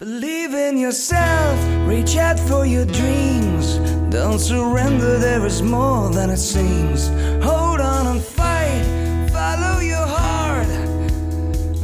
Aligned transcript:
Believe 0.00 0.54
in 0.54 0.78
yourself, 0.78 1.58
reach 1.86 2.16
out 2.16 2.40
for 2.40 2.64
your 2.64 2.86
dreams. 2.86 3.76
Don't 4.08 4.38
surrender, 4.38 5.18
there 5.18 5.44
is 5.44 5.60
more 5.60 6.08
than 6.08 6.30
it 6.30 6.38
seems. 6.38 7.08
Hold 7.44 7.82
on 7.82 8.06
and 8.06 8.22
fight, 8.22 9.28
follow 9.30 9.78
your 9.80 10.06
heart. 10.06 10.66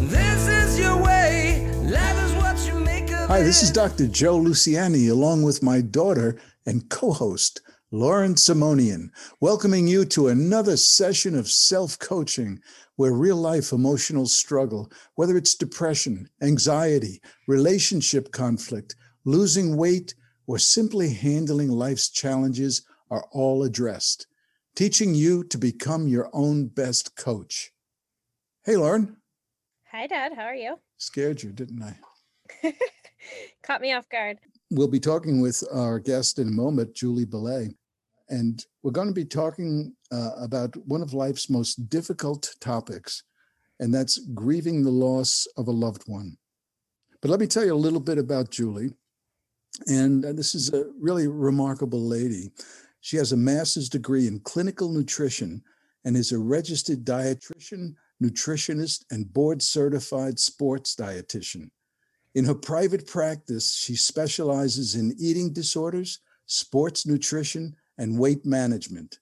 This 0.08 0.48
is 0.48 0.78
your 0.78 0.96
way, 0.96 1.70
life 1.82 2.18
is 2.24 2.32
what 2.36 2.66
you 2.66 2.80
make 2.80 3.10
of 3.12 3.28
Hi, 3.28 3.42
this 3.42 3.62
is. 3.62 3.70
Dr. 3.70 4.06
Joe 4.06 4.38
Luciani, 4.40 5.10
along 5.10 5.42
with 5.42 5.62
my 5.62 5.82
daughter 5.82 6.38
and 6.64 6.88
co 6.88 7.12
host, 7.12 7.60
Lauren 7.92 8.34
Simonian, 8.34 9.10
welcoming 9.40 9.86
you 9.86 10.04
to 10.06 10.26
another 10.28 10.76
session 10.76 11.36
of 11.36 11.48
self 11.48 11.96
coaching 12.00 12.60
where 12.96 13.12
real 13.12 13.36
life 13.36 13.70
emotional 13.72 14.26
struggle, 14.26 14.90
whether 15.14 15.36
it's 15.36 15.54
depression, 15.54 16.28
anxiety, 16.42 17.20
relationship 17.46 18.32
conflict, 18.32 18.96
losing 19.24 19.76
weight, 19.76 20.14
or 20.48 20.58
simply 20.58 21.10
handling 21.10 21.68
life's 21.68 22.08
challenges, 22.08 22.84
are 23.08 23.24
all 23.30 23.62
addressed, 23.62 24.26
teaching 24.74 25.14
you 25.14 25.44
to 25.44 25.56
become 25.56 26.08
your 26.08 26.28
own 26.32 26.66
best 26.66 27.14
coach. 27.16 27.70
Hey, 28.64 28.76
Lauren, 28.76 29.16
Hi, 29.92 30.08
Dad. 30.08 30.32
How 30.34 30.42
are 30.42 30.54
you? 30.54 30.76
scared 30.96 31.40
you, 31.42 31.52
didn't 31.52 31.82
I? 31.82 31.96
Caught 33.62 33.80
me 33.80 33.92
off 33.92 34.08
guard. 34.08 34.38
We'll 34.70 34.88
be 34.88 34.98
talking 34.98 35.40
with 35.40 35.62
our 35.72 36.00
guest 36.00 36.40
in 36.40 36.48
a 36.48 36.50
moment, 36.50 36.92
Julie 36.94 37.24
Belay, 37.24 37.76
and 38.28 38.64
we're 38.82 38.90
going 38.90 39.06
to 39.06 39.14
be 39.14 39.24
talking 39.24 39.94
uh, 40.10 40.30
about 40.40 40.76
one 40.88 41.02
of 41.02 41.14
life's 41.14 41.48
most 41.48 41.88
difficult 41.88 42.52
topics, 42.60 43.22
and 43.78 43.94
that's 43.94 44.18
grieving 44.34 44.82
the 44.82 44.90
loss 44.90 45.46
of 45.56 45.68
a 45.68 45.72
loved 45.72 46.02
one. 46.06 46.36
But 47.22 47.30
let 47.30 47.38
me 47.38 47.46
tell 47.46 47.64
you 47.64 47.74
a 47.74 47.76
little 47.76 48.00
bit 48.00 48.18
about 48.18 48.50
Julie. 48.50 48.90
And 49.86 50.24
uh, 50.24 50.32
this 50.32 50.54
is 50.54 50.72
a 50.72 50.86
really 50.98 51.28
remarkable 51.28 52.00
lady. 52.00 52.50
She 53.00 53.16
has 53.18 53.30
a 53.30 53.36
master's 53.36 53.88
degree 53.88 54.26
in 54.26 54.40
clinical 54.40 54.90
nutrition 54.90 55.62
and 56.04 56.16
is 56.16 56.32
a 56.32 56.38
registered 56.38 57.04
dietitian, 57.04 57.94
nutritionist, 58.22 59.04
and 59.12 59.32
board 59.32 59.62
certified 59.62 60.40
sports 60.40 60.96
dietitian. 60.96 61.70
In 62.36 62.44
her 62.44 62.54
private 62.54 63.06
practice, 63.06 63.74
she 63.74 63.96
specializes 63.96 64.94
in 64.94 65.16
eating 65.18 65.54
disorders, 65.54 66.20
sports 66.44 67.06
nutrition, 67.06 67.74
and 67.96 68.18
weight 68.18 68.44
management. 68.44 69.20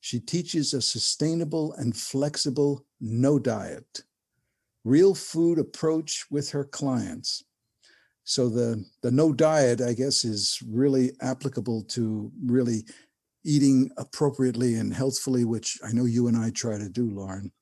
She 0.00 0.20
teaches 0.20 0.72
a 0.72 0.80
sustainable 0.80 1.74
and 1.74 1.94
flexible 1.94 2.86
no 2.98 3.38
diet, 3.38 4.04
real 4.84 5.14
food 5.14 5.58
approach 5.58 6.24
with 6.30 6.50
her 6.52 6.64
clients. 6.64 7.44
So 8.24 8.48
the, 8.48 8.82
the 9.02 9.10
no 9.10 9.34
diet, 9.34 9.82
I 9.82 9.92
guess, 9.92 10.24
is 10.24 10.58
really 10.66 11.12
applicable 11.20 11.82
to 11.90 12.32
really 12.42 12.86
eating 13.44 13.90
appropriately 13.98 14.76
and 14.76 14.94
healthfully, 14.94 15.44
which 15.44 15.78
I 15.84 15.92
know 15.92 16.06
you 16.06 16.26
and 16.26 16.38
I 16.38 16.48
try 16.48 16.78
to 16.78 16.88
do, 16.88 17.10
Lauren. 17.10 17.52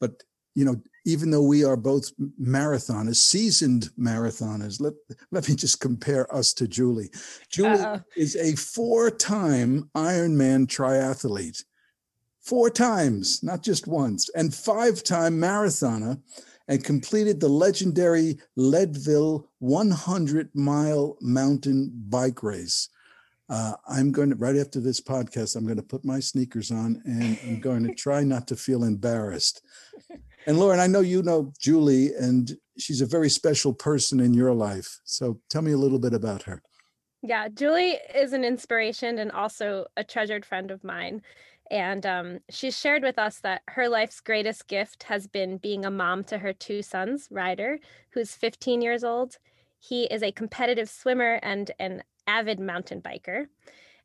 But 0.00 0.24
you 0.56 0.64
know, 0.64 0.80
even 1.04 1.30
though 1.30 1.42
we 1.42 1.64
are 1.64 1.76
both 1.76 2.10
marathoners, 2.40 3.16
seasoned 3.16 3.90
marathoners, 3.98 4.80
let, 4.80 4.94
let 5.30 5.48
me 5.48 5.54
just 5.54 5.80
compare 5.80 6.34
us 6.34 6.52
to 6.54 6.66
Julie. 6.66 7.10
Julie 7.50 7.78
Uh-oh. 7.78 8.00
is 8.16 8.34
a 8.36 8.56
four 8.56 9.10
time 9.10 9.88
Ironman 9.94 10.66
triathlete, 10.66 11.62
four 12.40 12.70
times, 12.70 13.42
not 13.42 13.62
just 13.62 13.86
once, 13.86 14.30
and 14.30 14.52
five 14.52 15.04
time 15.04 15.38
marathoner, 15.38 16.20
and 16.68 16.82
completed 16.82 17.38
the 17.38 17.48
legendary 17.48 18.38
Leadville 18.56 19.48
100 19.58 20.48
mile 20.54 21.18
mountain 21.20 21.92
bike 22.08 22.42
race. 22.42 22.88
Uh, 23.48 23.74
I'm 23.88 24.10
going 24.10 24.30
to, 24.30 24.36
right 24.36 24.56
after 24.56 24.80
this 24.80 25.00
podcast, 25.00 25.54
I'm 25.54 25.64
going 25.64 25.76
to 25.76 25.82
put 25.82 26.04
my 26.04 26.18
sneakers 26.18 26.72
on 26.72 27.00
and 27.04 27.38
I'm 27.46 27.60
going 27.60 27.84
to 27.84 27.94
try 27.94 28.24
not 28.24 28.48
to 28.48 28.56
feel 28.56 28.82
embarrassed. 28.82 29.62
And 30.46 30.60
Lauren, 30.60 30.78
I 30.78 30.86
know 30.86 31.00
you 31.00 31.22
know 31.22 31.52
Julie, 31.58 32.14
and 32.14 32.56
she's 32.78 33.00
a 33.00 33.06
very 33.06 33.28
special 33.28 33.72
person 33.72 34.20
in 34.20 34.32
your 34.32 34.52
life. 34.52 35.00
So 35.04 35.40
tell 35.50 35.62
me 35.62 35.72
a 35.72 35.76
little 35.76 35.98
bit 35.98 36.14
about 36.14 36.44
her. 36.44 36.62
Yeah, 37.22 37.48
Julie 37.48 37.98
is 38.14 38.32
an 38.32 38.44
inspiration 38.44 39.18
and 39.18 39.32
also 39.32 39.86
a 39.96 40.04
treasured 40.04 40.46
friend 40.46 40.70
of 40.70 40.84
mine. 40.84 41.22
And 41.70 42.06
um, 42.06 42.38
she's 42.48 42.78
shared 42.78 43.02
with 43.02 43.18
us 43.18 43.38
that 43.40 43.62
her 43.68 43.88
life's 43.88 44.20
greatest 44.20 44.68
gift 44.68 45.02
has 45.04 45.26
been 45.26 45.56
being 45.56 45.84
a 45.84 45.90
mom 45.90 46.22
to 46.24 46.38
her 46.38 46.52
two 46.52 46.82
sons, 46.82 47.26
Ryder, 47.30 47.80
who's 48.10 48.36
15 48.36 48.80
years 48.80 49.02
old. 49.02 49.38
He 49.80 50.04
is 50.04 50.22
a 50.22 50.30
competitive 50.30 50.88
swimmer 50.88 51.40
and 51.42 51.72
an 51.80 52.04
avid 52.28 52.60
mountain 52.60 53.00
biker, 53.02 53.46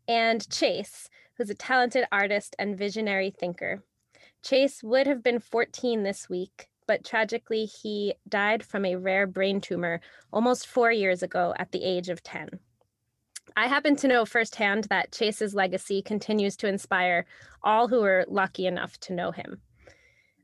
and 0.08 0.50
Chase, 0.50 1.10
who's 1.36 1.50
a 1.50 1.56
talented 1.56 2.06
artist 2.12 2.56
and 2.58 2.78
visionary 2.78 3.30
thinker. 3.30 3.84
Chase 4.44 4.82
would 4.84 5.08
have 5.08 5.24
been 5.24 5.40
14 5.40 6.04
this 6.04 6.30
week, 6.30 6.68
but 6.88 7.06
tragically, 7.06 7.66
he 7.66 8.16
died 8.28 8.64
from 8.64 8.86
a 8.86 8.96
rare 8.96 9.28
brain 9.28 9.62
tumor 9.62 10.02
almost 10.34 10.68
four 10.68 10.92
years 10.92 11.22
ago 11.22 11.54
at 11.58 11.72
the 11.72 11.84
age 11.84 12.10
of 12.10 12.24
10. 12.24 12.60
I 13.56 13.68
happen 13.68 13.96
to 13.98 14.08
know 14.08 14.26
firsthand 14.26 14.86
that 14.86 15.12
Chase's 15.12 15.54
legacy 15.54 16.02
continues 16.02 16.56
to 16.58 16.68
inspire 16.68 17.26
all 17.64 17.88
who 17.88 18.02
were 18.02 18.26
lucky 18.28 18.66
enough 18.66 18.98
to 19.02 19.14
know 19.14 19.32
him. 19.32 19.62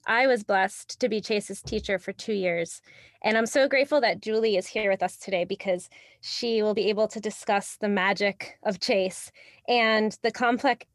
I 0.06 0.28
was 0.28 0.44
blessed 0.44 1.00
to 1.02 1.09
be 1.09 1.19
Chase's 1.19 1.62
teacher 1.62 2.00
for 2.00 2.13
two 2.13 2.34
years, 2.34 2.81
and 3.24 3.38
I'm 3.38 3.46
so 3.46 3.68
grateful 3.68 4.00
that 4.02 4.22
Julie 4.22 4.56
is 4.56 4.68
here 4.68 4.90
with 4.90 5.03
us 5.03 5.18
today 5.18 5.44
because 5.44 5.90
she 6.22 6.62
will 6.62 6.74
be 6.74 6.90
able 6.90 7.07
to 7.09 7.19
discuss 7.19 7.75
the 7.75 7.90
magic 7.90 8.57
of 8.63 8.80
Chase 8.80 9.31
and 9.68 10.18
the 10.22 10.31
complex 10.31 10.86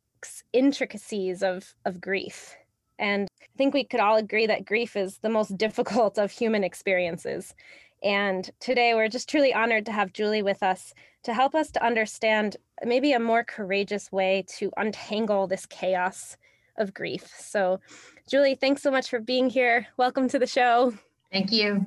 intricacies 0.52 1.42
of, 1.42 1.74
of 1.84 2.00
grief. 2.00 2.56
And 3.02 3.28
I 3.42 3.56
think 3.58 3.74
we 3.74 3.82
could 3.82 3.98
all 3.98 4.16
agree 4.16 4.46
that 4.46 4.64
grief 4.64 4.94
is 4.94 5.18
the 5.18 5.28
most 5.28 5.58
difficult 5.58 6.18
of 6.18 6.30
human 6.30 6.62
experiences. 6.64 7.54
And 8.02 8.48
today 8.60 8.94
we're 8.94 9.08
just 9.08 9.28
truly 9.28 9.52
honored 9.52 9.86
to 9.86 9.92
have 9.92 10.12
Julie 10.12 10.42
with 10.42 10.62
us 10.62 10.94
to 11.24 11.34
help 11.34 11.54
us 11.54 11.70
to 11.72 11.84
understand 11.84 12.56
maybe 12.84 13.12
a 13.12 13.18
more 13.18 13.44
courageous 13.44 14.10
way 14.10 14.44
to 14.58 14.72
untangle 14.76 15.46
this 15.46 15.66
chaos 15.66 16.36
of 16.76 16.94
grief. 16.94 17.28
So, 17.36 17.80
Julie, 18.28 18.54
thanks 18.54 18.82
so 18.82 18.90
much 18.90 19.10
for 19.10 19.20
being 19.20 19.50
here. 19.50 19.86
Welcome 19.96 20.28
to 20.28 20.38
the 20.38 20.46
show. 20.46 20.94
Thank 21.30 21.52
you. 21.52 21.86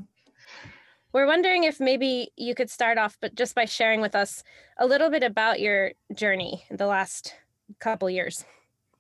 We're 1.12 1.28
wondering 1.28 1.64
if 1.64 1.80
maybe 1.80 2.32
you 2.36 2.56
could 2.56 2.70
start 2.70 2.98
off, 2.98 3.18
but 3.22 3.36
just 3.36 3.56
by 3.56 3.66
sharing 3.66 4.02
with 4.02 4.16
us 4.16 4.44
a 4.78 4.86
little 4.86 5.10
bit 5.10 5.24
about 5.24 5.62
your 5.62 5.94
journey 6.14 6.66
in 6.70 6.78
the 6.78 6.88
last 6.88 7.36
couple 7.80 8.10
years. 8.10 8.46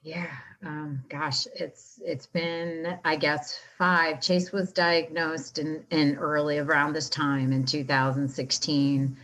Yeah, 0.05 0.29
um, 0.63 1.01
gosh, 1.09 1.47
it's 1.55 1.99
it's 2.05 2.27
been 2.27 2.99
I 3.03 3.15
guess 3.15 3.59
five. 3.79 4.21
Chase 4.21 4.51
was 4.51 4.71
diagnosed 4.71 5.57
in 5.57 5.83
in 5.89 6.17
early 6.17 6.59
around 6.59 6.93
this 6.93 7.09
time 7.09 7.51
in 7.51 7.65
2016, 7.65 9.17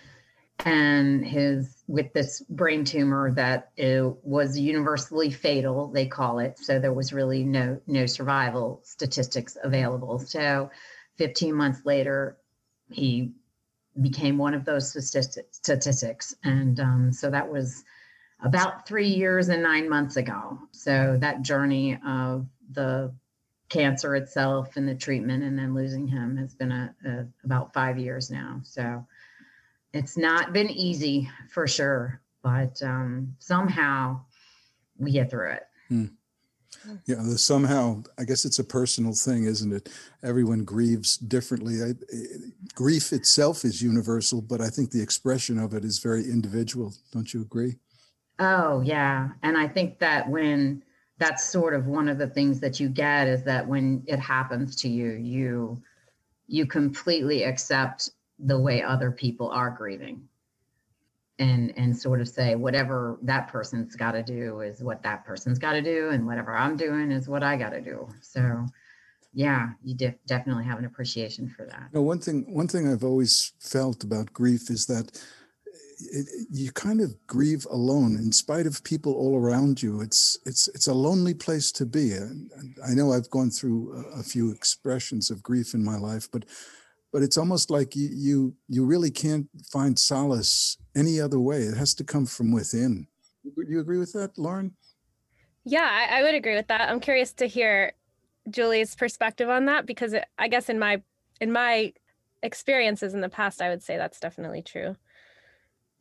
and 0.65 1.23
his 1.23 1.83
with 1.87 2.11
this 2.13 2.41
brain 2.49 2.83
tumor 2.83 3.31
that 3.33 3.69
was 4.23 4.57
universally 4.57 5.29
fatal. 5.29 5.87
They 5.87 6.07
call 6.07 6.39
it. 6.39 6.57
So 6.57 6.79
there 6.79 6.93
was 6.93 7.13
really 7.13 7.43
no 7.43 7.79
no 7.85 8.07
survival 8.07 8.81
statistics 8.83 9.57
available. 9.63 10.17
So 10.17 10.71
15 11.17 11.53
months 11.53 11.85
later, 11.85 12.37
he 12.89 13.33
became 14.01 14.39
one 14.39 14.55
of 14.55 14.65
those 14.65 14.89
statistic- 14.89 15.49
statistics, 15.51 16.33
and 16.43 16.79
um, 16.79 17.11
so 17.13 17.29
that 17.29 17.51
was 17.51 17.83
about 18.41 18.87
three 18.87 19.07
years 19.07 19.49
and 19.49 19.61
nine 19.61 19.87
months 19.89 20.17
ago. 20.17 20.57
So 20.71 21.17
that 21.19 21.41
journey 21.41 21.99
of 22.05 22.47
the 22.71 23.13
cancer 23.69 24.15
itself 24.15 24.75
and 24.75 24.87
the 24.87 24.95
treatment 24.95 25.43
and 25.43 25.57
then 25.57 25.73
losing 25.73 26.07
him 26.07 26.37
has 26.37 26.53
been 26.53 26.71
a, 26.71 26.93
a 27.05 27.25
about 27.45 27.73
five 27.73 27.97
years 27.97 28.29
now. 28.29 28.59
So 28.63 29.05
it's 29.93 30.17
not 30.17 30.53
been 30.53 30.69
easy 30.69 31.29
for 31.49 31.67
sure, 31.67 32.21
but 32.41 32.81
um, 32.83 33.35
somehow 33.39 34.21
we 34.97 35.11
get 35.11 35.29
through 35.29 35.51
it. 35.51 35.63
Yeah, 37.05 37.17
the 37.17 37.37
somehow, 37.37 38.03
I 38.17 38.23
guess 38.23 38.45
it's 38.45 38.59
a 38.59 38.63
personal 38.63 39.13
thing, 39.13 39.43
isn't 39.43 39.71
it? 39.71 39.89
Everyone 40.23 40.63
grieves 40.63 41.17
differently. 41.17 41.83
I, 41.83 41.89
eh, 41.89 42.37
grief 42.73 43.13
itself 43.13 43.65
is 43.65 43.81
universal, 43.81 44.41
but 44.41 44.61
I 44.61 44.69
think 44.69 44.91
the 44.91 45.01
expression 45.01 45.59
of 45.59 45.73
it 45.73 45.85
is 45.85 45.99
very 45.99 46.23
individual. 46.23 46.93
Don't 47.11 47.33
you 47.33 47.41
agree? 47.41 47.75
Oh, 48.41 48.81
yeah. 48.81 49.29
And 49.43 49.55
I 49.55 49.67
think 49.67 49.99
that 49.99 50.27
when 50.27 50.83
that's 51.19 51.47
sort 51.47 51.75
of 51.75 51.85
one 51.85 52.09
of 52.09 52.17
the 52.17 52.25
things 52.25 52.59
that 52.61 52.79
you 52.79 52.89
get 52.89 53.27
is 53.27 53.43
that 53.43 53.67
when 53.67 54.03
it 54.07 54.17
happens 54.17 54.75
to 54.77 54.89
you, 54.89 55.11
you 55.11 55.81
you 56.47 56.65
completely 56.65 57.43
accept 57.43 58.09
the 58.39 58.59
way 58.59 58.81
other 58.81 59.11
people 59.11 59.49
are 59.51 59.69
grieving. 59.69 60.27
And 61.37 61.71
and 61.77 61.95
sort 61.95 62.19
of 62.19 62.27
say 62.27 62.55
whatever 62.55 63.19
that 63.21 63.47
person's 63.47 63.95
got 63.95 64.13
to 64.13 64.23
do 64.23 64.61
is 64.61 64.81
what 64.81 65.03
that 65.03 65.23
person's 65.23 65.59
got 65.59 65.73
to 65.73 65.81
do 65.83 66.09
and 66.09 66.25
whatever 66.25 66.55
I'm 66.55 66.75
doing 66.75 67.11
is 67.11 67.29
what 67.29 67.43
I 67.43 67.55
got 67.57 67.69
to 67.69 67.81
do. 67.81 68.09
So 68.21 68.65
yeah, 69.33 69.69
you 69.83 69.93
de- 69.93 70.17
definitely 70.25 70.65
have 70.65 70.79
an 70.79 70.85
appreciation 70.85 71.47
for 71.47 71.67
that. 71.67 71.89
No, 71.93 72.01
one 72.01 72.19
thing 72.19 72.51
one 72.51 72.67
thing 72.67 72.91
I've 72.91 73.03
always 73.03 73.53
felt 73.59 74.03
about 74.03 74.33
grief 74.33 74.71
is 74.71 74.87
that 74.87 75.23
it, 76.11 76.27
you 76.51 76.71
kind 76.71 77.01
of 77.01 77.15
grieve 77.27 77.65
alone 77.69 78.15
in 78.15 78.31
spite 78.31 78.67
of 78.67 78.83
people 78.83 79.13
all 79.13 79.37
around 79.37 79.81
you. 79.81 80.01
It's 80.01 80.37
it's 80.45 80.67
it's 80.69 80.87
a 80.87 80.93
lonely 80.93 81.33
place 81.33 81.71
to 81.73 81.85
be. 81.85 82.13
And 82.13 82.51
I 82.85 82.93
know 82.93 83.11
I've 83.11 83.29
gone 83.29 83.49
through 83.49 84.05
a, 84.15 84.19
a 84.19 84.23
few 84.23 84.51
expressions 84.51 85.29
of 85.29 85.43
grief 85.43 85.73
in 85.73 85.83
my 85.83 85.97
life, 85.97 86.29
but 86.31 86.45
but 87.11 87.21
it's 87.21 87.37
almost 87.37 87.69
like 87.69 87.95
you, 87.95 88.09
you 88.11 88.55
you 88.67 88.85
really 88.85 89.11
can't 89.11 89.47
find 89.71 89.97
solace 89.97 90.77
any 90.95 91.19
other 91.19 91.39
way. 91.39 91.61
It 91.61 91.77
has 91.77 91.93
to 91.95 92.03
come 92.03 92.25
from 92.25 92.51
within. 92.51 93.07
Do 93.43 93.51
you 93.67 93.79
agree 93.79 93.97
with 93.97 94.13
that, 94.13 94.37
Lauren? 94.37 94.75
Yeah, 95.63 95.87
I, 95.89 96.19
I 96.19 96.21
would 96.23 96.35
agree 96.35 96.55
with 96.55 96.67
that. 96.67 96.89
I'm 96.89 96.99
curious 96.99 97.33
to 97.33 97.47
hear 97.47 97.93
Julie's 98.49 98.95
perspective 98.95 99.49
on 99.49 99.65
that 99.65 99.85
because 99.85 100.13
it, 100.13 100.25
I 100.37 100.47
guess 100.47 100.69
in 100.69 100.79
my 100.79 101.01
in 101.39 101.51
my 101.51 101.93
experiences 102.43 103.13
in 103.13 103.21
the 103.21 103.29
past, 103.29 103.61
I 103.61 103.69
would 103.69 103.83
say 103.83 103.97
that's 103.97 104.19
definitely 104.19 104.61
true. 104.61 104.95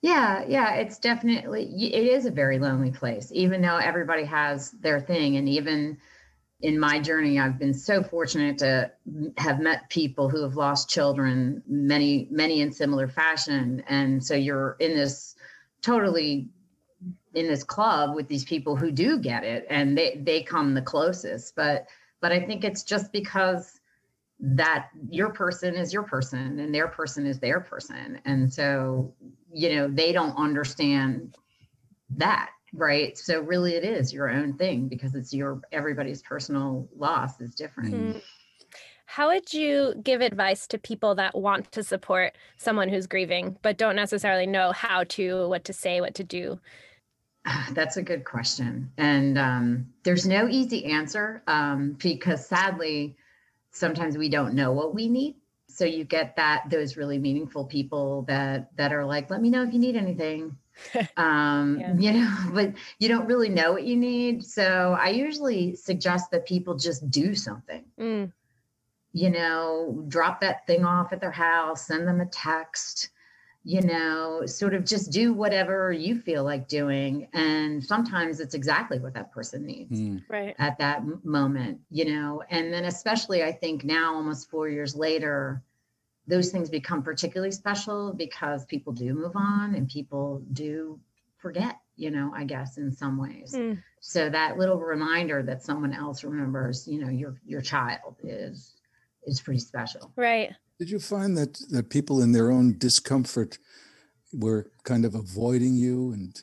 Yeah, 0.03 0.45
yeah, 0.49 0.75
it's 0.77 0.99
definitely 0.99 1.65
it 1.93 2.07
is 2.07 2.25
a 2.25 2.31
very 2.31 2.59
lonely 2.59 2.91
place, 2.91 3.31
even 3.35 3.61
though 3.61 3.77
everybody 3.77 4.25
has 4.25 4.71
their 4.73 4.99
thing, 5.01 5.37
and 5.37 5.49
even 5.49 5.99
in 6.63 6.79
my 6.79 7.01
journey, 7.01 7.39
I've 7.39 7.59
been 7.59 7.75
so 7.75 8.03
fortunate 8.03 8.59
to 8.59 8.91
have 9.39 9.61
met 9.61 9.89
people 9.91 10.29
who 10.29 10.43
have 10.43 10.57
lost 10.57 10.91
children, 10.91 11.63
many, 11.67 12.29
many 12.31 12.61
in 12.61 12.73
similar 12.73 13.09
fashion. 13.09 13.83
And 13.89 14.25
so 14.25 14.35
you're 14.35 14.77
in 14.81 14.95
this 14.95 15.37
totally 15.83 16.49
in 17.35 17.47
this 17.47 17.65
club 17.65 18.15
with 18.15 18.29
these 18.29 18.45
people 18.45 18.77
who 18.77 18.91
do 18.91 19.19
get 19.19 19.45
it 19.45 19.67
and 19.71 19.97
they 19.97 20.21
they 20.23 20.43
come 20.43 20.75
the 20.75 20.83
closest. 20.83 21.55
But 21.57 21.87
but 22.21 22.33
I 22.33 22.41
think 22.41 22.65
it's 22.65 22.83
just 22.83 23.13
because 23.13 23.81
that 24.41 24.89
your 25.11 25.31
person 25.31 25.75
is 25.77 25.93
your 25.93 26.03
person 26.03 26.59
and 26.59 26.75
their 26.75 26.89
person 26.89 27.27
is 27.27 27.39
their 27.41 27.61
person. 27.61 28.21
And 28.25 28.53
so, 28.53 29.15
you 29.53 29.75
know, 29.77 29.89
they 29.89 30.13
don't 30.13 30.37
understand 30.37 31.37
that 32.17 32.51
right? 32.73 33.17
So 33.19 33.41
really 33.41 33.75
it 33.75 33.85
is 33.85 34.13
your 34.13 34.31
own 34.31 34.55
thing 34.55 34.89
because 34.89 35.15
it's 35.15 35.33
your 35.33 35.61
everybody's 35.73 36.23
personal 36.23 36.89
loss 36.97 37.41
is 37.41 37.55
different. 37.55 37.95
Mm. 37.95 38.23
how 39.07 39.29
would 39.29 39.53
you 39.53 39.95
give 40.03 40.21
advice 40.21 40.67
to 40.69 40.79
people 40.79 41.17
that 41.17 41.37
want 41.37 41.73
to 41.73 41.83
support 41.83 42.37
someone 42.57 42.89
who's 42.89 43.07
grieving 43.07 43.57
but 43.63 43.77
don't 43.77 43.97
necessarily 43.97 44.47
know 44.47 44.73
how 44.73 45.05
to 45.05 45.49
what 45.49 45.65
to 45.65 45.73
say 45.73 46.01
what 46.01 46.15
to 46.15 46.25
do? 46.25 46.61
That's 47.73 47.97
a 47.97 48.03
good 48.03 48.25
question. 48.25 48.93
And 48.97 49.39
um, 49.39 49.87
there's 50.05 50.27
no 50.27 50.49
easy 50.49 50.85
answer 50.87 51.43
um, 51.47 51.97
because 52.01 52.47
sadly 52.47 53.17
sometimes 53.73 54.19
we 54.19 54.29
don't 54.29 54.55
know 54.55 54.73
what 54.73 54.95
we 54.95 55.09
need 55.09 55.37
so 55.75 55.85
you 55.85 56.05
get 56.05 56.37
that 56.37 56.69
those 56.71 56.97
really 56.97 57.19
meaningful 57.19 57.65
people 57.65 58.23
that 58.23 58.75
that 58.77 58.93
are 58.93 59.05
like 59.05 59.31
let 59.31 59.41
me 59.41 59.51
know 59.51 59.63
if 59.63 59.73
you 59.73 59.79
need 59.79 59.97
anything 59.97 60.57
um 61.17 61.79
yeah. 61.79 61.95
you 61.99 62.13
know 62.13 62.37
but 62.53 62.73
you 62.99 63.09
don't 63.09 63.27
really 63.27 63.49
know 63.49 63.73
what 63.73 63.85
you 63.85 63.97
need 63.97 64.45
so 64.45 64.97
i 65.01 65.09
usually 65.09 65.75
suggest 65.75 66.31
that 66.31 66.47
people 66.47 66.75
just 66.77 67.09
do 67.11 67.35
something 67.35 67.85
mm. 67.99 68.31
you 69.13 69.31
know 69.31 70.05
drop 70.09 70.41
that 70.41 70.67
thing 70.67 70.85
off 70.85 71.13
at 71.13 71.21
their 71.21 71.31
house 71.31 71.87
send 71.87 72.07
them 72.07 72.21
a 72.21 72.27
text 72.27 73.11
you 73.63 73.83
know 73.83 74.43
sort 74.47 74.73
of 74.73 74.85
just 74.87 75.11
do 75.11 75.33
whatever 75.35 75.93
you 75.93 76.19
feel 76.19 76.45
like 76.45 76.67
doing. 76.67 77.29
And 77.35 77.85
sometimes 77.85 78.41
it's 78.41 78.55
exactly 78.55 78.99
what 78.99 79.15
that 79.15 79.33
person 79.33 79.67
needs 79.67 80.01
mm. 80.01 80.23
right. 80.29 80.55
at 80.59 80.79
that 80.79 81.03
moment 81.25 81.81
you 81.91 82.07
know? 82.07 82.43
And 82.49 82.73
then 82.73 82.85
especially 82.85 83.43
i 83.43 83.53
think 83.53 83.85
now 83.85 84.15
almost 84.15 84.51
4 84.51 84.69
years 84.69 84.95
later 84.97 85.63
those 86.27 86.51
things 86.51 86.71
become 86.71 87.03
particularly 87.03 87.51
special 87.51 88.13
because 88.13 88.65
people 88.65 88.93
do 88.93 89.15
move 89.15 89.33
on 89.35 89.75
and 89.75 89.89
people 89.89 90.43
do 90.53 91.01
forget 91.39 91.77
you 91.97 92.11
know 92.11 92.33
i 92.35 92.45
guess 92.45 92.79
in 92.79 92.93
some 92.93 93.19
ways. 93.19 93.55
Mm. 93.55 93.83
so 94.01 94.31
that 94.31 94.57
little 94.57 94.79
reminder 94.79 95.43
that 95.43 95.63
someone 95.63 95.93
else 95.93 96.25
remembers 96.25 96.89
you 96.89 96.99
know 96.99 97.11
your 97.11 97.41
your 97.45 97.61
child 97.61 98.17
is 98.23 98.75
is 99.27 99.41
pretty 99.43 99.61
special. 99.61 100.13
Right 100.17 100.55
did 100.81 100.91
you 100.91 100.99
find 100.99 101.37
that 101.37 101.61
that 101.71 101.91
people 101.91 102.23
in 102.23 102.33
their 102.33 102.51
own 102.51 102.77
discomfort 102.79 103.59
were 104.33 104.73
kind 104.83 105.05
of 105.05 105.15
avoiding 105.15 105.75
you 105.75 106.13
and 106.13 106.43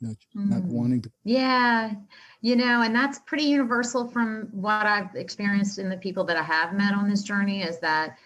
know, 0.00 0.14
mm. 0.36 0.50
not 0.50 0.62
wanting 0.64 1.00
to 1.02 1.10
yeah 1.24 1.92
you 2.40 2.54
know 2.54 2.82
and 2.82 2.94
that's 2.94 3.18
pretty 3.20 3.44
universal 3.44 4.08
from 4.08 4.48
what 4.52 4.86
i've 4.86 5.14
experienced 5.16 5.78
in 5.78 5.88
the 5.88 5.96
people 5.96 6.24
that 6.24 6.36
i 6.36 6.42
have 6.42 6.74
met 6.74 6.94
on 6.94 7.08
this 7.08 7.22
journey 7.22 7.62
is 7.62 7.80
that 7.80 8.18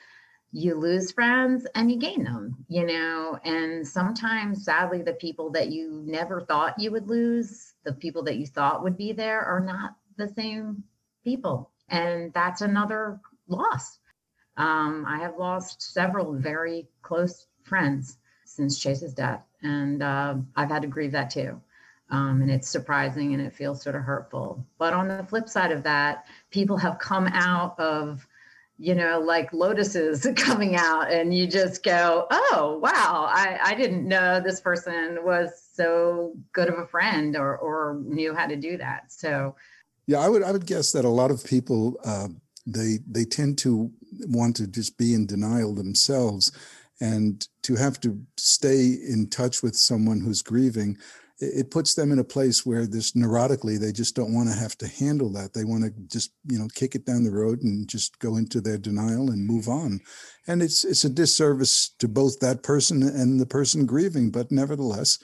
you 0.53 0.75
lose 0.75 1.13
friends 1.13 1.67
and 1.75 1.91
you 1.91 1.99
gain 1.99 2.25
them, 2.25 2.57
you 2.69 2.87
know. 2.87 3.39
And 3.45 3.87
sometimes, 3.87 4.65
sadly, 4.65 5.03
the 5.03 5.13
people 5.13 5.51
that 5.51 5.71
you 5.71 6.03
never 6.07 6.41
thought 6.41 6.81
you 6.81 6.91
would 6.93 7.09
lose, 7.09 7.75
the 7.85 7.93
people 7.93 8.23
that 8.25 8.37
you 8.37 8.47
thought 8.47 8.83
would 8.83 8.97
be 8.97 9.13
there, 9.13 9.43
are 9.43 9.61
not 9.61 9.97
the 10.17 10.29
same 10.29 10.85
people. 11.25 11.73
And 11.91 12.33
that's 12.33 12.63
another 12.63 13.21
loss. 13.49 13.99
Um, 14.57 15.05
I 15.07 15.19
have 15.19 15.37
lost 15.37 15.93
several 15.93 16.33
very 16.33 16.89
close 17.03 17.47
friends 17.63 18.19
since 18.45 18.79
Chase's 18.79 19.13
death, 19.13 19.43
and 19.63 20.03
uh, 20.03 20.37
I've 20.55 20.71
had 20.71 20.83
to 20.83 20.89
grieve 20.89 21.13
that 21.13 21.31
too. 21.31 21.61
Um, 22.09 22.41
and 22.41 22.51
it's 22.51 22.69
surprising 22.69 23.35
and 23.35 23.43
it 23.43 23.53
feels 23.53 23.83
sort 23.83 23.97
of 23.97 24.03
hurtful. 24.03 24.65
But 24.79 24.93
on 24.93 25.09
the 25.09 25.25
flip 25.25 25.49
side 25.49 25.73
of 25.73 25.83
that, 25.83 26.27
people 26.51 26.77
have 26.77 27.01
come 27.01 27.27
out 27.27 27.79
of 27.81 28.25
you 28.79 28.95
know, 28.95 29.21
like 29.21 29.53
lotuses 29.53 30.27
coming 30.37 30.77
out, 30.77 31.11
and 31.11 31.35
you 31.35 31.47
just 31.47 31.83
go, 31.83 32.27
oh, 32.31 32.79
wow, 32.83 33.27
I, 33.29 33.59
I 33.63 33.75
didn't 33.75 34.07
know 34.07 34.41
this 34.41 34.61
person 34.61 35.25
was 35.25 35.51
so 35.73 36.35
good 36.53 36.69
of 36.69 36.79
a 36.79 36.87
friend 36.87 37.37
or, 37.37 37.57
or 37.57 38.01
knew 38.05 38.35
how 38.35 38.47
to 38.47 38.57
do 38.57 38.77
that. 38.79 39.13
So, 39.13 39.57
yeah, 40.07 40.19
I 40.19 40.29
would, 40.29 40.43
I 40.43 40.53
would 40.53 40.67
guess 40.67 40.93
that 40.93 41.05
a 41.05 41.11
lot 41.11 41.31
of 41.31 41.45
people, 41.45 41.99
uh, 42.05 42.29
they, 42.67 42.99
they 43.09 43.25
tend 43.25 43.59
to 43.59 43.91
want 44.27 44.57
to 44.57 44.67
just 44.67 44.99
be 44.99 45.15
in 45.15 45.27
denial 45.27 45.75
themselves. 45.75 46.53
And 47.01 47.47
to 47.63 47.77
have 47.77 48.01
to 48.01 48.19
stay 48.39 48.87
in 48.87 49.29
touch 49.29 49.63
with 49.63 49.77
someone 49.77 50.21
who's 50.21 50.41
grieving 50.41 50.97
it 51.39 51.71
puts 51.71 51.95
them 51.95 52.13
in 52.13 52.19
a 52.19 52.25
place 52.25 52.65
where 52.65 52.87
this 52.87 53.13
neurotically 53.13 53.79
they 53.79 53.93
just 53.93 54.17
don't 54.17 54.33
want 54.33 54.49
to 54.49 54.55
have 54.55 54.77
to 54.79 54.89
handle 54.89 55.31
that. 55.33 55.53
They 55.53 55.65
want 55.65 55.85
to 55.85 55.91
just 56.07 56.33
you 56.49 56.59
know 56.59 56.69
kick 56.75 56.95
it 56.95 57.05
down 57.05 57.25
the 57.25 57.31
road 57.31 57.63
and 57.63 57.87
just 57.87 58.19
go 58.21 58.37
into 58.37 58.61
their 58.61 58.79
denial 58.79 59.31
and 59.31 59.47
move 59.47 59.69
on. 59.69 60.01
And 60.47 60.63
it's 60.63 60.85
it's 60.85 61.05
a 61.05 61.11
disservice 61.11 61.91
to 61.99 62.09
both 62.09 62.41
that 62.41 62.63
person 62.63 63.03
and 63.03 63.39
the 63.39 63.47
person 63.47 63.85
grieving 63.85 64.31
but 64.31 64.51
nevertheless 64.51 65.19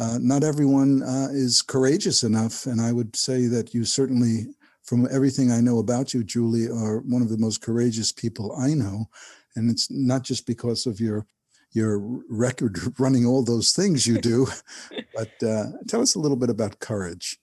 uh, 0.00 0.18
not 0.20 0.44
everyone 0.44 1.02
uh, 1.02 1.28
is 1.32 1.62
courageous 1.62 2.22
enough. 2.22 2.66
And 2.66 2.80
i 2.80 2.92
would 2.92 3.16
say 3.16 3.46
that 3.46 3.72
you 3.72 3.84
certainly 3.84 4.48
from 4.88 5.06
everything 5.10 5.50
i 5.52 5.60
know 5.60 5.78
about 5.78 6.14
you 6.14 6.24
julie 6.24 6.68
are 6.68 7.00
one 7.00 7.22
of 7.22 7.28
the 7.28 7.38
most 7.38 7.60
courageous 7.60 8.12
people 8.12 8.54
i 8.58 8.72
know 8.74 9.08
and 9.56 9.70
it's 9.70 9.90
not 9.90 10.22
just 10.22 10.46
because 10.46 10.86
of 10.86 11.00
your 11.00 11.26
your 11.72 11.98
record 12.28 12.78
running 12.98 13.26
all 13.26 13.42
those 13.44 13.72
things 13.72 14.06
you 14.06 14.18
do. 14.20 14.46
but 15.14 15.42
uh, 15.42 15.64
tell 15.86 16.00
us 16.00 16.14
a 16.14 16.18
little 16.18 16.36
bit 16.36 16.50
about 16.50 16.78
courage. 16.80 17.38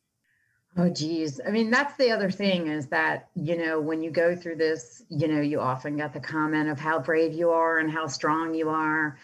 Oh, 0.77 0.89
geez. 0.89 1.39
I 1.47 1.51
mean, 1.51 1.71
that's 1.71 1.95
the 1.95 2.11
other 2.11 2.29
thing 2.29 2.67
is 2.67 2.87
that, 2.87 3.29
you 3.33 3.57
know, 3.57 3.79
when 3.79 4.01
you 4.01 4.11
go 4.11 4.35
through 4.35 4.57
this, 4.57 5.03
you 5.07 5.27
know, 5.29 5.39
you 5.39 5.61
often 5.61 5.95
get 5.95 6.11
the 6.13 6.19
comment 6.19 6.67
of 6.67 6.79
how 6.79 6.99
brave 6.99 7.33
you 7.33 7.51
are 7.51 7.77
and 7.77 7.89
how 7.89 8.07
strong 8.07 8.53
you 8.53 8.69
are. 8.69 9.17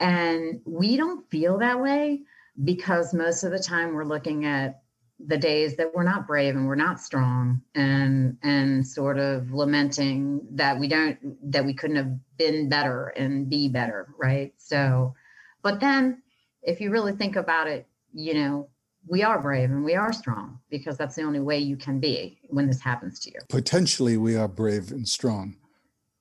And 0.00 0.62
we 0.64 0.96
don't 0.96 1.28
feel 1.30 1.58
that 1.58 1.78
way 1.78 2.22
because 2.62 3.12
most 3.12 3.44
of 3.44 3.50
the 3.50 3.58
time 3.58 3.92
we're 3.92 4.04
looking 4.04 4.46
at 4.46 4.83
the 5.26 5.38
days 5.38 5.76
that 5.76 5.94
we're 5.94 6.02
not 6.04 6.26
brave 6.26 6.54
and 6.54 6.66
we're 6.66 6.74
not 6.74 7.00
strong 7.00 7.62
and 7.74 8.36
and 8.42 8.86
sort 8.86 9.18
of 9.18 9.52
lamenting 9.52 10.40
that 10.52 10.78
we 10.78 10.88
don't 10.88 11.18
that 11.50 11.64
we 11.64 11.74
couldn't 11.74 11.96
have 11.96 12.12
been 12.36 12.68
better 12.68 13.08
and 13.08 13.48
be 13.48 13.68
better 13.68 14.08
right? 14.18 14.52
So 14.56 15.14
but 15.62 15.80
then 15.80 16.22
if 16.62 16.80
you 16.80 16.90
really 16.90 17.12
think 17.12 17.36
about 17.36 17.66
it 17.66 17.86
you 18.12 18.34
know 18.34 18.68
we 19.06 19.22
are 19.22 19.40
brave 19.40 19.70
and 19.70 19.84
we 19.84 19.94
are 19.94 20.12
strong 20.12 20.58
because 20.70 20.96
that's 20.96 21.14
the 21.14 21.22
only 21.22 21.40
way 21.40 21.58
you 21.58 21.76
can 21.76 22.00
be 22.00 22.38
when 22.48 22.66
this 22.66 22.80
happens 22.80 23.20
to 23.20 23.30
you. 23.30 23.38
Potentially 23.48 24.16
we 24.16 24.36
are 24.36 24.48
brave 24.48 24.90
and 24.90 25.06
strong. 25.06 25.56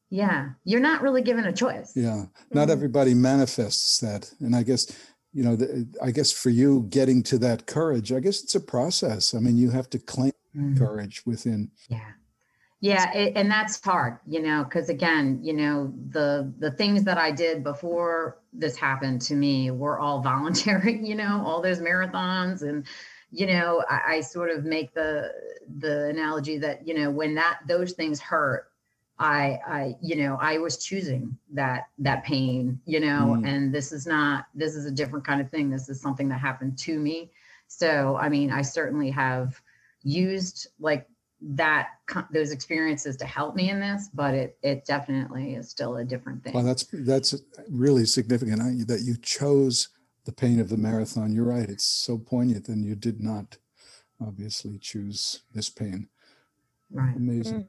Yeah. 0.10 0.50
You're 0.63 0.81
not 0.81 1.01
really 1.01 1.22
given 1.22 1.45
a 1.45 1.53
choice. 1.53 1.93
Yeah. 1.95 2.25
Not 2.51 2.63
mm-hmm. 2.63 2.72
everybody 2.72 3.13
manifests 3.13 4.00
that. 4.00 4.31
And 4.41 4.55
i 4.55 4.63
guess 4.63 4.91
you 5.33 5.43
know, 5.43 5.55
the, 5.55 5.87
I 6.01 6.11
guess 6.11 6.31
for 6.31 6.49
you 6.49 6.85
getting 6.89 7.23
to 7.23 7.37
that 7.39 7.65
courage, 7.65 8.11
I 8.11 8.19
guess 8.19 8.43
it's 8.43 8.55
a 8.55 8.59
process. 8.59 9.33
I 9.33 9.39
mean, 9.39 9.57
you 9.57 9.71
have 9.71 9.89
to 9.91 9.99
claim 9.99 10.33
mm. 10.55 10.77
courage 10.77 11.23
within. 11.25 11.71
Yeah. 11.89 12.11
Yeah, 12.79 13.13
it, 13.13 13.33
and 13.37 13.49
that's 13.49 13.81
hard, 13.81 14.19
you 14.27 14.41
know, 14.41 14.65
because 14.65 14.89
again, 14.89 15.39
you 15.41 15.53
know, 15.53 15.93
the 16.09 16.53
the 16.59 16.71
things 16.71 17.05
that 17.05 17.17
I 17.17 17.31
did 17.31 17.63
before 17.63 18.39
this 18.51 18.75
happened 18.75 19.21
to 19.21 19.35
me 19.35 19.71
were 19.71 19.97
all 19.99 20.21
voluntary, 20.31 20.99
you 21.01 21.15
know, 21.15 21.41
all 21.45 21.61
those 21.61 21.79
marathons 21.79 22.61
and 22.61 22.85
you 23.31 23.47
know, 23.47 23.83
I, 23.89 24.15
I 24.15 24.21
sort 24.21 24.51
of 24.51 24.63
make 24.63 24.93
the 24.93 25.31
the 25.79 26.07
analogy 26.07 26.57
that, 26.59 26.85
you 26.85 26.93
know, 26.93 27.09
when 27.09 27.35
that 27.35 27.59
those 27.67 27.93
things 27.93 28.19
hurt, 28.19 28.67
I, 29.20 29.60
I, 29.67 29.96
you 30.01 30.15
know, 30.15 30.38
I 30.41 30.58
was 30.58 30.77
choosing 30.84 31.38
that 31.53 31.88
that 32.00 32.24
pain, 32.24 32.79
you 32.86 33.00
know, 33.00 33.38
Mm. 33.39 33.48
and 33.48 33.74
this 33.74 33.91
is 33.91 34.08
not, 34.08 34.48
this 34.55 34.75
is 34.75 34.86
a 34.86 34.91
different 34.91 35.25
kind 35.25 35.39
of 35.39 35.50
thing. 35.51 35.70
This 35.70 35.88
is 35.88 36.01
something 36.01 36.27
that 36.29 36.39
happened 36.39 36.77
to 36.79 37.00
me. 37.00 37.32
So, 37.67 38.17
I 38.17 38.27
mean, 38.29 38.51
I 38.51 38.62
certainly 38.63 39.12
have 39.12 39.62
used 40.03 40.67
like 40.79 41.08
that 41.41 41.89
those 42.32 42.51
experiences 42.51 43.15
to 43.17 43.25
help 43.25 43.55
me 43.55 43.70
in 43.70 43.79
this, 43.79 44.10
but 44.13 44.34
it 44.34 44.58
it 44.63 44.86
definitely 44.86 45.55
is 45.55 45.70
still 45.70 45.98
a 45.98 46.03
different 46.03 46.43
thing. 46.43 46.53
Well, 46.53 46.63
that's 46.63 46.86
that's 46.91 47.36
really 47.70 48.05
significant 48.05 48.62
I- 48.62 48.84
that 48.86 49.01
you 49.01 49.15
chose 49.17 49.89
the 50.25 50.32
pain 50.32 50.60
of 50.60 50.70
the 50.70 50.77
marathon. 50.77 51.34
You're 51.34 51.46
right; 51.46 51.70
it's 51.70 51.84
so 51.86 52.17
poignant, 52.17 52.67
and 52.70 52.86
you 52.86 52.96
did 52.96 53.22
not 53.22 53.58
obviously 54.22 54.77
choose 54.79 55.43
this 55.53 55.70
pain. 55.70 56.08
right. 56.91 57.15
Amazing. 57.15 57.67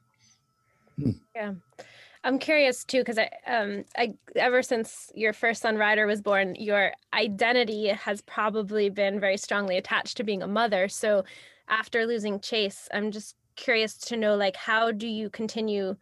I'm 2.24 2.38
curious 2.38 2.84
too, 2.84 3.00
because 3.00 3.18
I, 3.18 3.30
um, 3.46 3.84
I 3.98 4.14
ever 4.34 4.62
since 4.62 5.12
your 5.14 5.34
first 5.34 5.60
son 5.60 5.76
Ryder 5.76 6.06
was 6.06 6.22
born, 6.22 6.54
your 6.54 6.92
identity 7.12 7.88
has 7.88 8.22
probably 8.22 8.88
been 8.88 9.20
very 9.20 9.36
strongly 9.36 9.76
attached 9.76 10.16
to 10.16 10.24
being 10.24 10.42
a 10.42 10.46
mother. 10.46 10.88
So, 10.88 11.24
after 11.68 12.06
losing 12.06 12.40
Chase, 12.40 12.88
I'm 12.94 13.10
just 13.10 13.36
curious 13.56 13.96
to 13.98 14.16
know, 14.16 14.36
like, 14.36 14.56
how 14.56 14.90
do 14.90 15.06
you 15.06 15.28
continue 15.28 15.96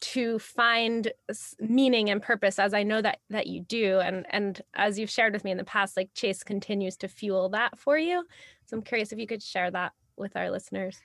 to 0.00 0.38
find 0.40 1.12
meaning 1.60 2.10
and 2.10 2.20
purpose? 2.20 2.58
As 2.58 2.74
I 2.74 2.82
know 2.82 3.00
that 3.02 3.18
that 3.30 3.46
you 3.46 3.60
do, 3.60 4.00
and 4.00 4.26
and 4.30 4.60
as 4.74 4.98
you've 4.98 5.10
shared 5.10 5.32
with 5.32 5.44
me 5.44 5.52
in 5.52 5.58
the 5.58 5.64
past, 5.64 5.96
like 5.96 6.12
Chase 6.14 6.42
continues 6.42 6.96
to 6.98 7.08
fuel 7.08 7.48
that 7.50 7.78
for 7.78 7.96
you. 7.96 8.24
So, 8.66 8.76
I'm 8.76 8.82
curious 8.82 9.12
if 9.12 9.20
you 9.20 9.26
could 9.28 9.42
share 9.42 9.70
that 9.70 9.92
with 10.16 10.36
our 10.36 10.50
listeners. 10.50 11.00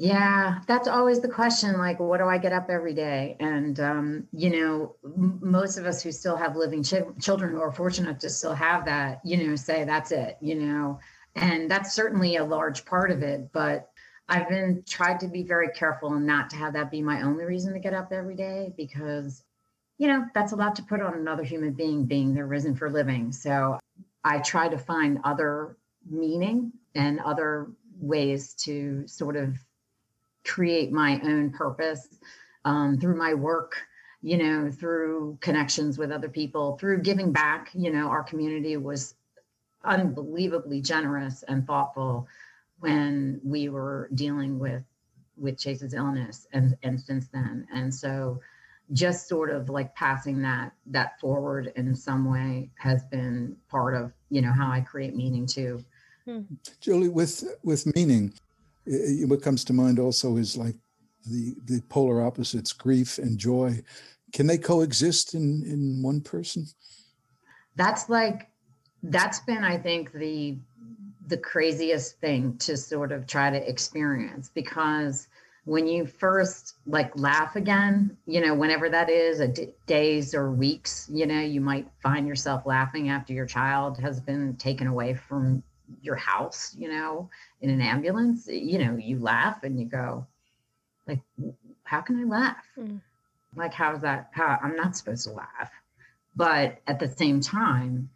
Yeah, 0.00 0.60
that's 0.68 0.86
always 0.86 1.20
the 1.20 1.28
question. 1.28 1.76
Like, 1.76 1.98
what 1.98 2.18
do 2.18 2.26
I 2.26 2.38
get 2.38 2.52
up 2.52 2.70
every 2.70 2.94
day? 2.94 3.36
And, 3.40 3.78
um, 3.80 4.28
you 4.32 4.48
know, 4.50 4.94
m- 5.04 5.40
most 5.42 5.76
of 5.76 5.86
us 5.86 6.00
who 6.04 6.12
still 6.12 6.36
have 6.36 6.54
living 6.54 6.84
ch- 6.84 7.02
children 7.20 7.50
who 7.50 7.60
are 7.60 7.72
fortunate 7.72 8.20
to 8.20 8.30
still 8.30 8.54
have 8.54 8.84
that, 8.84 9.20
you 9.24 9.36
know, 9.44 9.56
say 9.56 9.82
that's 9.84 10.12
it, 10.12 10.38
you 10.40 10.54
know, 10.54 11.00
and 11.34 11.68
that's 11.68 11.94
certainly 11.94 12.36
a 12.36 12.44
large 12.44 12.84
part 12.84 13.10
of 13.10 13.22
it. 13.24 13.50
But 13.52 13.90
I've 14.28 14.48
been 14.48 14.84
tried 14.86 15.18
to 15.20 15.26
be 15.28 15.42
very 15.42 15.68
careful 15.70 16.14
and 16.14 16.24
not 16.26 16.50
to 16.50 16.56
have 16.56 16.74
that 16.74 16.92
be 16.92 17.02
my 17.02 17.22
only 17.22 17.44
reason 17.44 17.72
to 17.72 17.80
get 17.80 17.92
up 17.92 18.12
every 18.12 18.36
day 18.36 18.72
because, 18.76 19.42
you 19.98 20.06
know, 20.06 20.26
that's 20.32 20.52
a 20.52 20.56
lot 20.56 20.76
to 20.76 20.82
put 20.84 21.02
on 21.02 21.14
another 21.14 21.42
human 21.42 21.72
being 21.72 22.04
being 22.04 22.34
their 22.34 22.46
reason 22.46 22.76
for 22.76 22.88
living. 22.88 23.32
So 23.32 23.80
I 24.22 24.38
try 24.40 24.68
to 24.68 24.78
find 24.78 25.18
other 25.24 25.76
meaning 26.08 26.72
and 26.94 27.18
other 27.20 27.68
ways 28.00 28.54
to 28.54 29.06
sort 29.08 29.34
of 29.36 29.58
create 30.48 30.90
my 30.90 31.20
own 31.22 31.50
purpose 31.50 32.08
um, 32.64 32.98
through 32.98 33.16
my 33.16 33.34
work 33.34 33.76
you 34.22 34.36
know 34.36 34.70
through 34.70 35.38
connections 35.40 35.96
with 35.96 36.10
other 36.10 36.28
people 36.28 36.76
through 36.78 37.00
giving 37.00 37.30
back 37.30 37.70
you 37.74 37.92
know 37.92 38.08
our 38.08 38.24
community 38.24 38.76
was 38.76 39.14
unbelievably 39.84 40.80
generous 40.80 41.44
and 41.46 41.66
thoughtful 41.66 42.26
when 42.80 43.40
we 43.44 43.68
were 43.68 44.08
dealing 44.14 44.58
with 44.58 44.82
with 45.36 45.58
chase's 45.58 45.94
illness 45.94 46.46
and 46.52 46.76
and 46.82 47.00
since 47.00 47.28
then. 47.28 47.66
And 47.72 47.94
so 47.94 48.40
just 48.92 49.28
sort 49.28 49.50
of 49.50 49.68
like 49.68 49.94
passing 49.94 50.40
that 50.42 50.72
that 50.86 51.20
forward 51.20 51.72
in 51.76 51.94
some 51.94 52.30
way 52.30 52.70
has 52.76 53.04
been 53.04 53.56
part 53.68 53.94
of 53.94 54.12
you 54.30 54.40
know 54.40 54.52
how 54.52 54.70
i 54.70 54.80
create 54.80 55.14
meaning 55.14 55.46
too. 55.46 55.84
Julie, 56.80 57.08
with 57.08 57.44
with 57.62 57.94
meaning, 57.94 58.32
i- 58.90 59.22
i- 59.22 59.26
what 59.26 59.42
comes 59.42 59.64
to 59.64 59.72
mind 59.72 59.98
also 59.98 60.36
is 60.36 60.56
like 60.56 60.76
the 61.26 61.54
the 61.64 61.80
polar 61.88 62.22
opposites, 62.22 62.72
grief 62.72 63.18
and 63.18 63.38
joy. 63.38 63.82
Can 64.32 64.46
they 64.46 64.58
coexist 64.58 65.34
in 65.34 65.62
in 65.66 66.02
one 66.02 66.20
person? 66.20 66.66
that's 67.76 68.08
like 68.08 68.48
that's 69.04 69.38
been 69.40 69.64
i 69.64 69.78
think 69.78 70.12
the 70.12 70.58
the 71.28 71.36
craziest 71.36 72.18
thing 72.20 72.56
to 72.58 72.76
sort 72.76 73.12
of 73.12 73.26
try 73.26 73.48
to 73.50 73.68
experience 73.70 74.50
because 74.52 75.28
when 75.64 75.86
you 75.86 76.04
first 76.04 76.74
like 76.86 77.12
laugh 77.16 77.54
again 77.54 78.16
you 78.26 78.40
know 78.40 78.54
whenever 78.54 78.88
that 78.88 79.08
is 79.08 79.38
a 79.40 79.48
d- 79.48 79.68
days 79.86 80.34
or 80.34 80.50
weeks 80.50 81.08
you 81.12 81.26
know 81.26 81.40
you 81.40 81.60
might 81.60 81.86
find 82.02 82.26
yourself 82.26 82.66
laughing 82.66 83.08
after 83.10 83.32
your 83.32 83.46
child 83.46 83.98
has 83.98 84.18
been 84.20 84.56
taken 84.56 84.86
away 84.88 85.14
from 85.14 85.62
your 86.02 86.16
house 86.16 86.74
you 86.78 86.88
know 86.88 87.28
in 87.60 87.70
an 87.70 87.80
ambulance 87.80 88.46
you 88.46 88.78
know 88.78 88.96
you 88.96 89.18
laugh 89.18 89.62
and 89.62 89.78
you 89.80 89.86
go 89.86 90.26
like 91.06 91.20
how 91.84 92.00
can 92.00 92.20
i 92.20 92.24
laugh 92.24 92.56
Mm. 92.78 93.00
like 93.56 93.72
how's 93.72 94.00
that 94.02 94.28
how 94.32 94.58
i'm 94.62 94.76
not 94.76 94.96
supposed 94.96 95.24
to 95.26 95.32
laugh 95.32 95.70
but 96.36 96.78
at 96.86 96.98
the 97.00 97.08
same 97.08 97.40
time 97.40 98.08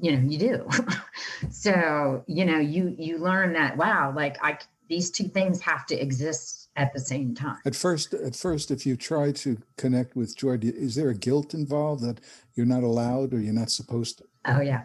you 0.00 0.12
know 0.16 0.22
you 0.28 0.38
do 0.38 0.68
so 1.50 2.22
you 2.26 2.44
know 2.44 2.58
you 2.58 2.94
you 2.98 3.18
learn 3.18 3.52
that 3.54 3.76
wow 3.76 4.12
like 4.14 4.36
i 4.42 4.58
these 4.88 5.10
two 5.10 5.24
things 5.28 5.60
have 5.60 5.84
to 5.86 5.94
exist 5.94 6.68
at 6.76 6.92
the 6.94 7.00
same 7.00 7.34
time 7.34 7.58
At 7.66 7.74
first, 7.74 8.14
at 8.14 8.34
first, 8.36 8.70
if 8.70 8.86
you 8.86 8.96
try 8.96 9.32
to 9.32 9.58
connect 9.76 10.16
with 10.16 10.34
joy, 10.34 10.56
do- 10.56 10.72
is 10.74 10.94
there 10.94 11.10
a 11.10 11.14
guilt 11.14 11.52
involved 11.52 12.02
that 12.04 12.20
you're 12.54 12.64
not 12.64 12.82
allowed 12.84 13.34
or 13.34 13.40
you're 13.40 13.52
not 13.52 13.70
supposed 13.70 14.18
to? 14.18 14.24
oh 14.46 14.60
yeah 14.60 14.84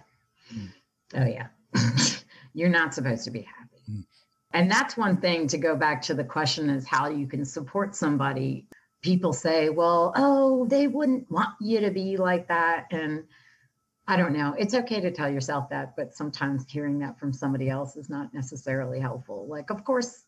Mm. 0.53 0.69
oh 1.15 1.25
yeah 1.37 1.47
you're 2.53 2.69
not 2.69 2.93
supposed 2.93 3.23
to 3.25 3.31
be 3.31 3.41
happy 3.41 3.59
Mm. 3.91 4.05
and 4.53 4.71
that's 4.71 4.95
one 4.95 5.17
thing 5.17 5.45
to 5.47 5.57
go 5.57 5.75
back 5.75 6.01
to 6.03 6.13
the 6.13 6.23
question 6.23 6.69
is 6.69 6.87
how 6.87 7.09
you 7.09 7.27
can 7.27 7.43
support 7.43 7.93
somebody 7.95 8.65
people 9.01 9.33
say 9.33 9.67
well 9.67 10.13
oh 10.15 10.65
they 10.67 10.87
wouldn't 10.87 11.29
want 11.29 11.49
you 11.59 11.81
to 11.81 11.91
be 11.91 12.15
like 12.15 12.47
that 12.47 12.87
and 12.91 13.25
I 14.07 14.17
don't 14.17 14.33
know. 14.33 14.53
It's 14.57 14.73
okay 14.73 14.99
to 14.99 15.11
tell 15.11 15.29
yourself 15.31 15.69
that, 15.69 15.95
but 15.95 16.13
sometimes 16.13 16.65
hearing 16.69 16.99
that 16.99 17.17
from 17.17 17.31
somebody 17.31 17.69
else 17.69 17.95
is 17.95 18.09
not 18.09 18.33
necessarily 18.33 18.99
helpful. 18.99 19.47
Like, 19.47 19.69
of 19.69 19.85
course, 19.85 20.25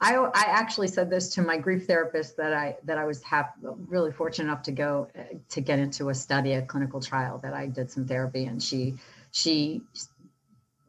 I 0.00 0.16
I 0.16 0.44
actually 0.48 0.88
said 0.88 1.08
this 1.08 1.30
to 1.34 1.42
my 1.42 1.56
grief 1.56 1.86
therapist 1.86 2.36
that 2.36 2.52
I 2.52 2.76
that 2.84 2.98
I 2.98 3.04
was 3.06 3.22
hap- 3.22 3.56
really 3.62 4.12
fortunate 4.12 4.50
enough 4.50 4.62
to 4.64 4.72
go 4.72 5.08
uh, 5.18 5.22
to 5.50 5.60
get 5.62 5.78
into 5.78 6.10
a 6.10 6.14
study, 6.14 6.52
a 6.52 6.62
clinical 6.62 7.00
trial 7.00 7.38
that 7.38 7.54
I 7.54 7.66
did 7.66 7.90
some 7.90 8.06
therapy, 8.06 8.44
and 8.44 8.62
she 8.62 8.94
she, 9.30 9.82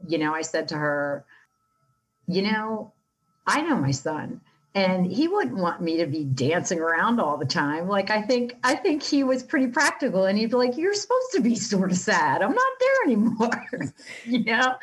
you 0.07 0.17
know, 0.17 0.33
I 0.33 0.41
said 0.41 0.67
to 0.69 0.75
her, 0.77 1.25
you 2.27 2.41
know, 2.41 2.91
I 3.47 3.61
know 3.61 3.75
my 3.75 3.91
son 3.91 4.41
and 4.73 5.05
he 5.09 5.29
wouldn't 5.29 5.55
want 5.55 5.81
me 5.81 5.95
to 5.97 6.05
be 6.05 6.25
dancing 6.25 6.79
around 6.79 7.19
all 7.21 7.37
the 7.37 7.45
time 7.45 7.87
like 7.87 8.09
i 8.09 8.21
think 8.21 8.53
i 8.63 8.75
think 8.75 9.01
he 9.01 9.23
was 9.23 9.41
pretty 9.41 9.67
practical 9.67 10.25
and 10.25 10.37
he'd 10.37 10.49
be 10.49 10.55
like 10.57 10.75
you're 10.75 10.93
supposed 10.93 11.31
to 11.31 11.39
be 11.39 11.55
sort 11.55 11.91
of 11.91 11.97
sad 11.97 12.41
i'm 12.41 12.53
not 12.53 12.71
there 12.79 13.03
anymore 13.05 13.93
you 14.25 14.43
know 14.43 14.75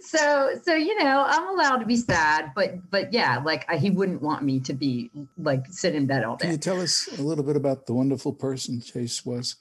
so 0.00 0.50
so 0.62 0.74
you 0.74 0.96
know 1.02 1.24
i'm 1.26 1.46
allowed 1.48 1.76
to 1.76 1.84
be 1.86 1.96
sad 1.96 2.52
but 2.54 2.90
but 2.90 3.12
yeah 3.12 3.36
like 3.44 3.66
I, 3.68 3.76
he 3.76 3.90
wouldn't 3.90 4.22
want 4.22 4.42
me 4.42 4.60
to 4.60 4.72
be 4.72 5.10
like 5.36 5.66
sit 5.68 5.94
in 5.94 6.06
bed 6.06 6.24
all 6.24 6.36
day 6.36 6.44
Can 6.46 6.52
you 6.52 6.58
tell 6.58 6.80
us 6.80 7.06
a 7.18 7.22
little 7.22 7.44
bit 7.44 7.56
about 7.56 7.84
the 7.86 7.92
wonderful 7.92 8.32
person 8.32 8.80
Chase 8.80 9.26
was? 9.26 9.56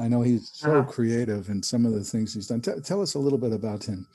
I 0.00 0.08
know 0.08 0.22
he's 0.22 0.50
so 0.52 0.78
Uh-huh. 0.78 0.90
creative 0.90 1.48
and 1.48 1.64
some 1.64 1.86
of 1.86 1.92
the 1.92 2.02
things 2.02 2.34
he's 2.34 2.48
done. 2.48 2.60
T- 2.60 2.72
tell 2.82 3.00
us 3.00 3.14
a 3.14 3.18
little 3.20 3.38
bit 3.38 3.52
about 3.52 3.84
him. 3.84 4.08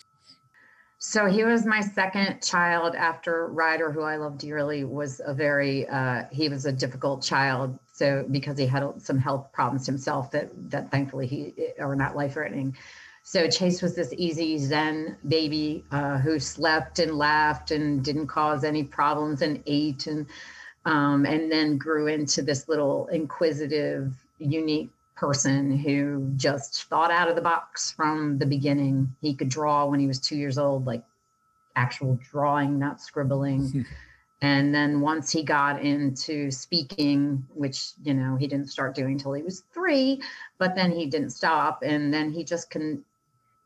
So 0.99 1.27
he 1.27 1.43
was 1.43 1.65
my 1.65 1.81
second 1.81 2.41
child 2.41 2.95
after 2.95 3.47
Ryder, 3.47 3.91
who 3.91 4.01
I 4.01 4.15
love 4.15 4.37
dearly, 4.39 4.83
was 4.83 5.21
a 5.23 5.33
very 5.33 5.87
uh, 5.87 6.23
he 6.31 6.49
was 6.49 6.65
a 6.65 6.71
difficult 6.71 7.21
child. 7.21 7.77
So 7.93 8.25
because 8.31 8.57
he 8.57 8.65
had 8.65 8.83
some 8.99 9.19
health 9.19 9.51
problems 9.51 9.85
himself 9.85 10.31
that 10.31 10.49
that 10.71 10.89
thankfully 10.89 11.27
he 11.27 11.53
are 11.79 11.95
not 11.95 12.15
life 12.15 12.33
threatening. 12.33 12.75
So 13.21 13.47
Chase 13.47 13.81
was 13.81 13.93
this 13.93 14.13
easy 14.17 14.57
Zen 14.57 15.17
baby 15.27 15.83
uh, 15.91 16.17
who 16.17 16.39
slept 16.39 16.97
and 16.99 17.17
laughed 17.17 17.71
and 17.71 18.03
didn't 18.03 18.27
cause 18.27 18.63
any 18.63 18.83
problems 18.83 19.41
and 19.41 19.61
ate 19.67 20.07
and 20.07 20.25
um, 20.85 21.25
and 21.25 21.51
then 21.51 21.77
grew 21.77 22.07
into 22.07 22.41
this 22.41 22.67
little 22.67 23.07
inquisitive, 23.07 24.13
unique 24.39 24.89
person 25.17 25.75
who 25.75 26.31
just 26.35 26.83
thought 26.85 27.11
out 27.11 27.27
of 27.27 27.35
the 27.35 27.41
box 27.41 27.91
from 27.91 28.37
the 28.37 28.45
beginning. 28.45 29.15
He 29.21 29.33
could 29.33 29.49
draw 29.49 29.85
when 29.85 29.99
he 29.99 30.07
was 30.07 30.19
two 30.19 30.37
years 30.37 30.57
old, 30.57 30.85
like 30.85 31.03
actual 31.75 32.19
drawing, 32.31 32.79
not 32.79 33.01
scribbling. 33.01 33.69
Hmm. 33.69 33.81
and 34.41 34.73
then 34.73 35.01
once 35.01 35.31
he 35.31 35.43
got 35.43 35.81
into 35.81 36.51
speaking, 36.51 37.45
which, 37.53 37.91
you 38.03 38.13
know, 38.13 38.35
he 38.35 38.47
didn't 38.47 38.69
start 38.69 38.95
doing 38.95 39.13
until 39.13 39.33
he 39.33 39.41
was 39.41 39.63
three, 39.73 40.21
but 40.59 40.75
then 40.75 40.91
he 40.91 41.07
didn't 41.07 41.31
stop. 41.31 41.81
And 41.83 42.13
then 42.13 42.31
he 42.31 42.43
just 42.43 42.69
can 42.69 43.03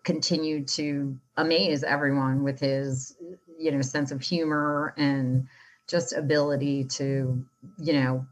continued 0.03 0.67
to 0.67 1.15
amaze 1.37 1.83
everyone 1.83 2.43
with 2.43 2.59
his, 2.59 3.15
you 3.59 3.71
know, 3.71 3.81
sense 3.81 4.11
of 4.11 4.21
humor 4.21 4.95
and 4.97 5.47
just 5.87 6.13
ability 6.13 6.85
to, 6.85 7.45
you 7.77 7.93
know, 7.93 8.25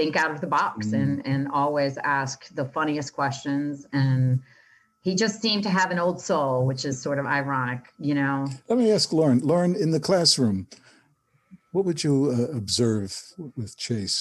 think 0.00 0.16
out 0.16 0.30
of 0.30 0.40
the 0.40 0.46
box 0.60 0.78
Mm. 0.88 0.94
and 1.02 1.12
and 1.32 1.40
always 1.60 1.94
ask 2.20 2.36
the 2.60 2.64
funniest 2.76 3.10
questions 3.20 3.86
and 3.92 4.40
he 5.06 5.12
just 5.14 5.36
seemed 5.44 5.62
to 5.68 5.72
have 5.78 5.90
an 5.94 5.98
old 5.98 6.18
soul 6.28 6.54
which 6.70 6.82
is 6.90 6.94
sort 7.06 7.18
of 7.18 7.26
ironic 7.40 7.82
you 8.08 8.14
know 8.20 8.36
Let 8.68 8.78
me 8.78 8.90
ask 8.96 9.06
Lauren. 9.12 9.38
Lauren, 9.50 9.74
in 9.84 9.90
the 9.96 10.00
classroom, 10.08 10.58
what 11.74 11.84
would 11.86 12.00
you 12.06 12.14
uh, 12.36 12.56
observe 12.56 13.10
with 13.60 13.72
Chase? 13.76 14.18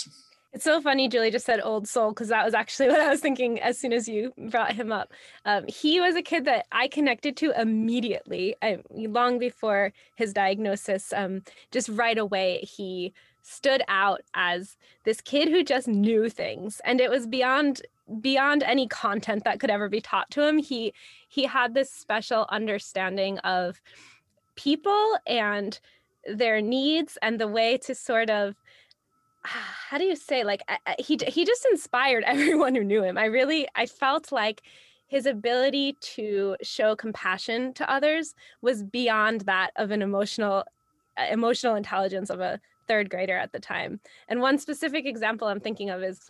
It's 0.51 0.63
so 0.63 0.81
funny, 0.81 1.07
Julie 1.07 1.29
just 1.37 1.45
said 1.45 1.61
old 1.71 1.87
soul, 1.87 2.09
because 2.11 2.29
that 2.29 2.43
was 2.43 2.55
actually 2.61 2.89
what 2.93 3.01
I 3.07 3.09
was 3.09 3.21
thinking 3.21 3.51
as 3.69 3.75
soon 3.81 3.93
as 3.93 4.07
you 4.13 4.33
brought 4.53 4.73
him 4.81 4.91
up. 4.91 5.07
Um, 5.45 5.61
he 5.67 5.93
was 6.01 6.15
a 6.15 6.23
kid 6.31 6.45
that 6.45 6.65
I 6.71 6.87
connected 6.87 7.33
to 7.37 7.47
immediately, 7.65 8.55
I, 8.67 8.79
long 8.89 9.37
before 9.37 9.93
his 10.15 10.33
diagnosis. 10.33 11.13
Um, 11.13 11.33
just 11.75 11.87
right 12.03 12.17
away, 12.17 12.49
he 12.77 13.13
stood 13.41 13.81
out 13.87 14.21
as 14.33 14.77
this 15.05 15.21
kid 15.21 15.49
who 15.49 15.63
just 15.63 15.87
knew 15.87 16.29
things, 16.29 16.81
and 16.85 17.01
it 17.01 17.09
was 17.09 17.27
beyond 17.27 17.81
beyond 18.21 18.63
any 18.63 18.87
content 18.87 19.43
that 19.43 19.59
could 19.59 19.69
ever 19.69 19.89
be 19.89 20.01
taught 20.01 20.29
to 20.31 20.45
him. 20.45 20.57
He 20.57 20.93
he 21.27 21.45
had 21.45 21.73
this 21.73 21.91
special 21.91 22.45
understanding 22.49 23.37
of 23.39 23.81
people 24.55 25.17
and 25.27 25.79
their 26.27 26.61
needs 26.61 27.17
and 27.21 27.39
the 27.39 27.47
way 27.47 27.77
to 27.77 27.95
sort 27.95 28.29
of 28.29 28.55
how 29.43 29.97
do 29.97 30.03
you 30.03 30.15
say 30.15 30.43
like 30.43 30.61
he 30.99 31.17
he 31.27 31.45
just 31.45 31.65
inspired 31.71 32.23
everyone 32.27 32.75
who 32.75 32.83
knew 32.83 33.03
him. 33.03 33.17
I 33.17 33.25
really 33.25 33.67
I 33.75 33.85
felt 33.85 34.31
like 34.31 34.61
his 35.07 35.25
ability 35.25 35.97
to 35.99 36.55
show 36.61 36.95
compassion 36.95 37.73
to 37.73 37.91
others 37.91 38.35
was 38.61 38.83
beyond 38.83 39.41
that 39.41 39.71
of 39.75 39.89
an 39.91 40.01
emotional 40.01 40.63
uh, 41.17 41.25
emotional 41.31 41.75
intelligence 41.75 42.29
of 42.29 42.39
a 42.39 42.59
third 42.89 43.09
grader 43.09 43.37
at 43.37 43.53
the 43.53 43.59
time. 43.59 44.01
And 44.27 44.41
one 44.41 44.57
specific 44.57 45.05
example 45.05 45.47
I'm 45.47 45.61
thinking 45.61 45.89
of 45.89 46.03
is 46.03 46.29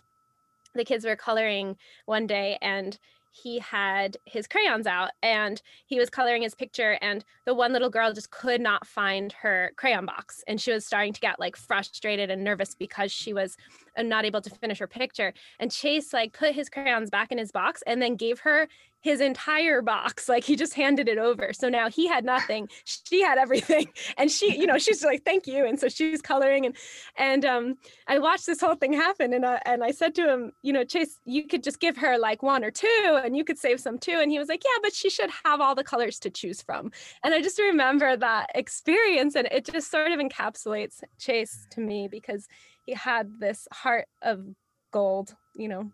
the 0.74 0.84
kids 0.84 1.04
were 1.04 1.16
coloring 1.16 1.76
one 2.06 2.28
day 2.28 2.58
and 2.62 2.96
he 3.32 3.58
had 3.60 4.16
his 4.24 4.46
crayons 4.46 4.86
out 4.86 5.10
and 5.22 5.62
he 5.86 5.98
was 5.98 6.10
coloring 6.10 6.42
his 6.42 6.54
picture 6.54 6.98
and 7.00 7.24
the 7.44 7.54
one 7.54 7.72
little 7.72 7.90
girl 7.90 8.12
just 8.12 8.30
could 8.30 8.60
not 8.60 8.86
find 8.86 9.32
her 9.32 9.72
crayon 9.76 10.04
box 10.04 10.42
and 10.48 10.60
she 10.60 10.72
was 10.72 10.84
starting 10.84 11.12
to 11.12 11.20
get 11.20 11.38
like 11.38 11.56
frustrated 11.56 12.28
and 12.30 12.42
nervous 12.42 12.74
because 12.74 13.12
she 13.12 13.32
was 13.32 13.56
uh, 13.96 14.02
not 14.02 14.24
able 14.24 14.40
to 14.40 14.50
finish 14.50 14.78
her 14.78 14.86
picture. 14.86 15.32
And 15.58 15.70
chase 15.70 16.12
like 16.12 16.32
put 16.32 16.54
his 16.54 16.68
crayons 16.68 17.10
back 17.10 17.32
in 17.32 17.38
his 17.38 17.52
box 17.52 17.82
and 17.86 18.00
then 18.00 18.16
gave 18.16 18.40
her 18.40 18.68
his 19.02 19.20
entire 19.20 19.82
box. 19.82 20.28
Like 20.30 20.44
he 20.44 20.54
just 20.54 20.74
handed 20.74 21.08
it 21.08 21.18
over. 21.18 21.52
So 21.52 21.68
now 21.68 21.90
he 21.90 22.06
had 22.06 22.24
nothing. 22.24 22.68
She 22.84 23.20
had 23.20 23.36
everything. 23.36 23.88
And 24.16 24.30
she 24.30 24.56
you 24.56 24.66
know 24.66 24.78
she's 24.78 25.04
like 25.04 25.24
thank 25.24 25.46
you. 25.48 25.66
And 25.66 25.78
so 25.78 25.88
she's 25.88 26.22
coloring 26.22 26.66
and 26.66 26.76
and 27.16 27.44
um 27.44 27.74
i 28.06 28.18
watched 28.18 28.46
this 28.46 28.60
whole 28.60 28.76
thing 28.76 28.92
happen 28.92 29.32
and 29.32 29.44
I, 29.44 29.60
and 29.66 29.82
i 29.82 29.90
said 29.90 30.14
to 30.16 30.28
him 30.28 30.52
you 30.62 30.72
know 30.72 30.84
chase 30.84 31.18
you 31.24 31.46
could 31.46 31.62
just 31.62 31.80
give 31.80 31.96
her 31.96 32.18
like 32.18 32.42
one 32.42 32.62
or 32.64 32.70
two 32.70 33.20
and 33.24 33.36
you 33.36 33.44
could 33.44 33.58
save 33.58 33.80
some 33.80 33.98
too. 33.98 34.18
And 34.20 34.30
he 34.30 34.38
was 34.38 34.48
like 34.48 34.62
yeah 34.64 34.78
but 34.82 34.94
she 34.94 35.10
should 35.10 35.30
have 35.44 35.60
all 35.60 35.74
the 35.74 35.84
colors 35.84 36.18
to 36.20 36.30
choose 36.30 36.62
from. 36.62 36.92
And 37.24 37.34
i 37.34 37.42
just 37.42 37.58
remember 37.58 38.16
that 38.16 38.50
experience 38.54 39.34
and 39.34 39.48
it 39.50 39.64
just 39.64 39.90
sort 39.90 40.12
of 40.12 40.20
encapsulates 40.20 41.02
chase 41.18 41.66
to 41.72 41.80
me 41.80 42.08
because 42.08 42.46
he 42.86 42.94
had 42.94 43.40
this 43.40 43.68
heart 43.72 44.06
of 44.22 44.44
gold 44.92 45.34
you 45.54 45.68
know 45.68 45.90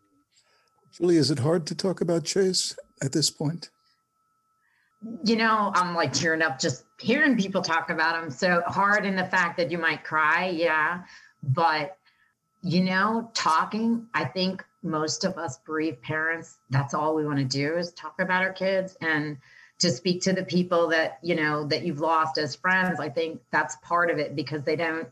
Julie, 0.96 1.18
is 1.18 1.30
it 1.30 1.40
hard 1.40 1.66
to 1.66 1.74
talk 1.74 2.00
about 2.00 2.24
Chase 2.24 2.74
at 3.02 3.12
this 3.12 3.28
point? 3.28 3.68
You 5.24 5.36
know, 5.36 5.70
I'm 5.74 5.94
like 5.94 6.12
tearing 6.12 6.40
up 6.40 6.58
just 6.58 6.84
hearing 6.98 7.36
people 7.36 7.60
talk 7.60 7.90
about 7.90 8.22
him. 8.22 8.30
So 8.30 8.62
hard 8.66 9.04
in 9.04 9.14
the 9.14 9.26
fact 9.26 9.58
that 9.58 9.70
you 9.70 9.76
might 9.76 10.04
cry, 10.04 10.48
yeah. 10.48 11.02
But, 11.42 11.98
you 12.62 12.82
know, 12.82 13.30
talking, 13.34 14.06
I 14.14 14.24
think 14.24 14.64
most 14.82 15.24
of 15.24 15.36
us 15.36 15.58
bereaved 15.66 16.00
parents, 16.00 16.56
that's 16.70 16.94
all 16.94 17.14
we 17.14 17.26
want 17.26 17.38
to 17.38 17.44
do 17.44 17.76
is 17.76 17.92
talk 17.92 18.18
about 18.18 18.42
our 18.42 18.52
kids 18.52 18.96
and 19.02 19.36
to 19.80 19.90
speak 19.90 20.22
to 20.22 20.32
the 20.32 20.44
people 20.44 20.88
that, 20.88 21.18
you 21.22 21.34
know, 21.34 21.66
that 21.66 21.84
you've 21.84 22.00
lost 22.00 22.38
as 22.38 22.56
friends. 22.56 22.98
I 22.98 23.10
think 23.10 23.42
that's 23.52 23.76
part 23.82 24.10
of 24.10 24.18
it 24.18 24.34
because 24.34 24.62
they 24.62 24.76
don't 24.76 25.08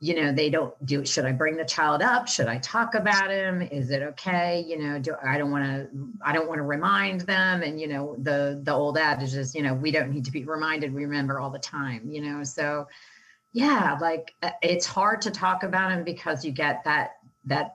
you 0.00 0.14
know 0.14 0.32
they 0.32 0.48
don't 0.48 0.74
do 0.86 1.04
should 1.04 1.24
i 1.24 1.32
bring 1.32 1.56
the 1.56 1.64
child 1.64 2.02
up? 2.02 2.28
Should 2.28 2.46
i 2.46 2.58
talk 2.58 2.94
about 2.94 3.30
him? 3.30 3.62
Is 3.62 3.90
it 3.90 4.02
okay? 4.02 4.64
You 4.66 4.78
know 4.78 4.98
do 4.98 5.14
i 5.24 5.38
don't 5.38 5.50
want 5.50 5.64
to 5.64 5.88
i 6.24 6.32
don't 6.32 6.48
want 6.48 6.58
to 6.58 6.62
remind 6.62 7.22
them 7.22 7.62
and 7.62 7.80
you 7.80 7.88
know 7.88 8.16
the 8.18 8.60
the 8.62 8.72
old 8.72 8.96
adage 8.96 9.34
is 9.34 9.54
you 9.54 9.62
know 9.62 9.74
we 9.74 9.90
don't 9.90 10.10
need 10.10 10.24
to 10.24 10.30
be 10.30 10.44
reminded 10.44 10.94
we 10.94 11.04
remember 11.04 11.40
all 11.40 11.50
the 11.50 11.58
time 11.58 12.08
you 12.10 12.20
know? 12.20 12.44
So 12.44 12.86
yeah 13.52 13.98
like 14.00 14.34
uh, 14.42 14.50
it's 14.62 14.86
hard 14.86 15.22
to 15.22 15.30
talk 15.30 15.62
about 15.62 15.90
him 15.90 16.04
because 16.04 16.44
you 16.44 16.52
get 16.52 16.84
that 16.84 17.16
that 17.46 17.72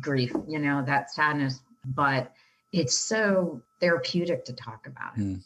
grief 0.00 0.32
you 0.46 0.58
know 0.58 0.82
that 0.84 1.10
sadness 1.10 1.60
but 1.84 2.32
it's 2.72 2.96
so 2.96 3.60
therapeutic 3.80 4.44
to 4.44 4.52
talk 4.52 4.86
about 4.86 5.16
it 5.16 5.20
mm. 5.20 5.42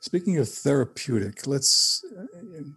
Speaking 0.00 0.38
of 0.38 0.48
therapeutic, 0.48 1.46
let's. 1.46 2.04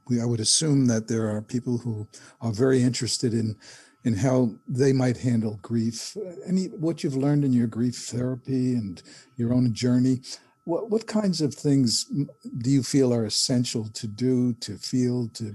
We, 0.07 0.19
I 0.19 0.25
would 0.25 0.39
assume 0.39 0.88
that 0.88 1.07
there 1.07 1.29
are 1.29 1.41
people 1.41 1.77
who 1.77 2.07
are 2.41 2.51
very 2.51 2.81
interested 2.81 3.34
in 3.34 3.55
in 4.03 4.15
how 4.15 4.51
they 4.67 4.91
might 4.91 5.17
handle 5.17 5.60
grief. 5.62 6.17
Any 6.45 6.65
what 6.65 7.03
you've 7.03 7.15
learned 7.15 7.45
in 7.45 7.53
your 7.53 7.67
grief 7.67 7.95
therapy 7.95 8.73
and 8.73 9.01
your 9.38 9.53
own 9.53 9.73
journey. 9.73 10.21
What 10.65 10.89
what 10.89 11.05
kinds 11.05 11.41
of 11.41 11.53
things 11.53 12.05
do 12.05 12.69
you 12.71 12.81
feel 12.81 13.13
are 13.13 13.25
essential 13.25 13.88
to 13.89 14.07
do, 14.07 14.53
to 14.53 14.77
feel, 14.77 15.27
to 15.29 15.53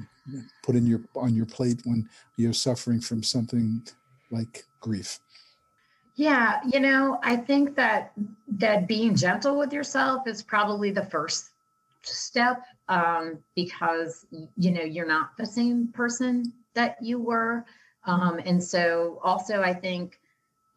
put 0.63 0.77
in 0.77 0.87
your 0.87 1.01
on 1.17 1.35
your 1.35 1.47
plate 1.47 1.81
when 1.85 2.09
you're 2.37 2.53
suffering 2.53 3.01
from 3.01 3.25
something 3.25 3.83
like 4.31 4.65
grief? 4.81 5.19
Yeah, 6.15 6.61
you 6.73 6.81
know, 6.81 7.19
I 7.23 7.37
think 7.37 7.77
that 7.77 8.13
that 8.49 8.89
being 8.89 9.15
gentle 9.15 9.59
with 9.59 9.73
yourself 9.73 10.27
is 10.27 10.43
probably 10.43 10.91
the 10.91 11.05
first 11.05 11.51
step 12.09 12.65
um, 12.89 13.39
because 13.55 14.27
you 14.57 14.71
know 14.71 14.83
you're 14.83 15.07
not 15.07 15.37
the 15.37 15.47
same 15.47 15.89
person 15.89 16.53
that 16.75 16.97
you 17.01 17.19
were 17.19 17.65
um, 18.05 18.41
and 18.45 18.63
so 18.63 19.19
also 19.23 19.63
i 19.63 19.73
think 19.73 20.21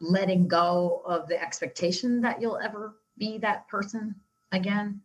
letting 0.01 0.47
go 0.47 1.01
of 1.05 1.27
the 1.27 1.41
expectation 1.41 2.21
that 2.21 2.41
you'll 2.41 2.57
ever 2.57 2.95
be 3.17 3.37
that 3.37 3.67
person 3.67 4.15
again 4.51 5.01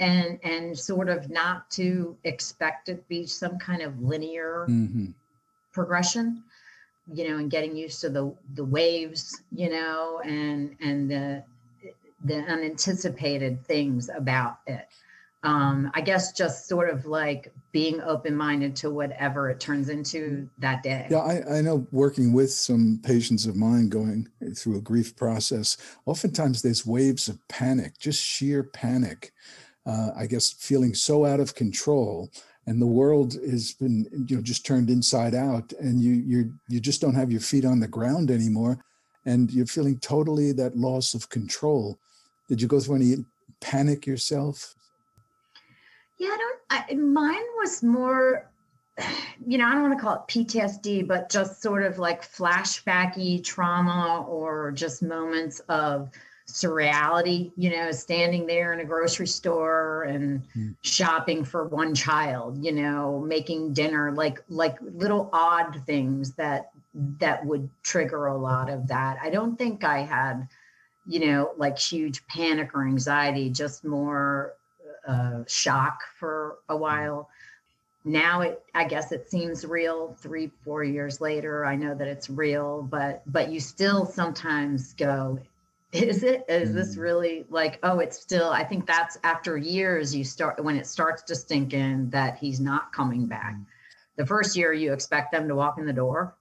and 0.00 0.38
and 0.42 0.76
sort 0.76 1.08
of 1.08 1.30
not 1.30 1.70
to 1.70 2.16
expect 2.24 2.88
it 2.88 2.96
to 2.96 3.02
be 3.08 3.26
some 3.26 3.58
kind 3.58 3.82
of 3.82 4.00
linear 4.00 4.66
mm-hmm. 4.68 5.06
progression 5.72 6.42
you 7.12 7.28
know 7.28 7.38
and 7.38 7.50
getting 7.50 7.76
used 7.76 8.00
to 8.00 8.10
the 8.10 8.34
the 8.54 8.64
waves 8.64 9.42
you 9.52 9.70
know 9.70 10.20
and 10.24 10.76
and 10.80 11.10
the 11.10 11.42
the 12.24 12.36
unanticipated 12.36 13.64
things 13.66 14.08
about 14.14 14.58
it 14.66 14.88
um, 15.44 15.90
I 15.94 16.00
guess 16.00 16.32
just 16.32 16.68
sort 16.68 16.88
of 16.88 17.04
like 17.06 17.52
being 17.72 18.00
open 18.02 18.36
minded 18.36 18.76
to 18.76 18.90
whatever 18.90 19.50
it 19.50 19.58
turns 19.58 19.88
into 19.88 20.48
that 20.58 20.82
day. 20.82 21.08
Yeah, 21.10 21.18
I, 21.18 21.58
I, 21.58 21.60
know 21.62 21.86
working 21.90 22.32
with 22.32 22.52
some 22.52 23.00
patients 23.02 23.46
of 23.46 23.56
mine 23.56 23.88
going 23.88 24.28
through 24.56 24.76
a 24.76 24.80
grief 24.80 25.16
process, 25.16 25.76
oftentimes 26.06 26.62
there's 26.62 26.86
waves 26.86 27.28
of 27.28 27.38
panic, 27.48 27.98
just 27.98 28.22
sheer 28.22 28.62
panic. 28.62 29.32
Uh, 29.84 30.10
I 30.16 30.26
guess 30.26 30.52
feeling 30.52 30.94
so 30.94 31.24
out 31.24 31.40
of 31.40 31.56
control 31.56 32.30
and 32.66 32.80
the 32.80 32.86
world 32.86 33.34
has 33.50 33.72
been 33.72 34.06
you 34.28 34.36
know 34.36 34.42
just 34.42 34.64
turned 34.64 34.90
inside 34.90 35.34
out 35.34 35.72
and 35.80 36.00
you 36.00 36.12
you 36.12 36.52
you 36.68 36.80
just 36.80 37.00
don't 37.00 37.16
have 37.16 37.32
your 37.32 37.40
feet 37.40 37.64
on 37.64 37.80
the 37.80 37.88
ground 37.88 38.30
anymore 38.30 38.78
and 39.26 39.50
you're 39.50 39.66
feeling 39.66 39.98
totally 39.98 40.52
that 40.52 40.76
loss 40.76 41.14
of 41.14 41.28
control 41.28 41.98
did 42.48 42.62
you 42.62 42.68
go 42.68 42.78
through 42.78 42.96
any 42.96 43.16
panic 43.60 44.06
yourself 44.06 44.76
yeah, 46.22 46.28
I 46.28 46.36
don't. 46.36 46.58
I, 46.70 46.94
mine 46.94 47.44
was 47.58 47.82
more, 47.82 48.48
you 49.46 49.58
know, 49.58 49.66
I 49.66 49.72
don't 49.72 49.82
want 49.82 49.98
to 49.98 50.02
call 50.02 50.14
it 50.14 50.28
PTSD, 50.28 51.06
but 51.06 51.28
just 51.30 51.60
sort 51.60 51.82
of 51.82 51.98
like 51.98 52.22
flashbacky 52.22 53.42
trauma 53.42 54.24
or 54.28 54.70
just 54.70 55.02
moments 55.02 55.60
of 55.68 56.10
surreality. 56.48 57.50
You 57.56 57.70
know, 57.70 57.90
standing 57.90 58.46
there 58.46 58.72
in 58.72 58.78
a 58.78 58.84
grocery 58.84 59.26
store 59.26 60.04
and 60.04 60.42
mm. 60.56 60.76
shopping 60.82 61.44
for 61.44 61.66
one 61.66 61.92
child. 61.92 62.64
You 62.64 62.72
know, 62.72 63.18
making 63.18 63.72
dinner, 63.72 64.12
like 64.12 64.44
like 64.48 64.78
little 64.80 65.28
odd 65.32 65.82
things 65.86 66.34
that 66.34 66.70
that 67.18 67.44
would 67.44 67.68
trigger 67.82 68.26
a 68.26 68.38
lot 68.38 68.70
of 68.70 68.86
that. 68.88 69.18
I 69.20 69.30
don't 69.30 69.56
think 69.56 69.82
I 69.82 70.02
had, 70.02 70.46
you 71.04 71.26
know, 71.26 71.50
like 71.56 71.78
huge 71.78 72.24
panic 72.28 72.70
or 72.74 72.86
anxiety. 72.86 73.50
Just 73.50 73.84
more 73.84 74.54
a 75.04 75.44
shock 75.46 76.00
for 76.18 76.58
a 76.68 76.76
while. 76.76 77.28
Now 78.04 78.40
it, 78.40 78.62
I 78.74 78.84
guess 78.84 79.12
it 79.12 79.30
seems 79.30 79.64
real. 79.64 80.16
Three, 80.18 80.50
four 80.64 80.82
years 80.82 81.20
later, 81.20 81.64
I 81.64 81.76
know 81.76 81.94
that 81.94 82.08
it's 82.08 82.28
real, 82.28 82.82
but 82.82 83.22
but 83.26 83.50
you 83.50 83.60
still 83.60 84.06
sometimes 84.06 84.92
go, 84.94 85.38
is 85.92 86.22
it? 86.22 86.44
Is 86.48 86.72
this 86.72 86.96
mm. 86.96 87.00
really 87.00 87.44
like? 87.50 87.78
Oh, 87.82 88.00
it's 88.00 88.18
still. 88.18 88.50
I 88.50 88.64
think 88.64 88.86
that's 88.86 89.18
after 89.22 89.56
years 89.56 90.14
you 90.14 90.24
start 90.24 90.62
when 90.62 90.76
it 90.76 90.86
starts 90.86 91.22
to 91.24 91.34
stink 91.34 91.74
in 91.74 92.10
that 92.10 92.38
he's 92.38 92.60
not 92.60 92.92
coming 92.92 93.26
back. 93.26 93.54
Mm. 93.54 93.66
The 94.16 94.26
first 94.26 94.56
year 94.56 94.72
you 94.72 94.92
expect 94.92 95.32
them 95.32 95.48
to 95.48 95.54
walk 95.54 95.78
in 95.78 95.86
the 95.86 95.92
door, 95.92 96.34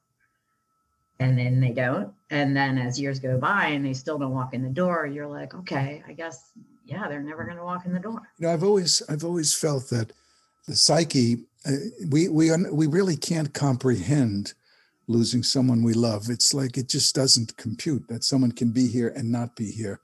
and 1.19 1.37
then 1.37 1.59
they 1.59 1.71
don't. 1.71 2.13
And 2.29 2.55
then 2.55 2.77
as 2.77 2.99
years 2.99 3.19
go 3.19 3.37
by 3.37 3.67
and 3.67 3.85
they 3.85 3.93
still 3.93 4.17
don't 4.17 4.33
walk 4.33 4.53
in 4.53 4.63
the 4.63 4.69
door, 4.69 5.05
you're 5.05 5.27
like, 5.27 5.53
okay, 5.53 6.01
I 6.07 6.13
guess 6.13 6.51
yeah, 6.85 7.07
they're 7.07 7.21
never 7.21 7.43
going 7.43 7.57
to 7.57 7.63
walk 7.63 7.85
in 7.85 7.93
the 7.93 7.99
door. 7.99 8.21
You 8.37 8.47
know, 8.47 8.53
I've 8.53 8.63
always 8.63 9.01
I've 9.09 9.23
always 9.23 9.53
felt 9.53 9.89
that 9.89 10.11
the 10.67 10.75
psyche 10.75 11.45
uh, 11.65 11.71
we 12.09 12.27
we 12.29 12.51
we 12.71 12.87
really 12.87 13.17
can't 13.17 13.53
comprehend 13.53 14.53
losing 15.07 15.43
someone 15.43 15.83
we 15.83 15.93
love. 15.93 16.29
It's 16.29 16.53
like 16.53 16.77
it 16.77 16.87
just 16.87 17.13
doesn't 17.15 17.57
compute 17.57 18.07
that 18.07 18.23
someone 18.23 18.51
can 18.51 18.71
be 18.71 18.87
here 18.87 19.09
and 19.15 19.31
not 19.31 19.55
be 19.55 19.71
here. 19.71 19.99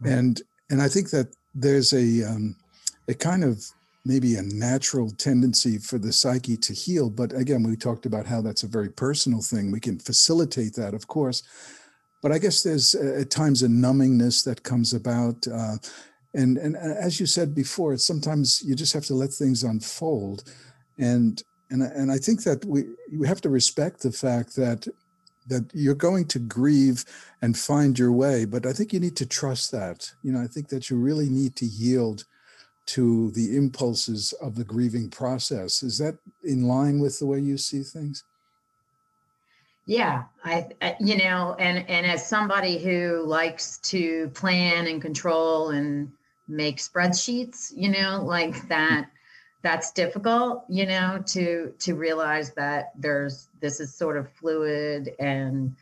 Right. 0.00 0.12
And 0.12 0.42
and 0.70 0.82
I 0.82 0.88
think 0.88 1.10
that 1.10 1.28
there's 1.54 1.92
a 1.92 2.24
um, 2.24 2.56
a 3.08 3.14
kind 3.14 3.44
of 3.44 3.64
maybe 4.04 4.34
a 4.34 4.42
natural 4.42 5.10
tendency 5.10 5.78
for 5.78 5.98
the 5.98 6.12
psyche 6.12 6.56
to 6.56 6.72
heal. 6.72 7.08
But 7.08 7.32
again, 7.32 7.62
we 7.62 7.76
talked 7.76 8.06
about 8.06 8.26
how 8.26 8.40
that's 8.40 8.64
a 8.64 8.68
very 8.68 8.88
personal 8.88 9.40
thing. 9.40 9.70
We 9.70 9.78
can 9.78 9.98
facilitate 9.98 10.74
that, 10.74 10.94
of 10.94 11.06
course. 11.06 11.42
But 12.22 12.32
I 12.32 12.38
guess 12.38 12.62
there's 12.62 12.94
uh, 12.94 13.20
at 13.20 13.30
times 13.30 13.62
a 13.62 13.68
numbingness 13.68 14.44
that 14.44 14.62
comes 14.62 14.94
about. 14.94 15.46
Uh, 15.46 15.76
and, 16.34 16.56
and 16.56 16.76
uh, 16.76 16.94
as 17.00 17.20
you 17.20 17.26
said 17.26 17.54
before, 17.54 17.96
sometimes 17.96 18.62
you 18.62 18.74
just 18.74 18.92
have 18.94 19.04
to 19.06 19.14
let 19.14 19.30
things 19.32 19.64
unfold. 19.64 20.44
And, 20.98 21.42
and, 21.70 21.82
and 21.82 22.12
I 22.12 22.18
think 22.18 22.44
that 22.44 22.64
we, 22.64 22.84
we 23.12 23.26
have 23.26 23.40
to 23.42 23.50
respect 23.50 24.00
the 24.02 24.12
fact 24.12 24.56
that 24.56 24.86
that 25.48 25.68
you're 25.74 25.96
going 25.96 26.24
to 26.24 26.38
grieve 26.38 27.04
and 27.42 27.58
find 27.58 27.98
your 27.98 28.12
way 28.12 28.44
but 28.44 28.64
i 28.64 28.72
think 28.72 28.92
you 28.92 29.00
need 29.00 29.16
to 29.16 29.26
trust 29.26 29.72
that 29.72 30.08
you 30.22 30.30
know 30.30 30.40
i 30.40 30.46
think 30.46 30.68
that 30.68 30.88
you 30.88 30.96
really 30.96 31.28
need 31.28 31.56
to 31.56 31.66
yield 31.66 32.24
to 32.86 33.30
the 33.32 33.56
impulses 33.56 34.32
of 34.40 34.54
the 34.54 34.64
grieving 34.64 35.08
process. 35.08 35.82
Is 35.82 35.98
that 35.98 36.18
in 36.42 36.64
line 36.64 36.98
with 36.98 37.18
the 37.18 37.26
way 37.26 37.38
you 37.38 37.56
see 37.56 37.82
things? 37.82 38.24
Yeah, 39.86 40.24
I, 40.44 40.68
you 41.00 41.18
know, 41.18 41.56
and 41.58 41.88
and 41.88 42.06
as 42.06 42.26
somebody 42.26 42.78
who 42.78 43.24
likes 43.26 43.78
to 43.78 44.28
plan 44.28 44.86
and 44.86 45.02
control 45.02 45.70
and 45.70 46.12
make 46.46 46.76
spreadsheets, 46.78 47.72
you 47.74 47.88
know, 47.88 48.22
like 48.24 48.68
that 48.68 49.10
that's 49.62 49.90
difficult, 49.92 50.64
you 50.68 50.86
know, 50.86 51.22
to 51.26 51.74
to 51.80 51.94
realize 51.94 52.52
that 52.52 52.92
there's 52.96 53.48
this 53.60 53.80
is 53.80 53.92
sort 53.92 54.16
of 54.16 54.30
fluid 54.32 55.14
and 55.18 55.74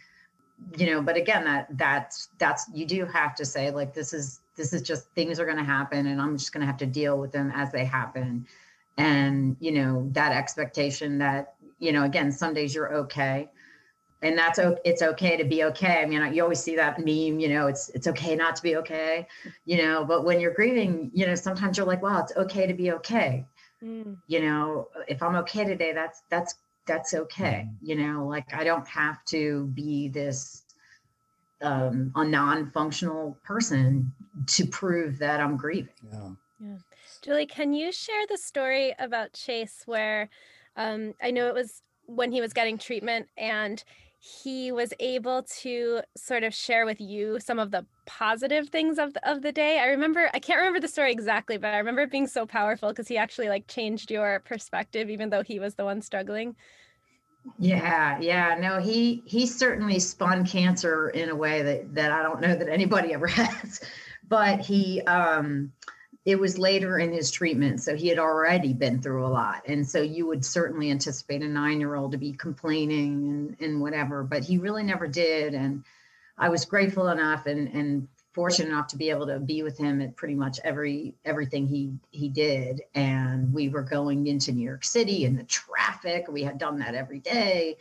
you 0.79 0.87
know, 0.87 1.03
but 1.03 1.17
again 1.17 1.45
that 1.45 1.67
that's 1.77 2.29
that's 2.39 2.71
you 2.73 2.87
do 2.87 3.05
have 3.05 3.35
to 3.35 3.45
say 3.45 3.71
like 3.71 3.93
this 3.93 4.15
is 4.15 4.41
this 4.57 4.73
is 4.73 4.81
just 4.83 5.09
things 5.15 5.39
are 5.39 5.47
going 5.47 5.57
to 5.57 5.65
happen 5.65 6.07
and 6.07 6.21
i'm 6.21 6.37
just 6.37 6.53
going 6.53 6.61
to 6.61 6.67
have 6.67 6.77
to 6.77 6.87
deal 6.87 7.19
with 7.19 7.33
them 7.33 7.51
as 7.55 7.71
they 7.71 7.85
happen. 7.85 8.47
And 8.97 9.57
you 9.61 9.73
know 9.73 10.09
that 10.13 10.33
expectation 10.33 11.19
that 11.19 11.55
you 11.79 11.93
know 11.93 12.05
again 12.05 12.33
some 12.33 12.55
days 12.55 12.75
you're 12.75 12.95
okay 12.95 13.51
and 14.23 14.37
that's 14.37 14.59
it's 14.85 15.03
okay 15.03 15.37
to 15.37 15.45
be 15.45 15.65
okay 15.65 16.03
i 16.03 16.07
mean 16.07 16.33
you 16.35 16.43
always 16.43 16.61
see 16.61 16.77
that 16.77 16.99
meme 16.99 17.41
you 17.41 17.49
know 17.49 17.67
it's 17.67 17.89
it's 17.91 18.07
okay 18.07 18.35
not 18.35 18.57
to 18.57 18.63
be 18.63 18.77
okay 18.77 19.27
you 19.65 19.77
know 19.83 20.05
but 20.05 20.25
when 20.25 20.41
you're 20.41 20.55
grieving 20.55 21.11
you 21.15 21.27
know 21.27 21.35
sometimes 21.35 21.77
you're 21.77 21.87
like 21.87 22.03
wow 22.03 22.21
it's 22.21 22.37
okay 22.37 22.67
to 22.67 22.75
be 22.75 22.93
okay 22.93 23.45
mm. 23.83 24.17
you 24.27 24.41
know 24.41 24.89
if 25.09 25.23
i'm 25.23 25.37
okay 25.37 25.65
today 25.65 25.93
that's 25.93 26.23
that's 26.29 26.57
that's 26.87 27.15
okay 27.15 27.67
mm. 27.67 27.75
you 27.81 27.97
know 27.97 28.27
like 28.27 28.53
i 28.55 28.65
don't 28.65 28.87
have 28.87 29.25
to 29.25 29.67
be 29.75 30.09
this 30.09 30.63
um, 31.63 32.13
a 32.15 32.25
non-functional 32.25 33.39
person 33.45 34.13
to 34.47 34.67
prove 34.67 35.19
that 35.19 35.41
I'm 35.41 35.57
grieving. 35.57 35.93
Yeah. 36.11 36.31
Yeah. 36.61 36.77
Julie, 37.23 37.47
can 37.47 37.73
you 37.73 37.93
share 37.93 38.27
the 38.29 38.39
story 38.39 38.95
about 38.99 39.33
Chase 39.33 39.83
where 39.87 40.31
um, 40.77 41.15
I 41.23 41.31
know 41.31 41.49
it 41.49 41.55
was 41.55 41.83
when 42.07 42.33
he 42.33 42.41
was 42.41 42.53
getting 42.53 42.79
treatment 42.79 43.29
and 43.37 43.83
he 44.23 44.71
was 44.71 44.93
able 45.01 45.43
to 45.45 46.03
sort 46.15 46.45
of 46.45 46.55
share 46.55 46.85
with 46.85 47.01
you 47.01 47.41
some 47.41 47.59
of 47.59 47.71
the 47.71 47.87
positive 48.05 48.69
things 48.69 48.99
of 48.99 49.15
the, 49.15 49.31
of 49.31 49.41
the 49.41 49.51
day. 49.51 49.79
I 49.79 49.87
remember 49.87 50.29
I 50.35 50.39
can't 50.39 50.59
remember 50.59 50.79
the 50.79 50.89
story 50.89 51.11
exactly, 51.11 51.57
but 51.57 51.69
I 51.69 51.79
remember 51.79 52.03
it 52.03 52.11
being 52.11 52.27
so 52.27 52.45
powerful 52.45 52.91
because 52.91 53.09
he 53.09 53.17
actually 53.17 53.49
like 53.49 53.67
changed 53.67 54.11
your 54.11 54.41
perspective 54.41 55.09
even 55.09 55.31
though 55.31 55.43
he 55.43 55.59
was 55.59 55.75
the 55.75 55.87
one 55.87 56.03
struggling. 56.03 56.55
Yeah, 57.59 58.21
yeah. 58.21 58.57
No, 58.61 58.79
he 58.79 59.23
he 59.25 59.47
certainly 59.47 59.99
spun 59.99 60.47
cancer 60.47 61.09
in 61.09 61.31
a 61.31 61.35
way 61.35 61.63
that 61.63 61.95
that 61.95 62.13
I 62.13 62.23
don't 62.23 62.43
know 62.43 62.55
that 62.55 62.69
anybody 62.69 63.15
ever 63.15 63.27
has. 63.27 63.81
But 64.29 64.61
he 64.61 65.01
um 65.03 65.73
it 66.25 66.39
was 66.39 66.59
later 66.59 66.99
in 66.99 67.13
his 67.13 67.31
treatment, 67.31 67.81
so 67.81 67.97
he 67.97 68.09
had 68.09 68.19
already 68.19 68.75
been 68.75 69.01
through 69.01 69.27
a 69.27 69.29
lot. 69.29 69.63
And 69.67 69.89
so 69.89 70.03
you 70.03 70.27
would 70.27 70.45
certainly 70.45 70.91
anticipate 70.91 71.43
a 71.43 71.47
9-year-old 71.47 72.13
to 72.13 72.19
be 72.19 72.33
complaining 72.33 73.29
and 73.29 73.57
and 73.61 73.81
whatever, 73.81 74.23
but 74.23 74.45
he 74.45 74.59
really 74.59 74.83
never 74.83 75.07
did. 75.07 75.55
And 75.55 75.85
I 76.37 76.51
was 76.51 76.65
grateful 76.65 77.09
enough 77.09 77.47
and 77.47 77.69
and 77.69 78.09
fortunate 78.33 78.69
enough 78.69 78.87
to 78.89 78.97
be 78.97 79.11
able 79.11 79.27
to 79.27 79.41
be 79.41 79.63
with 79.63 79.77
him 79.77 80.01
at 80.01 80.15
pretty 80.15 80.35
much 80.35 80.61
every 80.63 81.15
everything 81.25 81.67
he 81.67 81.93
he 82.11 82.29
did. 82.29 82.83
And 82.95 83.53
we 83.53 83.69
were 83.71 83.83
going 83.83 84.27
into 84.27 84.53
new 84.53 84.65
york 84.65 84.85
city 84.85 85.25
and 85.25 85.39
the 85.39 85.45
traffic 85.45 86.27
we 86.29 86.45
had 86.45 86.59
done 86.59 86.79
that 86.81 86.95
every 86.95 87.21
day. 87.21 87.79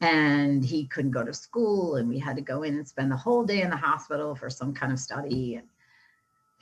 And 0.00 0.64
he 0.64 0.86
couldn't 0.86 1.12
go 1.12 1.24
to 1.24 1.32
school 1.32 1.96
and 1.96 2.08
we 2.08 2.18
had 2.18 2.36
to 2.36 2.42
go 2.42 2.64
in 2.64 2.74
and 2.74 2.88
spend 2.88 3.12
the 3.12 3.16
whole 3.16 3.44
day 3.44 3.62
in 3.62 3.70
the 3.70 3.76
hospital 3.76 4.34
for 4.34 4.50
some 4.50 4.74
kind 4.74 4.92
of 4.92 4.98
study. 4.98 5.54
And 5.54 5.68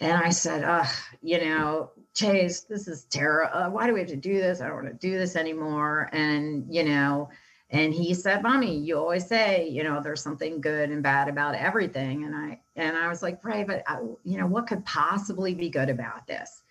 and 0.00 0.12
I 0.12 0.30
said, 0.30 0.64
uh, 0.64 0.86
you 1.22 1.38
know, 1.38 1.90
Chase, 2.14 2.62
this 2.62 2.88
is 2.88 3.04
terrible. 3.04 3.56
Uh, 3.56 3.70
why 3.70 3.86
do 3.86 3.92
we 3.92 4.00
have 4.00 4.08
to 4.08 4.16
do 4.16 4.38
this? 4.38 4.60
I 4.60 4.66
don't 4.66 4.84
want 4.84 4.88
to 4.88 4.94
do 4.94 5.18
this 5.18 5.36
anymore. 5.36 6.08
And, 6.12 6.66
you 6.74 6.84
know, 6.84 7.28
and 7.70 7.94
he 7.94 8.14
said 8.14 8.42
mommy 8.42 8.76
you 8.76 8.98
always 8.98 9.26
say 9.26 9.68
you 9.68 9.82
know 9.82 10.00
there's 10.02 10.22
something 10.22 10.60
good 10.60 10.90
and 10.90 11.02
bad 11.02 11.28
about 11.28 11.54
everything 11.54 12.24
and 12.24 12.34
i 12.34 12.58
and 12.76 12.96
i 12.96 13.08
was 13.08 13.22
like 13.22 13.42
right 13.44 13.66
but 13.66 13.82
I, 13.86 14.00
you 14.24 14.38
know 14.38 14.46
what 14.46 14.66
could 14.66 14.84
possibly 14.84 15.54
be 15.54 15.70
good 15.70 15.88
about 15.88 16.26
this 16.26 16.62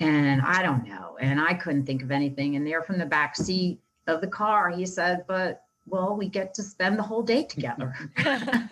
and 0.00 0.40
i 0.42 0.62
don't 0.62 0.86
know 0.86 1.16
and 1.20 1.40
i 1.40 1.54
couldn't 1.54 1.86
think 1.86 2.02
of 2.02 2.10
anything 2.10 2.56
and 2.56 2.66
there 2.66 2.82
from 2.82 2.98
the 2.98 3.06
back 3.06 3.36
seat 3.36 3.78
of 4.06 4.20
the 4.20 4.26
car 4.26 4.70
he 4.70 4.86
said 4.86 5.24
but 5.28 5.64
well 5.86 6.16
we 6.16 6.28
get 6.28 6.54
to 6.54 6.62
spend 6.62 6.98
the 6.98 7.02
whole 7.02 7.22
day 7.22 7.44
together 7.44 7.94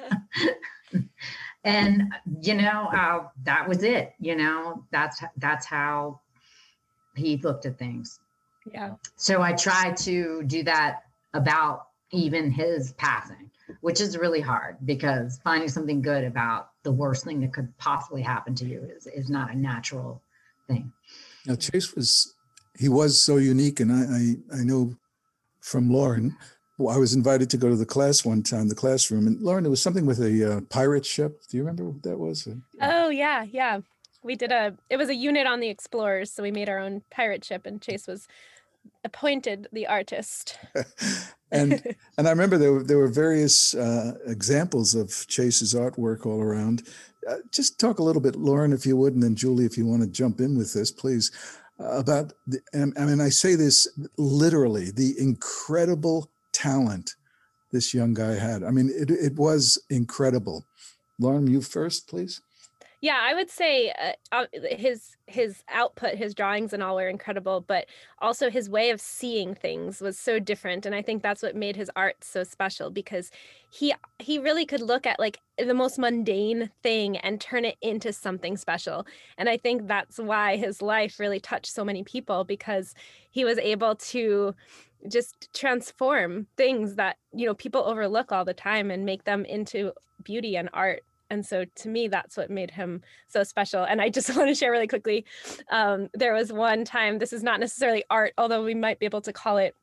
and 1.64 2.02
you 2.40 2.54
know 2.54 2.88
uh, 2.92 3.26
that 3.44 3.68
was 3.68 3.82
it 3.82 4.14
you 4.18 4.34
know 4.34 4.84
that's 4.90 5.22
that's 5.36 5.66
how 5.66 6.20
he 7.16 7.36
looked 7.38 7.66
at 7.66 7.78
things 7.78 8.20
yeah 8.72 8.94
so 9.16 9.42
i 9.42 9.52
tried 9.52 9.96
to 9.96 10.42
do 10.44 10.62
that 10.62 11.02
about 11.34 11.86
even 12.12 12.50
his 12.50 12.92
passing, 12.92 13.50
which 13.80 14.00
is 14.00 14.16
really 14.18 14.40
hard 14.40 14.76
because 14.84 15.40
finding 15.44 15.68
something 15.68 16.02
good 16.02 16.24
about 16.24 16.70
the 16.82 16.92
worst 16.92 17.24
thing 17.24 17.40
that 17.40 17.52
could 17.52 17.76
possibly 17.78 18.22
happen 18.22 18.54
to 18.56 18.64
you 18.64 18.88
is, 18.96 19.06
is 19.06 19.30
not 19.30 19.52
a 19.52 19.56
natural 19.56 20.20
thing. 20.66 20.92
Now, 21.46 21.54
Chase 21.54 21.94
was, 21.94 22.34
he 22.78 22.88
was 22.88 23.18
so 23.18 23.36
unique. 23.36 23.80
And 23.80 23.92
I, 23.92 24.56
I, 24.56 24.60
I 24.60 24.64
know 24.64 24.96
from 25.60 25.90
Lauren, 25.90 26.36
well, 26.36 26.38
I 26.88 26.96
was 26.96 27.14
invited 27.14 27.50
to 27.50 27.56
go 27.56 27.68
to 27.68 27.76
the 27.76 27.86
class 27.86 28.24
one 28.24 28.42
time, 28.42 28.68
the 28.68 28.74
classroom. 28.74 29.26
And 29.26 29.40
Lauren, 29.40 29.66
it 29.66 29.70
was 29.70 29.82
something 29.82 30.06
with 30.06 30.20
a 30.20 30.56
uh, 30.56 30.60
pirate 30.70 31.04
ship. 31.04 31.42
Do 31.48 31.56
you 31.56 31.62
remember 31.62 31.84
what 31.84 32.02
that 32.02 32.18
was? 32.18 32.48
Oh, 32.80 33.10
yeah, 33.10 33.44
yeah. 33.50 33.80
We 34.22 34.36
did 34.36 34.52
a, 34.52 34.74
it 34.88 34.96
was 34.96 35.08
a 35.08 35.14
unit 35.14 35.46
on 35.46 35.60
the 35.60 35.68
Explorers. 35.68 36.32
So 36.32 36.42
we 36.42 36.50
made 36.50 36.68
our 36.68 36.78
own 36.78 37.02
pirate 37.10 37.44
ship, 37.44 37.66
and 37.66 37.80
Chase 37.80 38.06
was 38.06 38.28
appointed 39.04 39.68
the 39.72 39.86
artist. 39.86 40.58
and 41.50 41.82
and 42.18 42.26
I 42.26 42.30
remember 42.30 42.58
there 42.58 42.72
were, 42.72 42.82
there 42.82 42.98
were 42.98 43.08
various 43.08 43.74
uh, 43.74 44.14
examples 44.26 44.94
of 44.94 45.26
Chase's 45.28 45.74
artwork 45.74 46.26
all 46.26 46.40
around. 46.40 46.86
Uh, 47.28 47.36
just 47.52 47.78
talk 47.78 47.98
a 47.98 48.02
little 48.02 48.22
bit, 48.22 48.36
Lauren, 48.36 48.72
if 48.72 48.86
you 48.86 48.96
would, 48.96 49.14
and 49.14 49.22
then 49.22 49.36
Julie, 49.36 49.66
if 49.66 49.76
you 49.76 49.86
want 49.86 50.02
to 50.02 50.08
jump 50.08 50.40
in 50.40 50.56
with 50.56 50.72
this, 50.72 50.90
please. 50.90 51.30
Uh, 51.78 51.98
about 51.98 52.32
the, 52.46 52.60
I 52.74 53.04
mean, 53.04 53.20
I 53.20 53.30
say 53.30 53.54
this 53.54 53.88
literally, 54.18 54.90
the 54.90 55.14
incredible 55.18 56.29
talent 56.62 57.14
this 57.72 57.94
young 57.94 58.14
guy 58.14 58.34
had. 58.34 58.62
I 58.62 58.70
mean, 58.70 58.90
it 58.94 59.10
it 59.10 59.34
was 59.36 59.78
incredible. 59.88 60.64
Lauren, 61.18 61.46
you 61.46 61.60
first, 61.60 62.08
please. 62.08 62.40
Yeah, 63.02 63.18
I 63.18 63.32
would 63.34 63.48
say 63.48 63.94
uh, 64.30 64.44
his 64.52 65.16
his 65.26 65.62
output, 65.70 66.16
his 66.16 66.34
drawings 66.34 66.74
and 66.74 66.82
all 66.82 66.96
were 66.96 67.08
incredible, 67.08 67.62
but 67.62 67.86
also 68.18 68.50
his 68.50 68.68
way 68.68 68.90
of 68.90 69.00
seeing 69.00 69.54
things 69.54 70.02
was 70.02 70.18
so 70.18 70.38
different, 70.38 70.84
and 70.84 70.94
I 70.94 71.00
think 71.00 71.22
that's 71.22 71.42
what 71.42 71.56
made 71.56 71.76
his 71.76 71.90
art 71.96 72.22
so 72.22 72.44
special 72.44 72.90
because 72.90 73.30
he 73.70 73.94
he 74.18 74.38
really 74.38 74.66
could 74.66 74.82
look 74.82 75.06
at 75.06 75.18
like 75.18 75.38
the 75.56 75.72
most 75.72 75.98
mundane 75.98 76.70
thing 76.82 77.16
and 77.18 77.40
turn 77.40 77.64
it 77.64 77.78
into 77.80 78.12
something 78.12 78.58
special, 78.58 79.06
and 79.38 79.48
I 79.48 79.56
think 79.56 79.86
that's 79.88 80.18
why 80.18 80.56
his 80.56 80.82
life 80.82 81.18
really 81.18 81.40
touched 81.40 81.72
so 81.72 81.84
many 81.84 82.04
people 82.04 82.44
because 82.44 82.92
he 83.30 83.46
was 83.46 83.56
able 83.58 83.94
to 83.96 84.54
just 85.08 85.48
transform 85.54 86.46
things 86.58 86.96
that 86.96 87.16
you 87.32 87.46
know 87.46 87.54
people 87.54 87.82
overlook 87.84 88.30
all 88.32 88.44
the 88.44 88.52
time 88.54 88.90
and 88.90 89.06
make 89.06 89.24
them 89.24 89.44
into 89.46 89.92
beauty 90.22 90.56
and 90.56 90.68
art 90.74 91.02
and 91.30 91.46
so 91.46 91.64
to 91.76 91.88
me 91.88 92.08
that's 92.08 92.36
what 92.36 92.50
made 92.50 92.70
him 92.70 93.00
so 93.28 93.42
special 93.42 93.84
and 93.84 94.00
i 94.00 94.08
just 94.08 94.28
want 94.36 94.48
to 94.48 94.54
share 94.54 94.70
really 94.70 94.88
quickly 94.88 95.24
um, 95.70 96.08
there 96.14 96.34
was 96.34 96.52
one 96.52 96.84
time 96.84 97.18
this 97.18 97.32
is 97.32 97.42
not 97.42 97.60
necessarily 97.60 98.04
art 98.10 98.32
although 98.36 98.64
we 98.64 98.74
might 98.74 98.98
be 98.98 99.06
able 99.06 99.20
to 99.20 99.32
call 99.32 99.56
it 99.56 99.74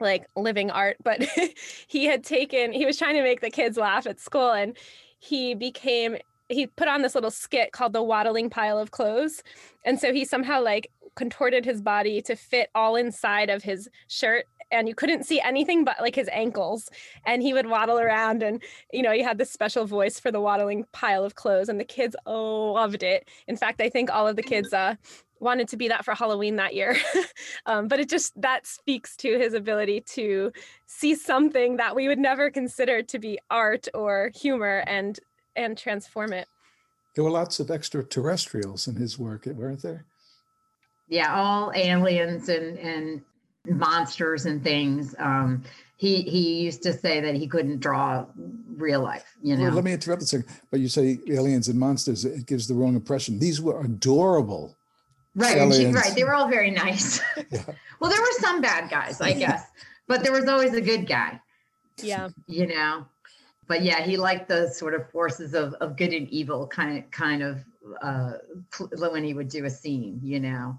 like 0.00 0.26
living 0.36 0.70
art 0.70 0.96
but 1.02 1.22
he 1.86 2.04
had 2.04 2.24
taken 2.24 2.72
he 2.72 2.86
was 2.86 2.96
trying 2.96 3.14
to 3.14 3.22
make 3.22 3.40
the 3.40 3.50
kids 3.50 3.76
laugh 3.76 4.06
at 4.06 4.20
school 4.20 4.50
and 4.50 4.76
he 5.18 5.54
became 5.54 6.16
he 6.48 6.66
put 6.66 6.88
on 6.88 7.02
this 7.02 7.14
little 7.14 7.30
skit 7.30 7.72
called 7.72 7.92
the 7.92 8.02
waddling 8.02 8.48
pile 8.48 8.78
of 8.78 8.90
clothes 8.90 9.42
and 9.84 9.98
so 9.98 10.12
he 10.12 10.24
somehow 10.24 10.62
like 10.62 10.90
contorted 11.18 11.64
his 11.64 11.82
body 11.82 12.22
to 12.22 12.36
fit 12.36 12.70
all 12.76 12.94
inside 12.94 13.50
of 13.50 13.64
his 13.64 13.90
shirt 14.06 14.44
and 14.70 14.86
you 14.86 14.94
couldn't 14.94 15.24
see 15.24 15.40
anything 15.40 15.84
but 15.84 16.00
like 16.00 16.14
his 16.14 16.28
ankles 16.30 16.88
and 17.26 17.42
he 17.42 17.52
would 17.52 17.66
waddle 17.66 17.98
around 17.98 18.40
and 18.40 18.62
you 18.92 19.02
know 19.02 19.10
he 19.10 19.20
had 19.20 19.36
this 19.36 19.50
special 19.50 19.84
voice 19.84 20.20
for 20.20 20.30
the 20.30 20.40
waddling 20.40 20.84
pile 20.92 21.24
of 21.24 21.34
clothes 21.34 21.68
and 21.68 21.80
the 21.80 21.84
kids 21.84 22.14
oh, 22.24 22.72
loved 22.72 23.02
it. 23.02 23.28
In 23.48 23.56
fact 23.56 23.80
i 23.80 23.88
think 23.90 24.12
all 24.12 24.28
of 24.28 24.36
the 24.36 24.44
kids 24.44 24.72
uh, 24.72 24.94
wanted 25.40 25.66
to 25.66 25.76
be 25.76 25.88
that 25.88 26.04
for 26.04 26.14
halloween 26.14 26.56
that 26.56 26.74
year. 26.74 26.96
Um, 27.66 27.86
but 27.86 28.00
it 28.00 28.08
just 28.08 28.40
that 28.40 28.66
speaks 28.66 29.14
to 29.16 29.38
his 29.38 29.52
ability 29.52 30.00
to 30.12 30.52
see 30.86 31.14
something 31.14 31.76
that 31.76 31.94
we 31.94 32.08
would 32.08 32.18
never 32.18 32.50
consider 32.50 33.02
to 33.02 33.18
be 33.18 33.38
art 33.50 33.88
or 33.94 34.30
humor 34.34 34.84
and 34.86 35.18
and 35.54 35.76
transform 35.76 36.32
it. 36.32 36.48
There 37.14 37.24
were 37.24 37.30
lots 37.30 37.60
of 37.60 37.70
extraterrestrials 37.70 38.88
in 38.88 38.96
his 38.96 39.18
work 39.18 39.44
weren't 39.46 39.82
there 39.82 40.06
yeah 41.08 41.34
all 41.34 41.72
aliens 41.74 42.48
and 42.48 42.78
and 42.78 43.22
monsters 43.66 44.46
and 44.46 44.62
things. 44.62 45.14
Um, 45.18 45.62
he 45.96 46.22
he 46.22 46.60
used 46.60 46.82
to 46.84 46.92
say 46.92 47.20
that 47.20 47.34
he 47.34 47.46
couldn't 47.46 47.80
draw 47.80 48.26
real 48.76 49.02
life. 49.02 49.36
You 49.42 49.56
know. 49.56 49.64
Well, 49.64 49.72
let 49.72 49.84
me 49.84 49.92
interrupt 49.92 50.22
a 50.22 50.26
second. 50.26 50.46
But 50.70 50.80
you 50.80 50.88
say 50.88 51.18
aliens 51.28 51.68
and 51.68 51.78
monsters. 51.78 52.24
It 52.24 52.46
gives 52.46 52.68
the 52.68 52.74
wrong 52.74 52.94
impression. 52.94 53.38
These 53.38 53.60
were 53.60 53.80
adorable. 53.80 54.76
Right, 55.34 55.72
she, 55.72 55.86
right. 55.86 56.14
They 56.14 56.24
were 56.24 56.34
all 56.34 56.48
very 56.48 56.70
nice. 56.70 57.20
Yeah. 57.50 57.62
well, 58.00 58.10
there 58.10 58.20
were 58.20 58.32
some 58.40 58.60
bad 58.60 58.90
guys, 58.90 59.20
I 59.20 59.32
guess, 59.32 59.64
but 60.06 60.22
there 60.22 60.32
was 60.32 60.48
always 60.48 60.74
a 60.74 60.80
good 60.80 61.06
guy. 61.06 61.40
Yeah. 62.02 62.28
You 62.46 62.66
know. 62.66 63.06
But 63.68 63.82
yeah, 63.82 64.02
he 64.02 64.16
liked 64.16 64.48
the 64.48 64.68
sort 64.68 64.94
of 64.94 65.10
forces 65.10 65.54
of, 65.54 65.74
of 65.74 65.96
good 65.96 66.12
and 66.12 66.28
evil 66.30 66.66
kind 66.66 66.98
of 66.98 67.10
kind 67.10 67.42
of 67.42 67.64
uh, 68.02 68.32
when 69.10 69.24
he 69.24 69.34
would 69.34 69.48
do 69.48 69.64
a 69.64 69.70
scene, 69.70 70.20
you 70.22 70.40
know 70.40 70.78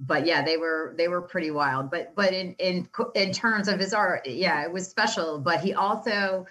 but 0.00 0.26
yeah, 0.26 0.42
they 0.42 0.56
were 0.56 0.94
they 0.96 1.08
were 1.08 1.20
pretty 1.20 1.50
wild. 1.50 1.90
But 1.90 2.14
but 2.14 2.32
in 2.32 2.54
in 2.54 2.88
in 3.14 3.32
terms 3.32 3.68
of 3.68 3.80
his 3.80 3.92
art, 3.92 4.26
yeah, 4.26 4.62
it 4.62 4.72
was 4.72 4.86
special. 4.86 5.38
But 5.38 5.60
he 5.60 5.74
also, 5.74 6.46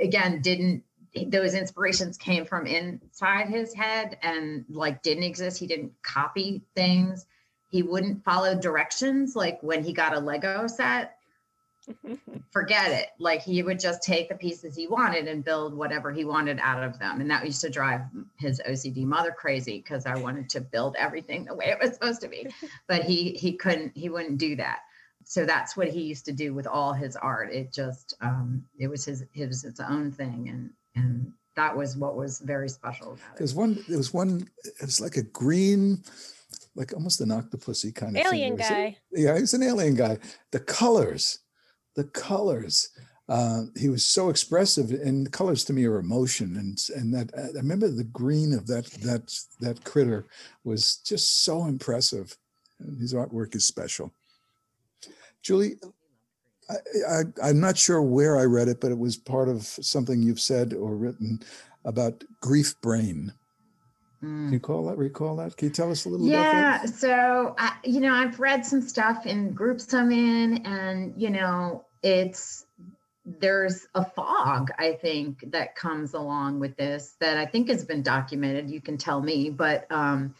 again, 0.00 0.40
didn't 0.40 0.84
those 1.28 1.54
inspirations 1.54 2.16
came 2.18 2.44
from 2.44 2.66
inside 2.66 3.48
his 3.48 3.72
head 3.74 4.18
and 4.22 4.64
like 4.68 5.02
didn't 5.02 5.24
exist. 5.24 5.58
He 5.58 5.66
didn't 5.66 5.92
copy 6.02 6.62
things. 6.74 7.26
He 7.70 7.82
wouldn't 7.82 8.22
follow 8.22 8.54
directions. 8.54 9.34
Like 9.34 9.58
when 9.62 9.82
he 9.82 9.92
got 9.92 10.14
a 10.14 10.20
Lego 10.20 10.66
set, 10.66 11.15
forget 12.50 12.90
it. 12.90 13.08
Like 13.18 13.42
he 13.42 13.62
would 13.62 13.78
just 13.78 14.02
take 14.02 14.28
the 14.28 14.34
pieces 14.34 14.74
he 14.74 14.86
wanted 14.86 15.28
and 15.28 15.44
build 15.44 15.74
whatever 15.74 16.12
he 16.12 16.24
wanted 16.24 16.58
out 16.60 16.82
of 16.82 16.98
them. 16.98 17.20
And 17.20 17.30
that 17.30 17.44
used 17.44 17.60
to 17.62 17.70
drive 17.70 18.02
his 18.38 18.60
OCD 18.68 19.04
mother 19.04 19.30
crazy 19.30 19.78
because 19.78 20.06
I 20.06 20.16
wanted 20.16 20.48
to 20.50 20.60
build 20.60 20.96
everything 20.98 21.44
the 21.44 21.54
way 21.54 21.66
it 21.66 21.78
was 21.80 21.94
supposed 21.94 22.20
to 22.22 22.28
be. 22.28 22.46
But 22.88 23.04
he 23.04 23.32
he 23.32 23.52
couldn't, 23.52 23.96
he 23.96 24.08
wouldn't 24.08 24.38
do 24.38 24.56
that. 24.56 24.80
So 25.24 25.44
that's 25.44 25.76
what 25.76 25.88
he 25.88 26.02
used 26.02 26.24
to 26.26 26.32
do 26.32 26.54
with 26.54 26.66
all 26.66 26.92
his 26.92 27.16
art. 27.16 27.52
It 27.52 27.72
just 27.72 28.14
um 28.20 28.64
it 28.78 28.88
was 28.88 29.04
his 29.04 29.24
it 29.34 29.46
was 29.46 29.64
its 29.64 29.80
own 29.80 30.12
thing 30.12 30.48
and 30.48 30.70
and 30.94 31.32
that 31.56 31.76
was 31.76 31.96
what 31.96 32.16
was 32.16 32.38
very 32.40 32.68
special 32.68 33.12
about 33.12 33.34
it. 33.34 33.38
There's 33.38 33.54
one 33.54 33.84
there 33.88 33.98
was 33.98 34.14
one 34.14 34.48
it 34.64 34.84
was 34.84 35.00
like 35.00 35.16
a 35.16 35.22
green 35.22 36.02
like 36.76 36.92
almost 36.92 37.20
an 37.20 37.30
octopusy 37.30 37.94
kind 37.94 38.16
of 38.16 38.24
alien 38.24 38.56
thing. 38.56 38.68
guy. 38.68 38.96
Yeah, 39.10 39.38
he's 39.38 39.54
an 39.54 39.62
alien 39.62 39.94
guy. 39.94 40.18
The 40.52 40.60
colors 40.60 41.40
the 41.96 42.04
colors. 42.04 42.90
Uh, 43.28 43.62
he 43.76 43.88
was 43.88 44.06
so 44.06 44.28
expressive, 44.28 44.92
and 44.92 45.32
colors 45.32 45.64
to 45.64 45.72
me 45.72 45.84
are 45.84 45.98
emotion, 45.98 46.56
and 46.56 46.78
and 46.96 47.12
that 47.12 47.36
uh, 47.36 47.48
I 47.54 47.58
remember 47.58 47.88
the 47.88 48.04
green 48.04 48.52
of 48.52 48.68
that 48.68 48.86
that 49.02 49.36
that 49.60 49.82
critter 49.84 50.26
was 50.62 50.98
just 50.98 51.42
so 51.42 51.64
impressive. 51.64 52.36
His 53.00 53.14
artwork 53.14 53.56
is 53.56 53.66
special. 53.66 54.12
Julie, 55.42 55.76
I, 56.68 57.22
I, 57.42 57.48
am 57.50 57.60
not 57.60 57.78
sure 57.78 58.02
where 58.02 58.38
I 58.38 58.44
read 58.44 58.68
it, 58.68 58.80
but 58.80 58.90
it 58.90 58.98
was 58.98 59.16
part 59.16 59.48
of 59.48 59.62
something 59.62 60.22
you've 60.22 60.40
said 60.40 60.74
or 60.74 60.96
written 60.96 61.40
about 61.84 62.24
grief 62.40 62.80
brain. 62.80 63.32
Can 64.20 64.52
you 64.52 64.58
mm. 64.58 64.62
call 64.62 64.86
that? 64.86 64.98
Recall 64.98 65.36
that? 65.36 65.56
Can 65.56 65.68
you 65.68 65.74
tell 65.74 65.90
us 65.90 66.04
a 66.04 66.08
little? 66.08 66.26
Bit? 66.26 66.32
Yeah. 66.32 66.84
So, 66.84 67.54
I, 67.58 67.76
you 67.84 68.00
know, 68.00 68.12
I've 68.12 68.40
read 68.40 68.66
some 68.66 68.82
stuff 68.82 69.26
in 69.26 69.52
groups 69.52 69.92
I'm 69.94 70.10
in, 70.10 70.66
and 70.66 71.14
you 71.16 71.30
know, 71.30 71.84
it's 72.06 72.66
there's 73.24 73.88
a 73.96 74.04
fog 74.04 74.70
i 74.78 74.92
think 74.92 75.50
that 75.50 75.74
comes 75.74 76.14
along 76.14 76.60
with 76.60 76.76
this 76.76 77.16
that 77.18 77.36
i 77.36 77.44
think 77.44 77.68
has 77.68 77.84
been 77.84 78.00
documented 78.00 78.70
you 78.70 78.80
can 78.80 78.96
tell 78.96 79.20
me 79.20 79.50
but 79.50 79.90
um 79.90 80.32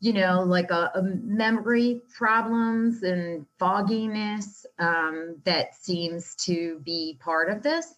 you 0.00 0.14
know 0.14 0.42
like 0.42 0.70
a, 0.70 0.90
a 0.94 1.02
memory 1.02 2.00
problems 2.16 3.02
and 3.02 3.44
fogginess 3.58 4.64
um 4.78 5.36
that 5.44 5.74
seems 5.74 6.34
to 6.36 6.80
be 6.84 7.18
part 7.20 7.50
of 7.50 7.62
this. 7.62 7.94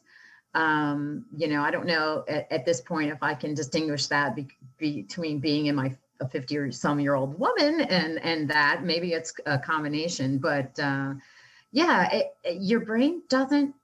Um 0.55 1.25
you 1.37 1.47
know 1.47 1.63
i 1.63 1.71
don't 1.71 1.87
know 1.87 2.25
at, 2.27 2.51
at 2.51 2.67
this 2.67 2.81
point 2.81 3.13
if 3.13 3.23
i 3.23 3.35
can 3.35 3.55
distinguish 3.55 4.09
that 4.09 4.35
be, 4.35 4.49
between 4.79 5.39
being 5.39 5.67
in 5.67 5.77
my 5.77 5.97
a 6.21 6.29
50 6.29 6.57
or 6.57 6.73
some 6.73 6.99
year 6.99 7.15
old 7.15 7.39
woman 7.39 7.81
and 7.83 8.19
and 8.23 8.51
that 8.51 8.83
maybe 8.83 9.13
it's 9.13 9.33
a 9.47 9.59
combination 9.59 10.39
but 10.39 10.77
uh 10.81 11.15
yeah 11.73 12.09
it, 12.13 12.35
it, 12.45 12.63
your 12.63 12.81
brain 12.81 13.23
doesn't 13.29 13.75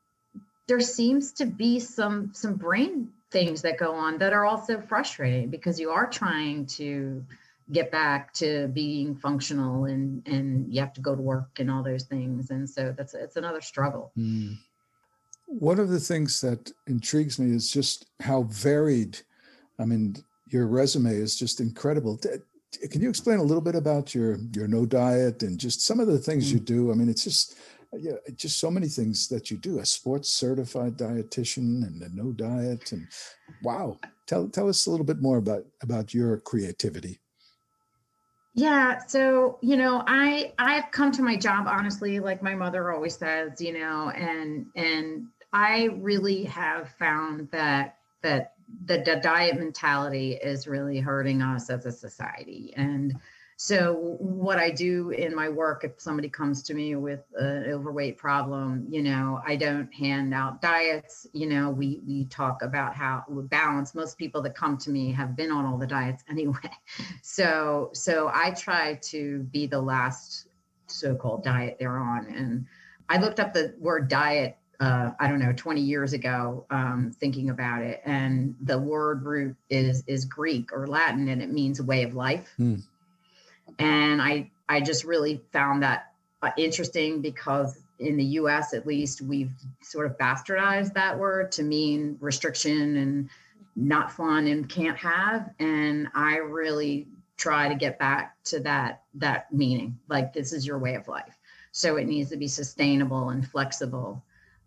there 0.68 0.81
seems 0.81 1.33
to 1.33 1.46
be 1.46 1.81
some 1.81 2.31
some 2.35 2.55
brain 2.55 3.09
things 3.31 3.62
that 3.62 3.79
go 3.79 3.92
on 3.94 4.18
that 4.18 4.33
are 4.33 4.44
also 4.44 4.81
frustrating 4.81 5.48
because 5.48 5.81
you 5.81 5.90
are 5.90 6.07
trying 6.07 6.64
to 6.66 7.24
get 7.72 7.90
back 7.90 8.33
to 8.33 8.68
being 8.68 9.14
functional 9.14 9.85
and 9.85 10.27
and 10.27 10.72
you 10.72 10.81
have 10.81 10.92
to 10.92 11.01
go 11.01 11.14
to 11.14 11.20
work 11.20 11.51
and 11.59 11.70
all 11.70 11.83
those 11.83 12.05
things 12.05 12.51
and 12.51 12.68
so 12.68 12.94
that's 12.96 13.14
it's 13.14 13.37
another 13.37 13.61
struggle 13.61 14.12
mm. 14.16 14.57
one 15.46 15.79
of 15.79 15.88
the 15.88 16.01
things 16.01 16.40
that 16.40 16.72
intrigues 16.87 17.38
me 17.38 17.55
is 17.55 17.70
just 17.70 18.07
how 18.20 18.42
varied 18.44 19.18
i 19.79 19.85
mean 19.85 20.16
your 20.48 20.66
resume 20.66 21.11
is 21.11 21.37
just 21.37 21.61
incredible 21.61 22.18
can 22.90 23.03
you 23.03 23.09
explain 23.09 23.38
a 23.38 23.42
little 23.42 23.62
bit 23.62 23.74
about 23.74 24.14
your 24.14 24.38
your 24.55 24.66
no 24.66 24.87
diet 24.87 25.42
and 25.42 25.59
just 25.59 25.83
some 25.83 26.01
of 26.01 26.07
the 26.07 26.18
things 26.18 26.48
mm. 26.48 26.55
you 26.55 26.61
do 26.61 26.90
i 26.90 26.94
mean 26.94 27.09
it's 27.09 27.24
just 27.24 27.55
yeah, 27.96 28.12
just 28.37 28.59
so 28.59 28.70
many 28.70 28.88
things 28.88 29.29
that 29.29 29.51
you 29.51 29.57
do. 29.57 29.79
A 29.79 29.87
sports 29.87 30.29
certified 30.29 30.96
dietitian 30.96 31.87
and 31.87 32.03
a 32.03 32.09
no 32.14 32.33
diet, 32.33 32.92
and 32.92 33.07
wow. 33.62 33.98
Tell 34.27 34.48
tell 34.48 34.68
us 34.68 34.87
a 34.87 34.90
little 34.90 35.07
bit 35.07 35.22
more 35.22 35.38
about 35.38 35.64
about 35.83 36.12
your 36.12 36.38
creativity. 36.40 37.18
Yeah, 38.55 38.98
so 39.07 39.59
you 39.62 39.77
know, 39.77 40.03
I 40.07 40.53
I've 40.59 40.90
come 40.90 41.12
to 41.12 41.22
my 41.22 41.37
job 41.37 41.66
honestly, 41.66 42.20
like 42.20 42.42
my 42.42 42.55
mother 42.55 42.92
always 42.92 43.16
says, 43.16 43.61
you 43.61 43.72
know, 43.72 44.11
and 44.11 44.66
and 44.74 45.29
I 45.53 45.90
really 46.01 46.44
have 46.44 46.90
found 46.98 47.51
that 47.53 47.98
that 48.22 48.55
the, 48.85 48.98
the 48.98 49.16
diet 49.22 49.59
mentality 49.59 50.33
is 50.35 50.66
really 50.66 50.98
hurting 50.98 51.40
us 51.40 51.70
as 51.70 51.87
a 51.87 51.92
society 51.92 52.74
and 52.77 53.14
so 53.61 54.16
what 54.21 54.59
I 54.59 54.71
do 54.71 55.11
in 55.11 55.35
my 55.35 55.49
work, 55.49 55.83
if 55.83 56.01
somebody 56.01 56.29
comes 56.29 56.62
to 56.62 56.75
me 56.75 56.94
with 56.94 57.25
an 57.35 57.64
overweight 57.73 58.16
problem, 58.16 58.87
you 58.88 59.03
know, 59.03 59.40
I 59.44 59.57
don't 59.57 59.92
hand 59.92 60.33
out 60.33 60.62
diets. 60.62 61.27
You 61.33 61.49
know, 61.49 61.68
we 61.68 62.01
we 62.07 62.27
talk 62.27 62.62
about 62.62 62.94
how 62.94 63.25
balance. 63.29 63.97
Most 63.97 64.16
people 64.16 64.42
that 64.42 64.55
come 64.55 64.79
to 64.79 64.90
me 64.90 65.11
have 65.11 65.35
been 65.35 65.51
on 65.51 65.66
all 65.66 65.77
the 65.77 65.88
diets 65.88 66.23
anyway. 66.31 66.71
So 67.23 67.90
so 67.94 68.31
I 68.33 68.53
try 68.53 69.01
to 69.07 69.40
be 69.40 69.66
the 69.66 69.81
last 69.81 70.47
so-called 70.87 71.42
diet 71.42 71.79
they're 71.81 71.99
on. 71.99 72.27
And 72.27 72.64
I 73.09 73.18
looked 73.18 73.40
up 73.40 73.55
the 73.55 73.75
word 73.81 74.07
diet 74.09 74.57
uh, 74.79 75.11
I 75.18 75.27
don't 75.27 75.40
know, 75.40 75.53
20 75.53 75.81
years 75.81 76.12
ago, 76.12 76.64
um, 76.71 77.11
thinking 77.18 77.51
about 77.51 77.83
it. 77.83 78.01
And 78.05 78.55
the 78.61 78.79
word 78.79 79.25
root 79.25 79.57
is 79.68 80.05
is 80.07 80.25
Greek 80.27 80.73
or 80.73 80.87
Latin, 80.87 81.27
and 81.27 81.42
it 81.42 81.51
means 81.51 81.81
a 81.81 81.85
way 81.85 82.05
of 82.05 82.14
life. 82.14 82.55
Mm 82.61 82.85
and 83.79 84.21
I 84.21 84.51
I 84.69 84.81
just 84.81 85.05
really 85.05 85.43
found 85.53 85.83
that 85.83 86.12
uh, 86.43 86.51
interesting 86.57 87.21
because 87.21 87.79
in 87.99 88.17
the 88.17 88.25
U.S. 88.25 88.75
at 88.75 88.87
least 88.87 89.21
we've 89.21 89.51
sort 89.83 90.07
of 90.07 90.17
bastardized 90.19 90.95
that 90.95 91.19
word 91.19 91.51
to 91.53 91.62
mean 91.62 92.17
restriction 92.21 92.97
and 92.97 93.29
not 93.75 94.12
fun 94.12 94.47
and 94.47 94.69
can't 94.69 94.97
have, 94.97 95.51
and 95.59 96.09
I 96.14 96.37
really 96.37 97.07
try 97.38 97.69
to 97.69 97.75
get 97.75 97.99
back 97.99 98.37
to 98.45 98.61
that 98.61 99.03
that 99.14 99.53
meaning 99.53 99.97
like 100.09 100.33
this 100.33 100.53
is 100.53 100.67
your 100.67 100.79
way 100.79 100.97
of 100.97 101.09
life 101.09 101.38
so 101.71 101.97
it 101.97 102.07
needs 102.07 102.29
to 102.31 102.37
be 102.37 102.49
sustainable 102.49 103.31
and 103.31 103.49
flexible 103.49 104.23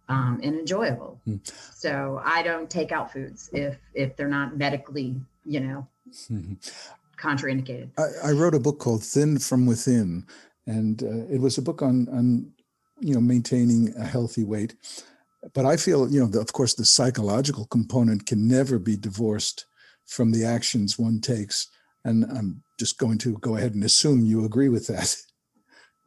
um, 0.08 0.40
and 0.42 0.58
enjoyable 0.58 1.20
mm. 1.28 1.40
so 1.76 2.22
i 2.24 2.42
don't 2.42 2.70
take 2.70 2.92
out 2.92 3.12
foods 3.12 3.50
if 3.54 3.78
if 3.94 4.16
they're 4.16 4.30
not 4.30 4.58
medically 4.58 5.16
you 5.46 5.60
know 5.60 5.88
contraindicated. 7.22 7.92
I, 7.98 8.30
I, 8.30 8.32
wrote 8.32 8.56
a 8.56 8.60
book 8.60 8.80
called 8.80 9.04
Thin 9.04 9.38
from 9.38 9.66
Within, 9.66 10.26
and 10.66 11.04
uh, 11.04 11.34
it 11.34 11.40
was 11.40 11.58
a 11.58 11.62
book 11.62 11.82
on 11.82 12.08
on 12.10 12.52
you 13.00 13.14
know 13.14 13.22
maintaining 13.22 13.94
a 13.96 14.06
healthy 14.06 14.44
weight. 14.44 14.76
But 15.54 15.66
I 15.66 15.78
feel 15.78 16.12
you 16.12 16.20
know 16.20 16.28
the, 16.28 16.40
of 16.40 16.54
course 16.54 16.74
the 16.74 16.86
psychological 16.86 17.66
component 17.66 18.26
can 18.26 18.48
never 18.48 18.80
be 18.80 18.98
divorced 18.98 19.66
from 20.12 20.32
the 20.32 20.46
actions 20.46 21.00
one 21.00 21.22
takes. 21.22 21.68
And 22.04 22.26
I'm 22.26 22.64
just 22.80 22.98
going 22.98 23.18
to 23.20 23.38
go 23.38 23.58
ahead 23.58 23.74
and 23.74 23.84
assume 23.84 24.26
you 24.26 24.44
agree 24.44 24.70
with 24.70 24.88
that. 24.88 25.16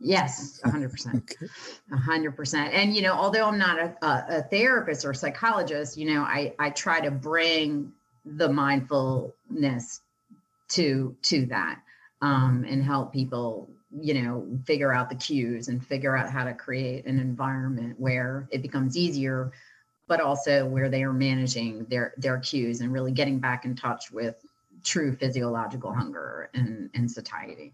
Yes, 0.00 0.60
100%. 0.66 1.16
Okay. 1.16 1.46
100%. 1.92 2.54
And, 2.72 2.94
you 2.94 3.02
know, 3.02 3.14
although 3.14 3.46
I'm 3.46 3.58
not 3.58 3.78
a, 3.78 3.96
a, 4.02 4.24
a 4.28 4.42
therapist 4.42 5.04
or 5.04 5.14
psychologist, 5.14 5.96
you 5.96 6.12
know, 6.12 6.22
I, 6.22 6.52
I 6.58 6.70
try 6.70 7.00
to 7.00 7.10
bring 7.10 7.92
the 8.24 8.48
mindfulness 8.48 10.00
to 10.74 11.16
to 11.22 11.46
that 11.46 11.80
um, 12.20 12.64
and 12.68 12.82
help 12.82 13.12
people 13.12 13.70
you 13.90 14.14
know 14.14 14.46
figure 14.66 14.92
out 14.92 15.08
the 15.08 15.14
cues 15.14 15.68
and 15.68 15.84
figure 15.86 16.16
out 16.16 16.28
how 16.28 16.44
to 16.44 16.52
create 16.52 17.06
an 17.06 17.18
environment 17.18 17.94
where 17.98 18.48
it 18.50 18.60
becomes 18.60 18.96
easier 18.96 19.52
but 20.06 20.20
also 20.20 20.66
where 20.66 20.88
they 20.88 21.02
are 21.02 21.12
managing 21.12 21.84
their 21.84 22.12
their 22.16 22.38
cues 22.38 22.80
and 22.80 22.92
really 22.92 23.12
getting 23.12 23.38
back 23.38 23.64
in 23.64 23.74
touch 23.76 24.10
with 24.10 24.34
true 24.82 25.14
physiological 25.16 25.92
hunger 25.92 26.50
and, 26.54 26.90
and 26.94 27.10
satiety 27.10 27.72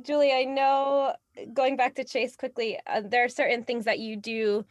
Julie, 0.00 0.32
I 0.32 0.44
know 0.44 1.14
going 1.52 1.76
back 1.76 1.94
to 1.96 2.04
Chase 2.04 2.34
quickly, 2.34 2.78
uh, 2.86 3.02
there 3.04 3.24
are 3.24 3.28
certain 3.28 3.62
things 3.62 3.84
that 3.84 3.98
you 3.98 4.16
do 4.16 4.64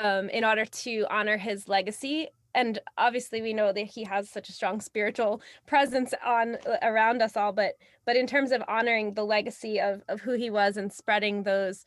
um, 0.00 0.28
in 0.28 0.44
order 0.44 0.64
to 0.64 1.04
honor 1.10 1.36
his 1.36 1.66
legacy. 1.66 2.28
And 2.54 2.78
obviously, 2.96 3.42
we 3.42 3.52
know 3.52 3.72
that 3.72 3.86
he 3.86 4.04
has 4.04 4.30
such 4.30 4.48
a 4.48 4.52
strong 4.52 4.80
spiritual 4.80 5.42
presence 5.66 6.14
on 6.24 6.56
uh, 6.66 6.76
around 6.82 7.22
us 7.22 7.36
all. 7.36 7.52
But 7.52 7.74
but 8.04 8.16
in 8.16 8.26
terms 8.26 8.52
of 8.52 8.62
honoring 8.68 9.14
the 9.14 9.24
legacy 9.24 9.80
of 9.80 10.02
of 10.08 10.20
who 10.20 10.32
he 10.32 10.50
was 10.50 10.76
and 10.76 10.92
spreading 10.92 11.42
those 11.42 11.84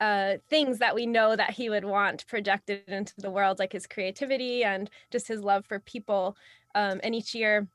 uh, 0.00 0.34
things 0.48 0.78
that 0.78 0.94
we 0.94 1.06
know 1.06 1.36
that 1.36 1.50
he 1.50 1.68
would 1.68 1.84
want 1.84 2.26
projected 2.26 2.82
into 2.88 3.14
the 3.18 3.30
world, 3.30 3.58
like 3.58 3.72
his 3.72 3.86
creativity 3.86 4.64
and 4.64 4.90
just 5.10 5.28
his 5.28 5.42
love 5.42 5.66
for 5.66 5.78
people. 5.78 6.36
Um, 6.74 7.00
and 7.02 7.14
each 7.14 7.34
year, 7.34 7.68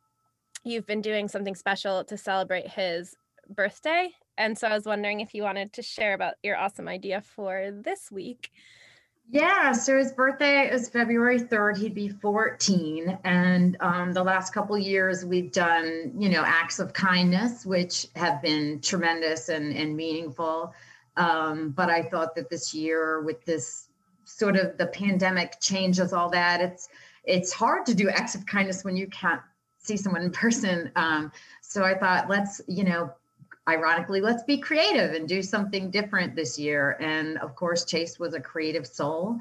you've 0.64 0.88
been 0.88 1.02
doing 1.02 1.28
something 1.28 1.56
special 1.56 2.04
to 2.06 2.18
celebrate 2.18 2.68
his 2.68 3.16
birthday 3.48 4.12
and 4.38 4.58
so 4.58 4.68
I 4.68 4.74
was 4.74 4.86
wondering 4.86 5.22
if 5.22 5.34
you 5.34 5.44
wanted 5.44 5.74
to 5.74 5.82
share 5.82 6.14
about 6.14 6.36
your 6.44 6.58
awesome 6.58 6.88
idea 6.88 7.22
for 7.22 7.72
this 7.72 8.12
week. 8.12 8.52
Yeah, 9.30 9.72
so 9.72 9.98
his 9.98 10.12
birthday 10.12 10.70
is 10.72 10.88
February 10.88 11.40
3rd. 11.40 11.78
He'd 11.78 11.96
be 11.96 12.10
14. 12.10 13.18
And 13.24 13.76
um, 13.80 14.14
the 14.14 14.24
last 14.24 14.54
couple 14.54 14.78
years, 14.78 15.26
we've 15.26 15.52
done, 15.52 16.14
you 16.18 16.30
know, 16.30 16.44
acts 16.46 16.80
of 16.80 16.94
kindness, 16.94 17.66
which 17.66 18.08
have 18.16 18.42
been 18.42 18.80
tremendous 18.82 19.50
and, 19.50 19.76
and 19.76 19.96
meaningful. 19.98 20.74
Um, 21.18 21.72
but 21.72 21.90
I 21.90 22.04
thought 22.04 22.36
that 22.36 22.50
this 22.50 22.74
year, 22.74 23.22
with 23.22 23.44
this 23.46 23.88
sort 24.26 24.58
of 24.58 24.78
the 24.78 24.88
pandemic 24.88 25.60
changes 25.60 26.14
all 26.14 26.30
that, 26.30 26.62
it's 26.62 26.90
it's 27.24 27.52
hard 27.52 27.86
to 27.88 27.96
do 27.96 28.10
acts 28.10 28.36
of 28.36 28.46
kindness 28.46 28.84
when 28.84 28.96
you 28.96 29.08
can't 29.08 29.42
see 29.80 29.98
someone 29.98 30.22
in 30.22 30.32
person. 30.32 30.92
Um, 30.96 31.32
so 31.62 31.84
I 31.84 31.96
thought, 31.98 32.30
let's, 32.30 32.62
you 32.68 32.84
know, 32.84 33.12
ironically, 33.68 34.22
let's 34.22 34.44
be 34.44 34.58
creative 34.58 35.14
and 35.14 35.28
do 35.28 35.42
something 35.42 35.90
different 35.92 36.36
this 36.36 36.58
year. 36.60 36.98
And 37.00 37.38
of 37.40 37.56
course, 37.56 37.86
Chase 37.86 38.20
was 38.20 38.34
a 38.34 38.40
creative 38.40 38.86
soul 38.88 39.40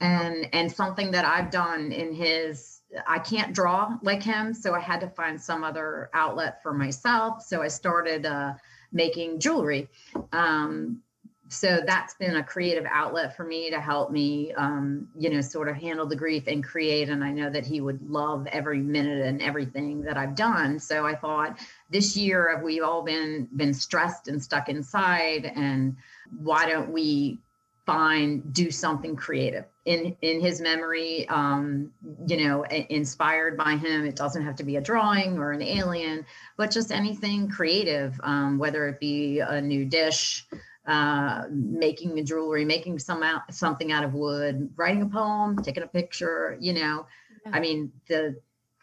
and 0.00 0.48
and 0.52 0.70
something 0.70 1.10
that 1.12 1.24
I've 1.24 1.50
done 1.50 1.92
in 1.92 2.12
his 2.12 2.82
I 3.06 3.18
can't 3.18 3.52
draw 3.52 3.98
like 4.02 4.22
him, 4.22 4.54
so 4.54 4.74
I 4.74 4.80
had 4.80 5.00
to 5.00 5.08
find 5.08 5.40
some 5.40 5.64
other 5.64 6.10
outlet 6.14 6.62
for 6.62 6.72
myself. 6.72 7.42
So 7.42 7.62
I 7.62 7.68
started 7.68 8.26
uh, 8.26 8.54
making 8.92 9.40
jewelry. 9.40 9.88
Um, 10.32 11.02
so 11.48 11.80
that's 11.86 12.14
been 12.14 12.36
a 12.36 12.42
creative 12.42 12.84
outlet 12.90 13.36
for 13.36 13.44
me 13.44 13.70
to 13.70 13.80
help 13.80 14.10
me 14.10 14.52
um, 14.54 15.08
you 15.16 15.30
know 15.30 15.40
sort 15.40 15.68
of 15.68 15.76
handle 15.76 16.06
the 16.06 16.16
grief 16.16 16.44
and 16.46 16.64
create 16.64 17.08
and 17.08 17.22
i 17.22 17.30
know 17.30 17.48
that 17.48 17.64
he 17.64 17.80
would 17.80 18.02
love 18.10 18.46
every 18.48 18.80
minute 18.80 19.24
and 19.24 19.40
everything 19.40 20.02
that 20.02 20.16
i've 20.16 20.34
done 20.34 20.78
so 20.78 21.06
i 21.06 21.14
thought 21.14 21.58
this 21.90 22.16
year 22.16 22.60
we've 22.64 22.82
all 22.82 23.02
been 23.02 23.48
been 23.56 23.74
stressed 23.74 24.28
and 24.28 24.42
stuck 24.42 24.68
inside? 24.68 25.50
And 25.54 25.96
why 26.36 26.68
don't 26.68 26.90
we 26.90 27.38
find 27.84 28.52
do 28.52 28.70
something 28.70 29.16
creative? 29.16 29.64
In 29.84 30.16
in 30.20 30.40
his 30.40 30.60
memory 30.60 31.28
um 31.28 31.92
you 32.26 32.36
know 32.36 32.64
inspired 32.64 33.56
by 33.56 33.76
him 33.76 34.04
it 34.04 34.16
doesn't 34.16 34.44
have 34.44 34.56
to 34.56 34.64
be 34.64 34.76
a 34.76 34.80
drawing 34.80 35.38
or 35.38 35.52
an 35.52 35.62
alien 35.62 36.26
but 36.56 36.72
just 36.72 36.90
anything 36.90 37.48
creative 37.48 38.20
um, 38.24 38.58
whether 38.58 38.88
it 38.88 38.98
be 38.98 39.38
a 39.38 39.60
new 39.60 39.84
dish 39.84 40.44
uh, 40.86 41.44
making 41.50 42.14
the 42.14 42.22
jewelry, 42.22 42.64
making 42.64 42.98
some 42.98 43.22
out, 43.22 43.52
something 43.52 43.90
out 43.90 44.04
of 44.04 44.14
wood, 44.14 44.70
writing 44.76 45.02
a 45.02 45.06
poem, 45.06 45.60
taking 45.62 45.82
a 45.82 45.86
picture, 45.86 46.56
you 46.60 46.72
know, 46.72 47.06
yeah. 47.44 47.52
I 47.52 47.60
mean, 47.60 47.90
the 48.08 48.36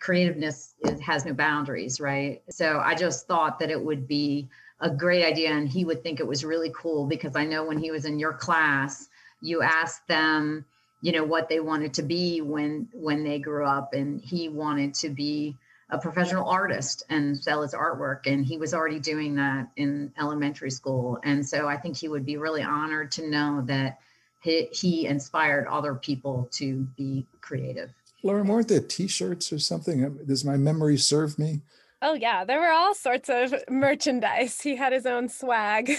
creativeness 0.03 0.75
is, 0.81 0.99
has 0.99 1.23
no 1.23 1.33
boundaries, 1.33 2.01
right? 2.01 2.41
So 2.49 2.81
I 2.83 2.93
just 2.93 3.25
thought 3.25 3.59
that 3.59 3.71
it 3.71 3.81
would 3.81 4.05
be 4.05 4.49
a 4.81 4.89
great 4.89 5.23
idea 5.23 5.51
and 5.51 5.67
he 5.67 5.85
would 5.85 6.03
think 6.03 6.19
it 6.19 6.27
was 6.27 6.43
really 6.43 6.73
cool 6.75 7.07
because 7.07 7.37
I 7.37 7.45
know 7.45 7.63
when 7.63 7.77
he 7.77 7.89
was 7.89 8.03
in 8.03 8.19
your 8.19 8.33
class, 8.33 9.07
you 9.39 9.61
asked 9.61 10.05
them, 10.09 10.65
you 10.99 11.13
know, 11.13 11.23
what 11.23 11.47
they 11.47 11.61
wanted 11.61 11.93
to 11.93 12.03
be 12.03 12.41
when 12.41 12.89
when 12.93 13.23
they 13.23 13.39
grew 13.39 13.65
up 13.65 13.93
and 13.93 14.19
he 14.19 14.49
wanted 14.49 14.93
to 14.95 15.09
be 15.09 15.55
a 15.89 15.97
professional 15.97 16.49
artist 16.49 17.03
and 17.09 17.37
sell 17.37 17.61
his 17.61 17.73
artwork. 17.73 18.25
And 18.25 18.45
he 18.45 18.57
was 18.57 18.73
already 18.73 18.99
doing 18.99 19.35
that 19.35 19.69
in 19.77 20.11
elementary 20.19 20.71
school. 20.71 21.17
And 21.23 21.47
so 21.47 21.65
I 21.67 21.77
think 21.77 21.95
he 21.95 22.09
would 22.09 22.25
be 22.25 22.35
really 22.35 22.61
honored 22.61 23.11
to 23.13 23.29
know 23.29 23.61
that 23.67 23.99
he, 24.41 24.67
he 24.73 25.07
inspired 25.07 25.65
other 25.67 25.95
people 25.95 26.49
to 26.53 26.87
be 26.97 27.25
creative. 27.39 27.93
Lauren, 28.23 28.47
weren't 28.47 28.69
there 28.69 28.79
t-shirts 28.79 29.51
or 29.51 29.59
something? 29.59 30.17
Does 30.25 30.45
my 30.45 30.57
memory 30.57 30.97
serve 30.97 31.37
me? 31.37 31.61
Oh 32.01 32.13
yeah, 32.13 32.43
there 32.43 32.59
were 32.59 32.71
all 32.71 32.95
sorts 32.95 33.29
of 33.29 33.53
merchandise. 33.69 34.61
He 34.61 34.75
had 34.75 34.91
his 34.91 35.05
own 35.05 35.29
swag. 35.29 35.91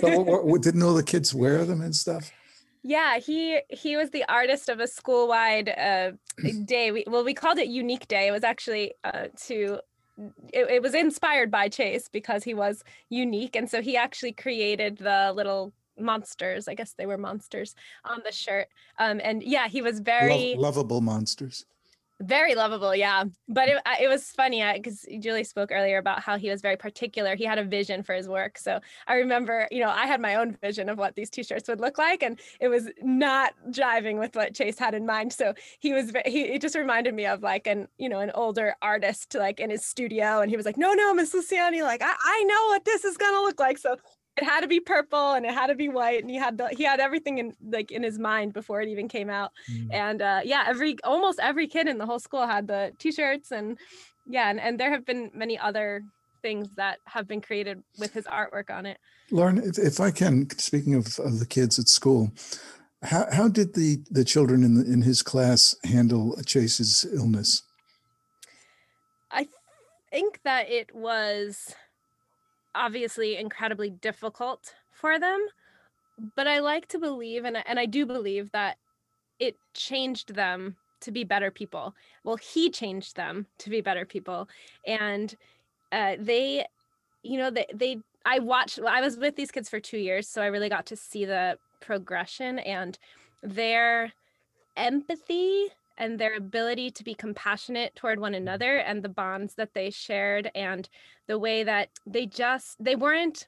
what, 0.00 0.44
what, 0.44 0.62
didn't 0.62 0.82
all 0.82 0.94
the 0.94 1.02
kids 1.04 1.34
wear 1.34 1.64
them 1.64 1.80
and 1.80 1.94
stuff? 1.94 2.32
Yeah, 2.82 3.18
he 3.18 3.60
he 3.68 3.96
was 3.96 4.10
the 4.10 4.24
artist 4.28 4.68
of 4.68 4.80
a 4.80 4.88
school-wide 4.88 5.68
uh, 5.68 6.12
day. 6.64 6.90
We, 6.90 7.04
well, 7.06 7.24
we 7.24 7.34
called 7.34 7.58
it 7.58 7.68
Unique 7.68 8.08
Day. 8.08 8.26
It 8.26 8.32
was 8.32 8.42
actually 8.42 8.94
uh, 9.04 9.28
to 9.46 9.78
it, 10.52 10.68
it 10.68 10.82
was 10.82 10.94
inspired 10.94 11.50
by 11.50 11.68
Chase 11.68 12.08
because 12.08 12.42
he 12.42 12.54
was 12.54 12.82
unique, 13.08 13.54
and 13.54 13.70
so 13.70 13.80
he 13.80 13.96
actually 13.96 14.32
created 14.32 14.98
the 14.98 15.32
little 15.34 15.72
monsters. 15.98 16.68
I 16.68 16.74
guess 16.74 16.94
they 16.94 17.06
were 17.06 17.18
monsters 17.18 17.74
on 18.04 18.20
the 18.24 18.32
shirt. 18.32 18.68
Um, 18.98 19.20
and 19.22 19.42
yeah, 19.42 19.68
he 19.68 19.82
was 19.82 20.00
very 20.00 20.54
Lo- 20.54 20.62
lovable 20.62 21.00
monsters. 21.00 21.66
Very 22.22 22.54
lovable, 22.54 22.94
yeah. 22.94 23.24
But 23.48 23.68
it, 23.68 23.82
it 24.00 24.08
was 24.08 24.30
funny 24.30 24.62
because 24.74 25.04
Julie 25.18 25.42
spoke 25.42 25.70
earlier 25.72 25.98
about 25.98 26.20
how 26.20 26.38
he 26.38 26.50
was 26.50 26.60
very 26.60 26.76
particular. 26.76 27.34
He 27.34 27.44
had 27.44 27.58
a 27.58 27.64
vision 27.64 28.04
for 28.04 28.14
his 28.14 28.28
work. 28.28 28.58
So 28.58 28.78
I 29.08 29.14
remember, 29.14 29.66
you 29.72 29.80
know, 29.80 29.88
I 29.88 30.06
had 30.06 30.20
my 30.20 30.36
own 30.36 30.56
vision 30.62 30.88
of 30.88 30.98
what 30.98 31.16
these 31.16 31.30
t-shirts 31.30 31.68
would 31.68 31.80
look 31.80 31.98
like, 31.98 32.22
and 32.22 32.38
it 32.60 32.68
was 32.68 32.88
not 33.02 33.54
jiving 33.70 34.20
with 34.20 34.36
what 34.36 34.54
Chase 34.54 34.78
had 34.78 34.94
in 34.94 35.04
mind. 35.04 35.32
So 35.32 35.54
he 35.80 35.92
was, 35.92 36.12
he 36.24 36.42
it 36.42 36.62
just 36.62 36.76
reminded 36.76 37.14
me 37.14 37.26
of 37.26 37.42
like 37.42 37.66
an, 37.66 37.88
you 37.98 38.08
know, 38.08 38.20
an 38.20 38.30
older 38.34 38.76
artist 38.80 39.34
like 39.34 39.58
in 39.58 39.70
his 39.70 39.84
studio, 39.84 40.42
and 40.42 40.50
he 40.50 40.56
was 40.56 40.66
like, 40.66 40.76
"No, 40.76 40.92
no, 40.92 41.12
Miss 41.14 41.34
Luciani, 41.34 41.82
like 41.82 42.02
I, 42.02 42.14
I 42.22 42.44
know 42.44 42.66
what 42.68 42.84
this 42.84 43.04
is 43.04 43.16
gonna 43.16 43.40
look 43.40 43.58
like." 43.58 43.78
So 43.78 43.96
it 44.36 44.44
had 44.44 44.60
to 44.60 44.68
be 44.68 44.80
purple 44.80 45.32
and 45.32 45.44
it 45.44 45.52
had 45.52 45.66
to 45.66 45.74
be 45.74 45.88
white 45.88 46.22
and 46.22 46.30
he 46.30 46.36
had 46.36 46.56
the 46.58 46.68
he 46.68 46.84
had 46.84 47.00
everything 47.00 47.38
in 47.38 47.54
like 47.70 47.90
in 47.90 48.02
his 48.02 48.18
mind 48.18 48.52
before 48.52 48.80
it 48.80 48.88
even 48.88 49.08
came 49.08 49.28
out. 49.28 49.52
Mm. 49.70 49.88
and 49.92 50.22
uh 50.22 50.40
yeah 50.44 50.64
every 50.66 50.96
almost 51.04 51.38
every 51.40 51.66
kid 51.66 51.88
in 51.88 51.98
the 51.98 52.06
whole 52.06 52.18
school 52.18 52.46
had 52.46 52.66
the 52.66 52.92
t-shirts 52.98 53.52
and 53.52 53.78
yeah 54.26 54.48
and, 54.48 54.60
and 54.60 54.80
there 54.80 54.90
have 54.90 55.04
been 55.04 55.30
many 55.34 55.58
other 55.58 56.02
things 56.40 56.68
that 56.76 56.98
have 57.04 57.28
been 57.28 57.40
created 57.40 57.82
with 57.98 58.12
his 58.12 58.24
artwork 58.24 58.68
on 58.70 58.84
it. 58.86 58.98
Lauren 59.30 59.58
if, 59.58 59.78
if 59.78 60.00
i 60.00 60.10
can 60.10 60.48
speaking 60.58 60.94
of, 60.94 61.18
of 61.18 61.38
the 61.38 61.46
kids 61.46 61.78
at 61.78 61.88
school 61.88 62.32
how, 63.02 63.26
how 63.32 63.48
did 63.48 63.74
the 63.74 63.98
the 64.10 64.24
children 64.24 64.62
in 64.62 64.74
the, 64.74 64.84
in 64.84 65.02
his 65.02 65.22
class 65.22 65.74
handle 65.84 66.38
chase's 66.46 67.04
illness? 67.12 67.62
I 69.30 69.48
think 70.10 70.40
that 70.44 70.70
it 70.70 70.94
was 70.94 71.74
obviously 72.74 73.36
incredibly 73.36 73.90
difficult 73.90 74.74
for 74.90 75.18
them 75.18 75.46
but 76.36 76.46
i 76.46 76.58
like 76.60 76.86
to 76.88 76.98
believe 76.98 77.44
and, 77.44 77.56
and 77.66 77.78
i 77.78 77.86
do 77.86 78.06
believe 78.06 78.50
that 78.52 78.76
it 79.38 79.56
changed 79.74 80.34
them 80.34 80.76
to 81.02 81.10
be 81.10 81.24
better 81.24 81.50
people. 81.50 81.94
Well 82.24 82.36
he 82.36 82.70
changed 82.70 83.16
them 83.16 83.46
to 83.58 83.70
be 83.70 83.80
better 83.80 84.06
people 84.06 84.48
and 84.86 85.34
uh, 85.90 86.16
they 86.18 86.64
you 87.22 87.38
know 87.38 87.50
they, 87.50 87.66
they 87.74 87.98
i 88.24 88.38
watched 88.38 88.80
i 88.80 89.00
was 89.00 89.16
with 89.16 89.36
these 89.36 89.50
kids 89.50 89.68
for 89.68 89.78
two 89.78 89.98
years 89.98 90.26
so 90.26 90.42
i 90.42 90.46
really 90.46 90.68
got 90.68 90.86
to 90.86 90.96
see 90.96 91.24
the 91.24 91.58
progression 91.80 92.58
and 92.60 92.98
their 93.42 94.12
empathy 94.76 95.68
and 95.98 96.18
their 96.18 96.34
ability 96.34 96.90
to 96.90 97.04
be 97.04 97.14
compassionate 97.14 97.94
toward 97.94 98.20
one 98.20 98.32
mm-hmm. 98.32 98.42
another 98.42 98.78
and 98.78 99.02
the 99.02 99.08
bonds 99.08 99.54
that 99.54 99.74
they 99.74 99.90
shared 99.90 100.50
and 100.54 100.88
the 101.28 101.38
way 101.38 101.64
that 101.64 101.88
they 102.06 102.26
just 102.26 102.76
they 102.82 102.96
weren't 102.96 103.46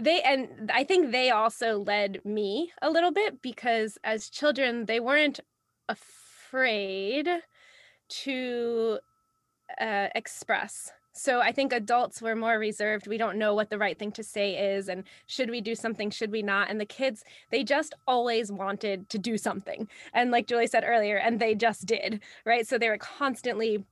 they 0.00 0.22
and 0.22 0.70
i 0.72 0.84
think 0.84 1.10
they 1.10 1.30
also 1.30 1.78
led 1.80 2.24
me 2.24 2.72
a 2.82 2.90
little 2.90 3.10
bit 3.10 3.42
because 3.42 3.98
as 4.04 4.30
children 4.30 4.84
they 4.86 5.00
weren't 5.00 5.40
afraid 5.88 7.28
to 8.08 8.98
uh, 9.80 10.08
express. 10.14 10.90
So 11.18 11.40
I 11.40 11.50
think 11.50 11.72
adults 11.72 12.22
were 12.22 12.36
more 12.36 12.58
reserved. 12.58 13.08
We 13.08 13.18
don't 13.18 13.38
know 13.38 13.54
what 13.54 13.70
the 13.70 13.78
right 13.78 13.98
thing 13.98 14.12
to 14.12 14.22
say 14.22 14.74
is 14.74 14.88
and 14.88 15.04
should 15.26 15.50
we 15.50 15.60
do 15.60 15.74
something, 15.74 16.10
should 16.10 16.30
we 16.30 16.42
not? 16.42 16.70
And 16.70 16.80
the 16.80 16.86
kids, 16.86 17.24
they 17.50 17.64
just 17.64 17.94
always 18.06 18.52
wanted 18.52 19.08
to 19.10 19.18
do 19.18 19.36
something. 19.36 19.88
And 20.14 20.30
like 20.30 20.46
Julie 20.46 20.68
said 20.68 20.84
earlier, 20.86 21.16
and 21.16 21.40
they 21.40 21.54
just 21.54 21.86
did, 21.86 22.20
right? 22.44 22.66
So 22.66 22.78
they 22.78 22.88
were 22.88 22.98
constantly 22.98 23.84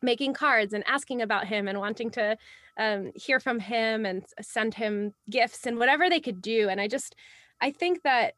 making 0.00 0.34
cards 0.34 0.72
and 0.72 0.84
asking 0.86 1.22
about 1.22 1.46
him 1.46 1.66
and 1.66 1.78
wanting 1.78 2.10
to 2.10 2.36
um, 2.78 3.10
hear 3.14 3.40
from 3.40 3.58
him 3.58 4.06
and 4.06 4.24
send 4.40 4.74
him 4.74 5.12
gifts 5.28 5.66
and 5.66 5.76
whatever 5.76 6.08
they 6.08 6.20
could 6.20 6.40
do. 6.40 6.68
And 6.68 6.80
I 6.80 6.88
just, 6.88 7.16
I 7.60 7.72
think 7.72 8.02
that, 8.04 8.34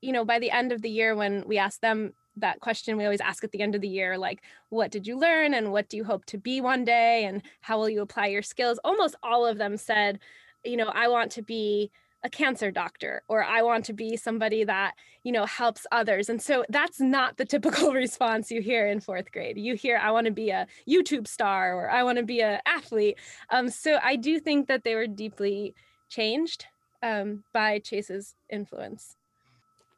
you 0.00 0.12
know, 0.12 0.24
by 0.24 0.38
the 0.38 0.50
end 0.50 0.72
of 0.72 0.82
the 0.82 0.90
year, 0.90 1.16
when 1.16 1.42
we 1.46 1.58
asked 1.58 1.80
them 1.80 2.12
that 2.36 2.60
question 2.60 2.96
we 2.96 3.04
always 3.04 3.20
ask 3.20 3.44
at 3.44 3.52
the 3.52 3.60
end 3.60 3.74
of 3.74 3.80
the 3.80 3.88
year 3.88 4.16
like 4.16 4.42
what 4.70 4.90
did 4.90 5.06
you 5.06 5.18
learn 5.18 5.52
and 5.52 5.70
what 5.70 5.88
do 5.88 5.96
you 5.96 6.04
hope 6.04 6.24
to 6.26 6.38
be 6.38 6.60
one 6.60 6.84
day? 6.84 7.24
And 7.24 7.42
how 7.60 7.78
will 7.78 7.88
you 7.88 8.00
apply 8.00 8.28
your 8.28 8.42
skills? 8.42 8.78
Almost 8.84 9.16
all 9.22 9.46
of 9.46 9.58
them 9.58 9.76
said 9.76 10.18
you 10.64 10.76
know 10.76 10.88
i 10.94 11.08
want 11.08 11.30
to 11.32 11.42
be 11.42 11.90
a 12.24 12.30
cancer 12.30 12.70
doctor 12.70 13.22
or 13.28 13.42
i 13.42 13.62
want 13.62 13.84
to 13.84 13.92
be 13.92 14.16
somebody 14.16 14.62
that 14.64 14.94
you 15.24 15.32
know 15.32 15.44
helps 15.44 15.86
others. 15.92 16.28
And 16.28 16.40
so 16.40 16.64
that's 16.68 17.00
not 17.00 17.36
the 17.36 17.44
typical 17.54 17.92
response 17.92 18.50
you 18.50 18.60
hear 18.60 18.86
in 18.86 19.00
fourth 19.00 19.32
grade. 19.32 19.58
You 19.58 19.74
hear 19.74 19.98
i 19.98 20.10
want 20.10 20.26
to 20.26 20.32
be 20.32 20.50
a 20.50 20.66
youtube 20.88 21.26
star 21.26 21.74
or 21.74 21.90
i 21.90 22.02
want 22.02 22.18
to 22.18 22.24
be 22.24 22.40
an 22.42 22.60
athlete. 22.66 23.18
Um, 23.50 23.68
so 23.68 23.98
i 24.02 24.16
do 24.16 24.38
think 24.38 24.68
that 24.68 24.84
they 24.84 24.94
were 24.94 25.06
deeply 25.06 25.74
changed 26.08 26.66
um, 27.02 27.42
by 27.52 27.80
chase's 27.80 28.34
influence. 28.50 29.16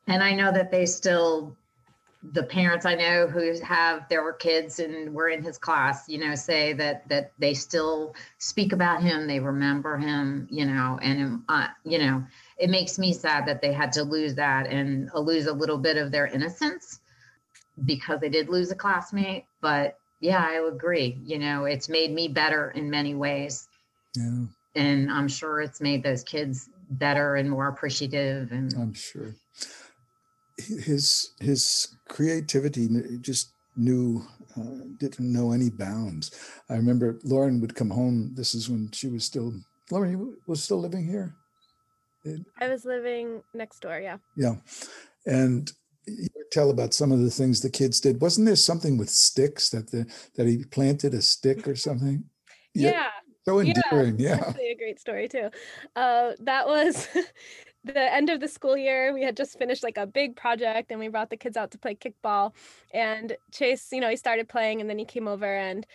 And 0.07 0.22
i 0.22 0.32
know 0.32 0.53
that 0.53 0.70
they 0.70 0.87
still 0.87 1.57
the 2.32 2.42
parents 2.42 2.86
I 2.86 2.94
know 2.94 3.26
who 3.26 3.52
have 3.60 4.08
their 4.08 4.32
kids 4.32 4.78
and 4.78 5.12
were 5.12 5.28
in 5.28 5.42
his 5.42 5.58
class, 5.58 6.08
you 6.08 6.18
know, 6.18 6.34
say 6.34 6.72
that 6.74 7.08
that 7.08 7.32
they 7.38 7.54
still 7.54 8.14
speak 8.38 8.72
about 8.72 9.02
him, 9.02 9.26
they 9.26 9.40
remember 9.40 9.98
him, 9.98 10.48
you 10.50 10.64
know, 10.64 10.98
and 11.02 11.42
uh, 11.48 11.68
you 11.84 11.98
know, 11.98 12.24
it 12.56 12.70
makes 12.70 12.98
me 12.98 13.12
sad 13.12 13.46
that 13.46 13.60
they 13.60 13.72
had 13.72 13.92
to 13.92 14.02
lose 14.02 14.34
that 14.36 14.66
and 14.68 15.10
uh, 15.14 15.20
lose 15.20 15.46
a 15.46 15.52
little 15.52 15.78
bit 15.78 15.96
of 15.96 16.10
their 16.10 16.26
innocence 16.26 17.00
because 17.84 18.20
they 18.20 18.28
did 18.28 18.48
lose 18.48 18.70
a 18.70 18.76
classmate. 18.76 19.44
But 19.60 19.98
yeah, 20.20 20.42
I 20.42 20.66
agree. 20.66 21.18
You 21.24 21.38
know, 21.38 21.66
it's 21.66 21.88
made 21.88 22.12
me 22.12 22.28
better 22.28 22.70
in 22.70 22.88
many 22.88 23.14
ways. 23.14 23.68
Yeah. 24.16 24.44
And 24.76 25.10
I'm 25.10 25.28
sure 25.28 25.60
it's 25.60 25.80
made 25.80 26.02
those 26.02 26.24
kids 26.24 26.68
better 26.90 27.36
and 27.36 27.50
more 27.50 27.68
appreciative 27.68 28.52
and 28.52 28.72
I'm 28.74 28.92
sure 28.92 29.34
his 30.59 31.34
his 31.40 31.96
creativity 32.09 32.88
just 33.20 33.55
knew 33.76 34.24
uh, 34.57 34.86
didn't 34.98 35.32
know 35.32 35.52
any 35.52 35.70
bounds. 35.70 36.30
I 36.70 36.74
remember 36.74 37.18
Lauren 37.24 37.61
would 37.61 37.74
come 37.74 37.90
home. 37.90 38.32
This 38.34 38.55
is 38.55 38.68
when 38.68 38.90
she 38.92 39.09
was 39.09 39.24
still 39.24 39.52
Lauren 39.90 40.36
was 40.46 40.62
still 40.62 40.80
living 40.80 41.07
here. 41.07 41.34
I 42.59 42.68
was 42.68 42.84
living 42.84 43.42
next 43.52 43.80
door. 43.80 43.98
Yeah. 43.98 44.16
Yeah, 44.36 44.55
and 45.26 45.70
you 46.07 46.28
tell 46.52 46.70
about 46.70 46.94
some 46.94 47.12
of 47.12 47.20
the 47.20 47.30
things 47.30 47.61
the 47.61 47.70
kids 47.70 48.00
did. 48.00 48.20
Wasn't 48.20 48.46
there 48.46 48.57
something 48.57 48.96
with 48.96 49.11
sticks 49.11 49.70
that 49.70 49.90
the 49.90 50.07
that 50.36 50.46
he 50.46 50.64
planted 50.64 51.14
a 51.14 51.22
stick 51.22 51.66
or 51.68 51.76
something? 51.76 52.24
Yeah. 52.74 52.90
yeah. 52.90 53.11
So 53.44 53.59
endearing. 53.59 54.18
Yeah. 54.18 54.36
yeah. 54.36 54.44
Actually, 54.48 54.70
a 54.70 54.76
great 54.76 55.00
story 55.00 55.28
too. 55.28 55.50
Uh, 55.94 56.32
that 56.40 56.66
was 56.66 57.09
the 57.85 58.14
end 58.14 58.30
of 58.30 58.41
the 58.41 58.49
school 58.49 58.76
year 58.76 59.12
we 59.12 59.22
had 59.22 59.37
just 59.37 59.59
finished 59.59 59.82
like 59.82 59.99
a 59.99 60.07
big 60.07 60.37
project 60.37 60.91
and 60.91 60.99
we 60.99 61.09
brought 61.09 61.30
the 61.30 61.37
kids 61.37 61.57
out 61.57 61.70
to 61.72 61.78
play 61.78 61.95
kickball. 61.95 62.53
And 62.93 63.37
chase 63.53 63.89
you 63.93 64.01
know 64.01 64.09
he 64.11 64.16
started 64.16 64.49
playing 64.49 64.80
and 64.80 64.89
then 64.89 64.99
he 64.99 65.05
came 65.05 65.28
over 65.28 65.47
and 65.57 65.87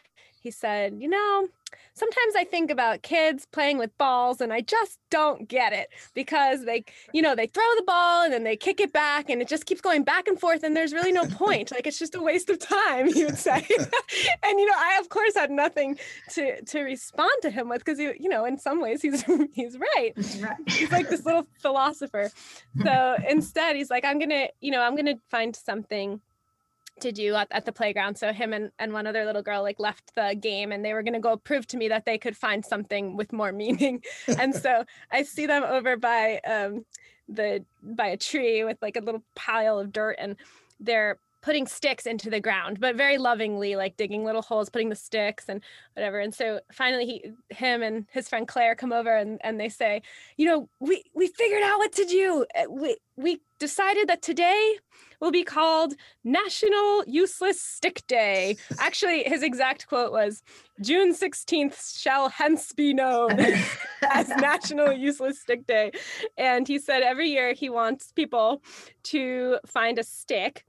he 0.41 0.51
said 0.51 0.95
you 0.99 1.09
know 1.09 1.47
sometimes 1.93 2.35
I 2.35 2.43
think 2.43 2.71
about 2.71 3.01
kids 3.01 3.45
playing 3.51 3.77
with 3.77 3.95
balls 3.97 4.41
and 4.41 4.53
I 4.53 4.61
just 4.61 4.99
don't 5.09 5.47
get 5.47 5.73
it 5.73 5.89
because 6.13 6.65
they, 6.65 6.85
you 7.13 7.21
know, 7.21 7.35
they 7.35 7.47
throw 7.47 7.63
the 7.75 7.83
ball 7.83 8.23
and 8.23 8.33
then 8.33 8.43
they 8.43 8.55
kick 8.55 8.79
it 8.79 8.93
back 8.93 9.29
and 9.29 9.41
it 9.41 9.47
just 9.47 9.65
keeps 9.65 9.81
going 9.81 10.03
back 10.03 10.27
and 10.27 10.39
forth 10.39 10.63
and 10.63 10.75
there's 10.75 10.93
really 10.93 11.11
no 11.11 11.25
point. 11.25 11.71
like 11.71 11.87
it's 11.87 11.99
just 11.99 12.15
a 12.15 12.21
waste 12.21 12.49
of 12.49 12.59
time, 12.59 13.11
he 13.13 13.25
would 13.25 13.37
say. 13.37 13.65
and 14.43 14.59
you 14.59 14.65
know, 14.65 14.75
I 14.75 14.97
of 14.99 15.09
course 15.09 15.35
had 15.35 15.51
nothing 15.51 15.97
to 16.31 16.61
to 16.61 16.81
respond 16.81 17.31
to 17.41 17.49
him 17.49 17.69
with 17.69 17.83
because 17.83 17.99
you 17.99 18.29
know, 18.29 18.45
in 18.45 18.57
some 18.57 18.81
ways 18.81 19.01
he's 19.01 19.23
he's 19.53 19.77
right. 19.77 20.13
right. 20.41 20.57
He's 20.67 20.91
like 20.91 21.09
this 21.09 21.25
little 21.25 21.47
philosopher. 21.59 22.29
So 22.83 23.17
instead 23.27 23.75
he's 23.75 23.89
like, 23.89 24.05
I'm 24.05 24.19
gonna, 24.19 24.47
you 24.61 24.71
know, 24.71 24.81
I'm 24.81 24.95
gonna 24.95 25.19
find 25.29 25.55
something 25.55 26.21
to 27.01 27.11
do 27.11 27.35
at, 27.35 27.47
at 27.51 27.65
the 27.65 27.71
playground. 27.71 28.17
So 28.17 28.33
him 28.33 28.53
and, 28.53 28.71
and 28.79 28.93
one 28.93 29.07
other 29.07 29.25
little 29.25 29.41
girl 29.41 29.61
like 29.63 29.79
left 29.79 30.15
the 30.15 30.35
game 30.39 30.71
and 30.71 30.83
they 30.83 30.93
were 30.93 31.03
gonna 31.03 31.19
go 31.19 31.37
prove 31.37 31.67
to 31.67 31.77
me 31.77 31.87
that 31.89 32.05
they 32.05 32.17
could 32.17 32.37
find 32.37 32.65
something 32.65 33.15
with 33.15 33.33
more 33.33 33.51
meaning. 33.51 34.03
and 34.39 34.53
so 34.55 34.83
I 35.11 35.23
see 35.23 35.45
them 35.45 35.63
over 35.63 35.97
by 35.97 36.39
um 36.47 36.85
the 37.27 37.63
by 37.83 38.07
a 38.07 38.17
tree 38.17 38.63
with 38.63 38.77
like 38.81 38.95
a 38.95 39.01
little 39.01 39.23
pile 39.35 39.79
of 39.79 39.91
dirt 39.91 40.15
and 40.19 40.35
they're 40.79 41.19
putting 41.41 41.67
sticks 41.67 42.05
into 42.05 42.29
the 42.29 42.39
ground 42.39 42.79
but 42.79 42.95
very 42.95 43.17
lovingly 43.17 43.75
like 43.75 43.97
digging 43.97 44.23
little 44.23 44.41
holes 44.41 44.69
putting 44.69 44.89
the 44.89 44.95
sticks 44.95 45.45
and 45.47 45.61
whatever 45.93 46.19
and 46.19 46.33
so 46.33 46.59
finally 46.71 47.05
he 47.05 47.55
him 47.55 47.81
and 47.81 48.05
his 48.11 48.27
friend 48.27 48.47
claire 48.47 48.75
come 48.75 48.91
over 48.91 49.15
and, 49.15 49.39
and 49.43 49.59
they 49.59 49.69
say 49.69 50.01
you 50.37 50.45
know 50.45 50.69
we 50.79 51.03
we 51.13 51.27
figured 51.27 51.63
out 51.63 51.77
what 51.77 51.91
to 51.91 52.05
do 52.05 52.45
uh, 52.57 52.69
we 52.69 52.97
we 53.15 53.41
decided 53.59 54.07
that 54.07 54.21
today 54.21 54.77
will 55.19 55.31
be 55.31 55.43
called 55.43 55.93
National 56.23 57.03
Useless 57.05 57.61
Stick 57.61 58.03
Day. 58.07 58.55
Actually, 58.79 59.23
his 59.23 59.43
exact 59.43 59.87
quote 59.87 60.11
was 60.11 60.41
June 60.81 61.13
16th 61.13 61.99
shall 61.99 62.29
hence 62.29 62.71
be 62.71 62.93
known 62.93 63.31
as 64.09 64.29
National 64.29 64.93
Useless 64.93 65.41
Stick 65.41 65.67
Day. 65.67 65.91
And 66.37 66.67
he 66.67 66.79
said 66.79 67.03
every 67.03 67.29
year 67.29 67.53
he 67.53 67.69
wants 67.69 68.13
people 68.13 68.61
to 69.03 69.59
find 69.65 69.99
a 69.99 70.03
stick 70.03 70.63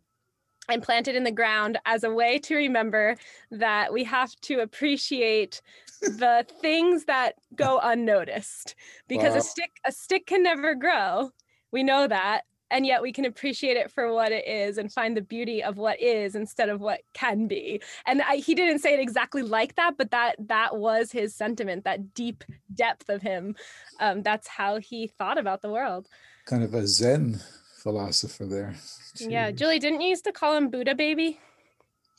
and 0.69 0.83
plant 0.83 1.09
it 1.09 1.17
in 1.17 1.25
the 1.25 1.33
ground 1.33 1.79
as 1.85 2.05
a 2.05 2.11
way 2.11 2.39
to 2.39 2.55
remember 2.55 3.17
that 3.51 3.93
we 3.93 4.05
have 4.05 4.35
to 4.43 4.61
appreciate 4.61 5.63
the 6.01 6.47
things 6.61 7.05
that 7.07 7.35
go 7.55 7.81
unnoticed. 7.83 8.75
Because 9.09 9.33
wow. 9.33 9.39
a 9.39 9.43
stick 9.43 9.71
a 9.85 9.93
stick 9.93 10.27
can 10.27 10.43
never 10.43 10.75
grow 10.75 11.31
we 11.73 11.83
know 11.83 12.07
that 12.07 12.43
and 12.73 12.87
yet 12.87 13.03
we 13.03 13.13
can 13.13 13.25
appreciate 13.25 13.77
it 13.77 13.91
for 13.91 14.13
what 14.13 14.31
it 14.31 14.47
is 14.47 14.79
and 14.79 14.93
find 14.93 15.17
the 15.17 15.23
beauty 15.23 15.61
of 15.63 15.77
what 15.77 16.01
is 16.01 16.37
instead 16.37 16.69
of 16.69 16.81
what 16.81 17.01
can 17.15 17.49
be. 17.49 17.83
And 18.07 18.23
I, 18.23 18.37
he 18.37 18.55
didn't 18.55 18.79
say 18.79 18.95
it 18.95 19.01
exactly 19.01 19.43
like 19.43 19.75
that 19.75 19.97
but 19.97 20.13
that 20.13 20.37
that 20.47 20.77
was 20.77 21.11
his 21.11 21.35
sentiment 21.35 21.85
that 21.85 22.15
deep 22.15 22.45
depth 22.73 23.09
of 23.09 23.23
him. 23.23 23.57
Um, 23.99 24.23
that's 24.23 24.47
how 24.47 24.79
he 24.79 25.09
thought 25.09 25.39
about 25.39 25.63
the 25.63 25.71
world. 25.71 26.09
Kind 26.47 26.63
of 26.63 26.75
a 26.75 26.87
zen 26.87 27.41
philosopher 27.81 28.47
there. 28.47 28.75
Jeez. 29.17 29.31
yeah 29.31 29.51
julie 29.51 29.79
didn't 29.79 30.01
you 30.01 30.09
used 30.11 30.25
to 30.25 30.33
call 30.33 30.57
him 30.57 30.71
buddha 30.71 30.95
baby? 30.95 31.39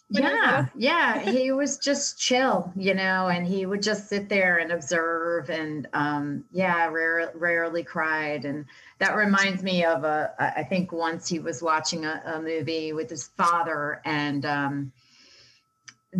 Yeah 0.09 0.65
yeah 0.75 1.19
he 1.31 1.51
was 1.51 1.77
just 1.77 2.19
chill 2.19 2.71
you 2.75 2.93
know 2.93 3.29
and 3.29 3.47
he 3.47 3.65
would 3.65 3.81
just 3.81 4.09
sit 4.09 4.27
there 4.27 4.57
and 4.57 4.71
observe 4.71 5.49
and 5.49 5.87
um 5.93 6.43
yeah 6.51 6.87
rare, 6.87 7.31
rarely 7.33 7.83
cried. 7.83 8.43
And 8.43 8.65
that 8.99 9.15
reminds 9.15 9.63
me 9.63 9.85
of 9.85 10.03
a 10.03 10.33
i 10.37 10.63
think 10.63 10.91
once 10.91 11.27
he 11.27 11.39
was 11.39 11.61
watching 11.61 12.05
a, 12.05 12.21
a 12.25 12.41
movie 12.41 12.93
with 12.93 13.09
his 13.09 13.27
father 13.37 14.01
and 14.05 14.45
um 14.45 14.91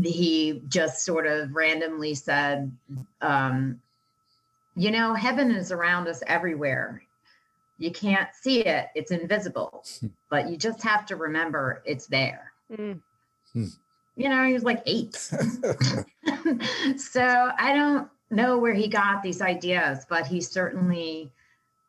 he 0.01 0.61
just 0.69 1.03
sort 1.03 1.27
of 1.27 1.53
randomly 1.53 2.15
said 2.15 2.71
um 3.21 3.81
you 4.75 4.89
know 4.89 5.13
heaven 5.13 5.51
is 5.51 5.71
around 5.71 6.07
us 6.07 6.23
everywhere 6.27 7.03
you 7.81 7.91
can't 7.91 8.29
see 8.33 8.61
it 8.65 8.87
it's 8.95 9.11
invisible 9.11 9.83
but 10.29 10.49
you 10.49 10.57
just 10.57 10.81
have 10.83 11.05
to 11.05 11.15
remember 11.15 11.81
it's 11.85 12.07
there 12.07 12.51
mm. 12.71 12.99
Hmm. 13.53 13.65
You 14.15 14.29
know, 14.29 14.45
he 14.45 14.53
was 14.53 14.63
like 14.63 14.83
eight. 14.85 15.15
so 16.97 17.51
I 17.57 17.73
don't 17.73 18.07
know 18.29 18.57
where 18.57 18.73
he 18.73 18.87
got 18.87 19.23
these 19.23 19.41
ideas, 19.41 20.05
but 20.09 20.27
he 20.27 20.41
certainly 20.41 21.31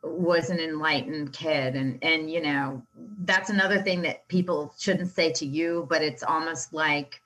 was 0.03 0.51
an 0.51 0.59
enlightened 0.59 1.33
kid 1.33 1.77
and 1.77 1.97
and 2.03 2.29
you 2.29 2.43
know 2.43 2.83
that's 3.21 3.51
another 3.51 3.81
thing 3.81 4.03
that 4.03 4.27
people 4.27 4.75
shouldn't 4.77 5.09
say 5.09 5.31
to 5.31 5.47
you 5.47 5.87
but 5.89 6.03
it's 6.03 6.25
almost 6.25 6.75
like 6.75 7.23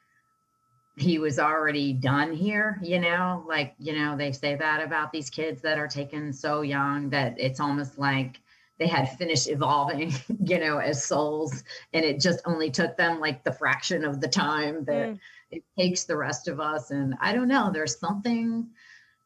he 0.99 1.19
was 1.19 1.39
already 1.39 1.95
done 1.95 2.35
here 2.35 2.79
you 2.83 3.01
know 3.01 3.43
like 3.49 3.75
you 3.79 3.95
know 3.95 4.15
they 4.15 4.31
say 4.31 4.57
that 4.57 4.85
about 4.85 5.11
these 5.11 5.31
kids 5.31 5.63
that 5.63 5.79
are 5.79 5.89
taken 5.89 6.31
so 6.31 6.61
young 6.61 7.09
that 7.09 7.35
it's 7.41 7.61
almost 7.61 7.99
like 7.99 8.43
they 8.79 8.87
had 8.87 9.17
finished 9.17 9.49
evolving, 9.49 10.13
you 10.45 10.59
know, 10.59 10.79
as 10.79 11.05
souls. 11.05 11.65
And 11.93 12.05
it 12.05 12.21
just 12.21 12.41
only 12.45 12.71
took 12.71 12.97
them 12.97 13.21
like 13.21 13.45
the 13.45 13.53
fraction 13.53 14.05
of 14.05 14.21
the 14.21 14.29
time 14.29 14.85
that 14.85 15.09
mm. 15.09 15.19
it 15.51 15.65
takes 15.79 16.05
the 16.05 16.17
rest 16.17 16.49
of 16.49 16.61
us. 16.61 16.91
And 16.91 17.15
I 17.21 17.33
don't 17.33 17.49
know, 17.49 17.71
there's 17.73 17.99
something 17.99 18.69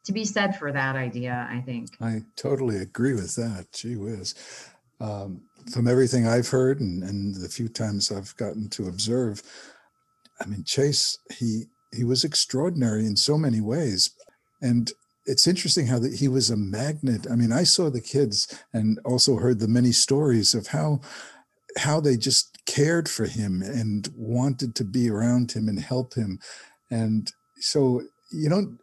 to 0.05 0.13
be 0.13 0.25
said 0.25 0.57
for 0.57 0.73
that 0.73 0.97
idea, 0.97 1.47
I 1.51 1.61
think. 1.61 1.91
I 2.01 2.23
totally 2.37 2.79
agree 2.79 3.15
with 3.15 3.37
that. 3.37 3.73
Gee 3.73 3.97
whiz. 3.97 4.35
Um, 5.01 5.43
from 5.73 5.89
everything 5.89 6.27
I've 6.27 6.49
heard 6.49 6.81
and, 6.81 7.03
and 7.03 7.35
the 7.35 7.49
few 7.49 7.69
times 7.69 8.11
I've 8.13 8.37
gotten 8.37 8.69
to 8.71 8.89
observe, 8.89 9.43
I 10.41 10.47
mean, 10.47 10.65
Chase, 10.65 11.19
he 11.39 11.65
he 11.93 12.05
was 12.05 12.23
extraordinary 12.25 13.05
in 13.05 13.17
so 13.17 13.37
many 13.37 13.61
ways. 13.61 14.11
And 14.63 14.93
it's 15.27 15.47
interesting 15.47 15.87
how 15.87 15.99
that 15.99 16.15
he 16.15 16.29
was 16.29 16.51
a 16.51 16.57
magnet. 16.57 17.27
I 17.31 17.37
mean, 17.37 17.53
I 17.53 17.65
saw 17.65 17.91
the 17.91 18.01
kids 18.01 18.63
and 18.73 18.99
also 19.05 19.37
heard 19.37 19.61
the 19.61 19.69
many 19.69 19.93
stories 19.93 20.55
of 20.55 20.69
how 20.69 21.01
how 21.77 22.01
they 22.01 22.17
just 22.17 22.59
cared 22.67 23.09
for 23.09 23.27
him 23.27 23.63
and 23.63 24.09
wanted 24.17 24.75
to 24.75 24.85
be 24.85 25.09
around 25.09 25.53
him 25.53 25.69
and 25.69 25.79
help 25.79 26.15
him. 26.15 26.41
And 26.91 27.31
so, 27.61 28.03
you 28.33 28.49
know, 28.49 28.77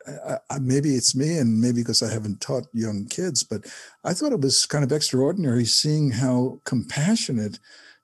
maybe 0.62 0.96
it's 0.96 1.16
me 1.16 1.38
and 1.38 1.60
maybe 1.60 1.82
because 1.82 2.02
I 2.02 2.12
haven't 2.12 2.40
taught 2.40 2.68
young 2.74 3.06
kids, 3.06 3.44
but 3.44 3.66
I 4.04 4.14
thought 4.14 4.32
it 4.32 4.42
was 4.42 4.66
kind 4.66 4.84
of 4.84 4.92
extraordinary 4.92 5.66
seeing 5.66 6.12
how 6.12 6.62
compassionate 6.64 7.60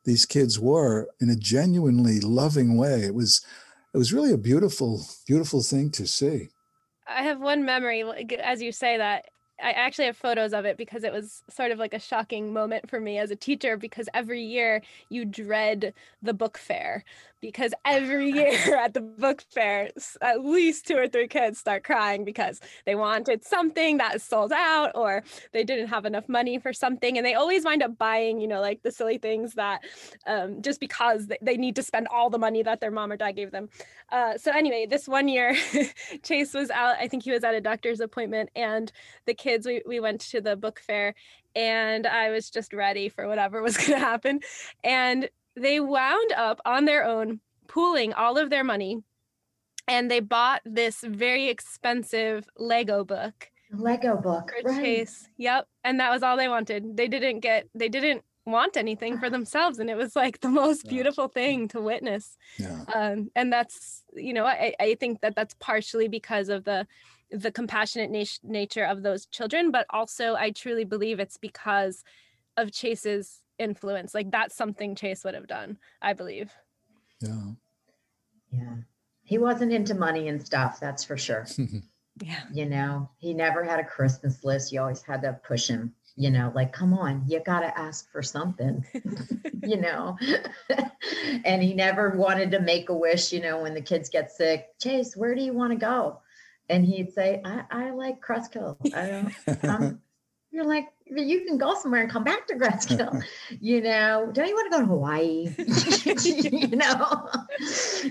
these 0.05 0.25
kids 0.25 0.59
were 0.59 1.07
in 1.21 1.29
a 1.29 1.35
genuinely 1.35 2.19
loving 2.19 2.77
way. 2.77 3.03
It 3.03 3.15
was 3.15 3.45
it 3.93 3.97
was 3.97 4.11
really 4.11 4.33
a 4.33 4.37
beautiful, 4.37 5.05
beautiful 5.27 5.61
thing 5.61 5.91
to 5.91 6.07
see. 6.07 6.49
I 7.07 7.23
have 7.23 7.39
one 7.41 7.65
memory, 7.65 8.03
as 8.41 8.61
you 8.61 8.71
say 8.71 8.97
that, 8.97 9.25
I 9.61 9.71
actually 9.71 10.05
have 10.05 10.17
photos 10.17 10.53
of 10.53 10.65
it 10.65 10.77
because 10.77 11.03
it 11.03 11.13
was 11.13 11.43
sort 11.49 11.71
of 11.71 11.77
like 11.77 11.93
a 11.93 11.99
shocking 11.99 12.51
moment 12.53 12.89
for 12.89 12.99
me 12.99 13.17
as 13.19 13.29
a 13.31 13.35
teacher 13.35 13.77
because 13.77 14.09
every 14.13 14.41
year 14.41 14.81
you 15.09 15.25
dread 15.25 15.93
the 16.21 16.33
book 16.33 16.57
fair 16.57 17.03
because 17.43 17.73
every 17.83 18.31
year 18.31 18.77
at 18.77 18.93
the 18.93 19.01
book 19.01 19.43
fair 19.51 19.89
at 20.21 20.45
least 20.45 20.87
two 20.87 20.95
or 20.95 21.09
three 21.09 21.27
kids 21.27 21.59
start 21.59 21.83
crying 21.83 22.23
because 22.23 22.61
they 22.85 22.95
wanted 22.95 23.43
something 23.43 23.97
that 23.97 24.21
sold 24.21 24.53
out 24.53 24.91
or 24.95 25.21
they 25.51 25.63
didn't 25.63 25.87
have 25.87 26.05
enough 26.05 26.27
money 26.29 26.57
for 26.57 26.71
something. 26.71 27.17
And 27.17 27.25
they 27.25 27.33
always 27.33 27.65
wind 27.65 27.83
up 27.83 27.97
buying 27.97 28.39
you 28.39 28.47
know 28.47 28.61
like 28.61 28.81
the 28.81 28.91
silly 28.91 29.17
things 29.17 29.53
that 29.55 29.81
um, 30.25 30.61
just 30.61 30.79
because 30.79 31.27
they 31.41 31.57
need 31.57 31.75
to 31.75 31.83
spend 31.83 32.07
all 32.07 32.29
the 32.29 32.39
money 32.39 32.63
that 32.63 32.79
their 32.79 32.91
mom 32.91 33.11
or 33.11 33.17
dad 33.17 33.33
gave 33.33 33.51
them. 33.51 33.69
Uh, 34.09 34.37
so 34.37 34.51
anyway 34.51 34.87
this 34.89 35.07
one 35.07 35.27
year 35.27 35.55
chase 36.23 36.53
was 36.53 36.69
out 36.69 36.95
i 36.99 37.07
think 37.07 37.23
he 37.23 37.31
was 37.31 37.43
at 37.43 37.55
a 37.55 37.61
doctor's 37.61 37.99
appointment 37.99 38.49
and 38.55 38.91
the 39.25 39.33
kids 39.33 39.65
we, 39.65 39.81
we 39.87 39.99
went 39.99 40.21
to 40.21 40.39
the 40.39 40.55
book 40.55 40.79
fair 40.79 41.15
and 41.55 42.05
i 42.05 42.29
was 42.29 42.51
just 42.51 42.73
ready 42.73 43.09
for 43.09 43.27
whatever 43.27 43.61
was 43.61 43.75
going 43.83 43.91
to 43.91 43.99
happen. 43.99 44.39
And 44.83 45.29
they 45.55 45.79
wound 45.79 46.31
up 46.35 46.59
on 46.65 46.85
their 46.85 47.05
own 47.05 47.39
pooling 47.67 48.13
all 48.13 48.37
of 48.37 48.49
their 48.49 48.63
money 48.63 49.03
and 49.87 50.09
they 50.09 50.19
bought 50.19 50.61
this 50.65 51.01
very 51.01 51.49
expensive 51.49 52.47
Lego 52.57 53.03
book. 53.03 53.49
Lego 53.71 54.15
book. 54.17 54.51
For 54.61 54.69
right. 54.69 54.81
Chase. 54.81 55.27
Yep. 55.37 55.67
And 55.83 55.99
that 55.99 56.11
was 56.11 56.23
all 56.23 56.37
they 56.37 56.47
wanted. 56.47 56.95
They 56.95 57.07
didn't 57.07 57.39
get 57.39 57.67
they 57.73 57.89
didn't 57.89 58.23
want 58.45 58.75
anything 58.77 59.17
for 59.19 59.29
themselves 59.29 59.79
and 59.79 59.89
it 59.89 59.95
was 59.95 60.15
like 60.15 60.41
the 60.41 60.49
most 60.49 60.87
beautiful 60.87 61.27
thing 61.27 61.67
to 61.69 61.79
witness 61.79 62.37
yeah. 62.57 62.83
um, 62.93 63.31
and 63.35 63.53
that's 63.53 64.03
you 64.15 64.33
know 64.33 64.45
I, 64.45 64.75
I 64.79 64.95
think 64.95 65.21
that 65.21 65.33
that's 65.33 65.55
partially 65.59 66.09
because 66.09 66.49
of 66.49 66.65
the 66.65 66.85
the 67.31 67.51
compassionate 67.51 68.11
nat- 68.11 68.39
nature 68.43 68.83
of 68.83 69.01
those 69.01 69.27
children 69.27 69.71
but 69.71 69.85
also 69.91 70.35
i 70.35 70.51
truly 70.51 70.83
believe 70.83 71.21
it's 71.21 71.37
because 71.37 72.03
of 72.57 72.73
chase's 72.73 73.42
influence. 73.59 74.13
Like 74.13 74.31
that's 74.31 74.55
something 74.55 74.95
Chase 74.95 75.23
would 75.23 75.35
have 75.35 75.47
done, 75.47 75.77
I 76.01 76.13
believe. 76.13 76.51
Yeah. 77.21 77.51
Yeah. 78.51 78.75
He 79.23 79.37
wasn't 79.37 79.71
into 79.71 79.95
money 79.95 80.27
and 80.27 80.45
stuff, 80.45 80.79
that's 80.79 81.03
for 81.03 81.17
sure. 81.17 81.47
yeah. 82.21 82.43
You 82.53 82.65
know, 82.65 83.09
he 83.17 83.33
never 83.33 83.63
had 83.63 83.79
a 83.79 83.85
Christmas 83.85 84.43
list. 84.43 84.71
You 84.71 84.81
always 84.81 85.01
had 85.01 85.21
to 85.21 85.39
push 85.47 85.67
him, 85.67 85.93
you 86.15 86.29
know, 86.29 86.51
like, 86.53 86.73
come 86.73 86.93
on, 86.93 87.23
you 87.27 87.39
got 87.39 87.61
to 87.61 87.79
ask 87.79 88.11
for 88.11 88.21
something, 88.21 88.85
you 89.63 89.77
know. 89.77 90.17
and 91.45 91.63
he 91.63 91.73
never 91.73 92.11
wanted 92.11 92.51
to 92.51 92.59
make 92.59 92.89
a 92.89 92.93
wish, 92.93 93.31
you 93.31 93.41
know, 93.41 93.61
when 93.61 93.73
the 93.73 93.81
kids 93.81 94.09
get 94.09 94.31
sick. 94.31 94.67
Chase, 94.79 95.15
where 95.15 95.33
do 95.33 95.41
you 95.41 95.53
want 95.53 95.71
to 95.71 95.77
go? 95.77 96.19
And 96.69 96.85
he'd 96.85 97.13
say, 97.13 97.41
I, 97.43 97.63
I 97.71 97.89
like 97.91 98.21
Cresskill. 98.21 98.77
I 98.93 99.09
don't, 99.09 99.65
I'm, 99.65 100.01
you're 100.53 100.65
like, 100.65 100.89
you 101.07 101.45
can 101.45 101.57
go 101.57 101.73
somewhere 101.73 102.01
and 102.01 102.11
come 102.11 102.23
back 102.23 102.45
to 102.47 102.53
Cresskill. 102.55 103.23
you 103.59 103.81
know, 103.81 104.29
don't 104.31 104.47
you 104.47 104.53
want 104.53 104.71
to 104.71 104.77
go 104.77 104.81
to 104.81 104.87
Hawaii? 104.87 105.53
you 106.69 106.77
know, 106.77 107.27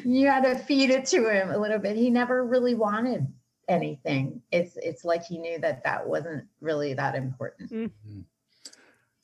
you 0.04 0.26
had 0.26 0.42
to 0.42 0.56
feed 0.56 0.90
it 0.90 1.06
to 1.06 1.28
him 1.28 1.50
a 1.50 1.56
little 1.56 1.78
bit. 1.78 1.96
He 1.96 2.10
never 2.10 2.44
really 2.44 2.74
wanted 2.74 3.32
anything. 3.68 4.42
It's 4.50 4.76
it's 4.76 5.04
like 5.04 5.24
he 5.24 5.38
knew 5.38 5.58
that 5.60 5.84
that 5.84 6.06
wasn't 6.06 6.44
really 6.60 6.94
that 6.94 7.14
important. 7.14 7.70
Mm-hmm 7.70 8.20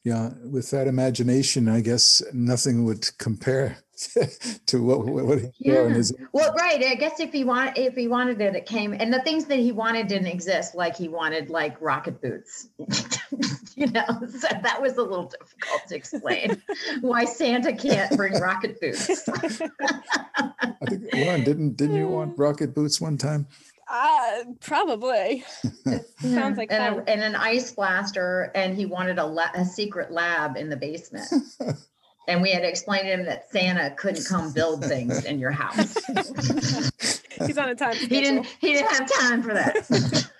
yeah, 0.08 0.30
with 0.50 0.70
that 0.70 0.86
imagination, 0.86 1.68
I 1.68 1.82
guess 1.82 2.22
nothing 2.32 2.84
would 2.84 3.06
compare 3.18 3.76
to 4.66 4.82
what 4.82 5.04
what 5.04 5.38
he 5.38 5.50
yeah. 5.58 5.86
his. 5.88 6.14
Well, 6.32 6.54
right. 6.54 6.82
I 6.82 6.94
guess 6.94 7.20
if 7.20 7.30
he 7.30 7.44
want 7.44 7.76
if 7.76 7.94
he 7.94 8.08
wanted 8.08 8.40
it, 8.40 8.56
it 8.56 8.64
came, 8.64 8.94
and 8.94 9.12
the 9.12 9.20
things 9.20 9.44
that 9.46 9.58
he 9.58 9.70
wanted 9.70 10.06
didn't 10.06 10.28
exist. 10.28 10.74
Like 10.74 10.96
he 10.96 11.08
wanted 11.08 11.50
like 11.50 11.78
rocket 11.82 12.22
boots, 12.22 12.68
you 13.76 13.88
know. 13.88 14.06
So 14.30 14.48
that 14.62 14.80
was 14.80 14.96
a 14.96 15.02
little 15.02 15.26
difficult 15.26 15.82
to 15.88 15.96
explain 15.96 16.62
why 17.02 17.26
Santa 17.26 17.74
can't 17.74 18.16
bring 18.16 18.32
rocket 18.40 18.80
boots. 18.80 19.28
I 19.28 20.86
think 20.88 21.12
Lauren 21.12 21.44
didn't 21.44 21.76
didn't 21.76 21.96
you 21.96 22.08
want 22.08 22.38
rocket 22.38 22.74
boots 22.74 22.98
one 22.98 23.18
time? 23.18 23.46
Uh, 23.88 24.44
probably. 24.60 25.44
Sounds 26.18 26.58
like 26.58 26.70
and, 26.70 26.96
a, 26.96 27.10
and, 27.10 27.22
an 27.22 27.34
ice 27.34 27.72
blaster, 27.72 28.50
and 28.54 28.76
he 28.76 28.84
wanted 28.84 29.18
a, 29.18 29.24
la- 29.24 29.50
a 29.54 29.64
secret 29.64 30.10
lab 30.10 30.56
in 30.56 30.68
the 30.68 30.76
basement. 30.76 31.26
and 32.28 32.42
we 32.42 32.52
had 32.52 32.60
to 32.60 32.68
explain 32.68 33.04
to 33.04 33.10
him 33.10 33.24
that 33.24 33.50
Santa 33.50 33.94
couldn't 33.96 34.26
come 34.26 34.52
build 34.52 34.84
things 34.84 35.24
in 35.24 35.38
your 35.38 35.50
house. 35.50 35.94
He's 37.46 37.56
on 37.56 37.70
a 37.70 37.74
time. 37.74 37.94
Schedule. 37.94 38.16
He 38.16 38.22
didn't. 38.22 38.46
He 38.60 38.72
didn't 38.74 38.90
have 38.90 39.10
time 39.12 39.42
for 39.42 39.54
that. 39.54 40.30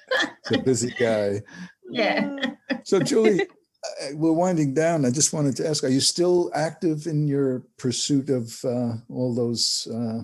a 0.52 0.58
busy 0.58 0.90
guy. 0.98 1.40
Yeah. 1.90 2.36
So 2.84 3.00
Julie, 3.00 3.42
uh, 3.42 4.08
we're 4.14 4.32
winding 4.32 4.74
down. 4.74 5.06
I 5.06 5.10
just 5.10 5.32
wanted 5.32 5.56
to 5.56 5.68
ask: 5.68 5.84
Are 5.84 5.88
you 5.88 6.00
still 6.00 6.50
active 6.54 7.06
in 7.06 7.28
your 7.28 7.62
pursuit 7.78 8.28
of 8.28 8.62
uh, 8.64 8.94
all 9.08 9.34
those 9.34 9.88
uh, 9.90 10.22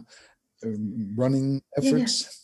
um, 0.66 1.14
running 1.16 1.62
efforts? 1.79 2.22
Yeah. 2.22 2.43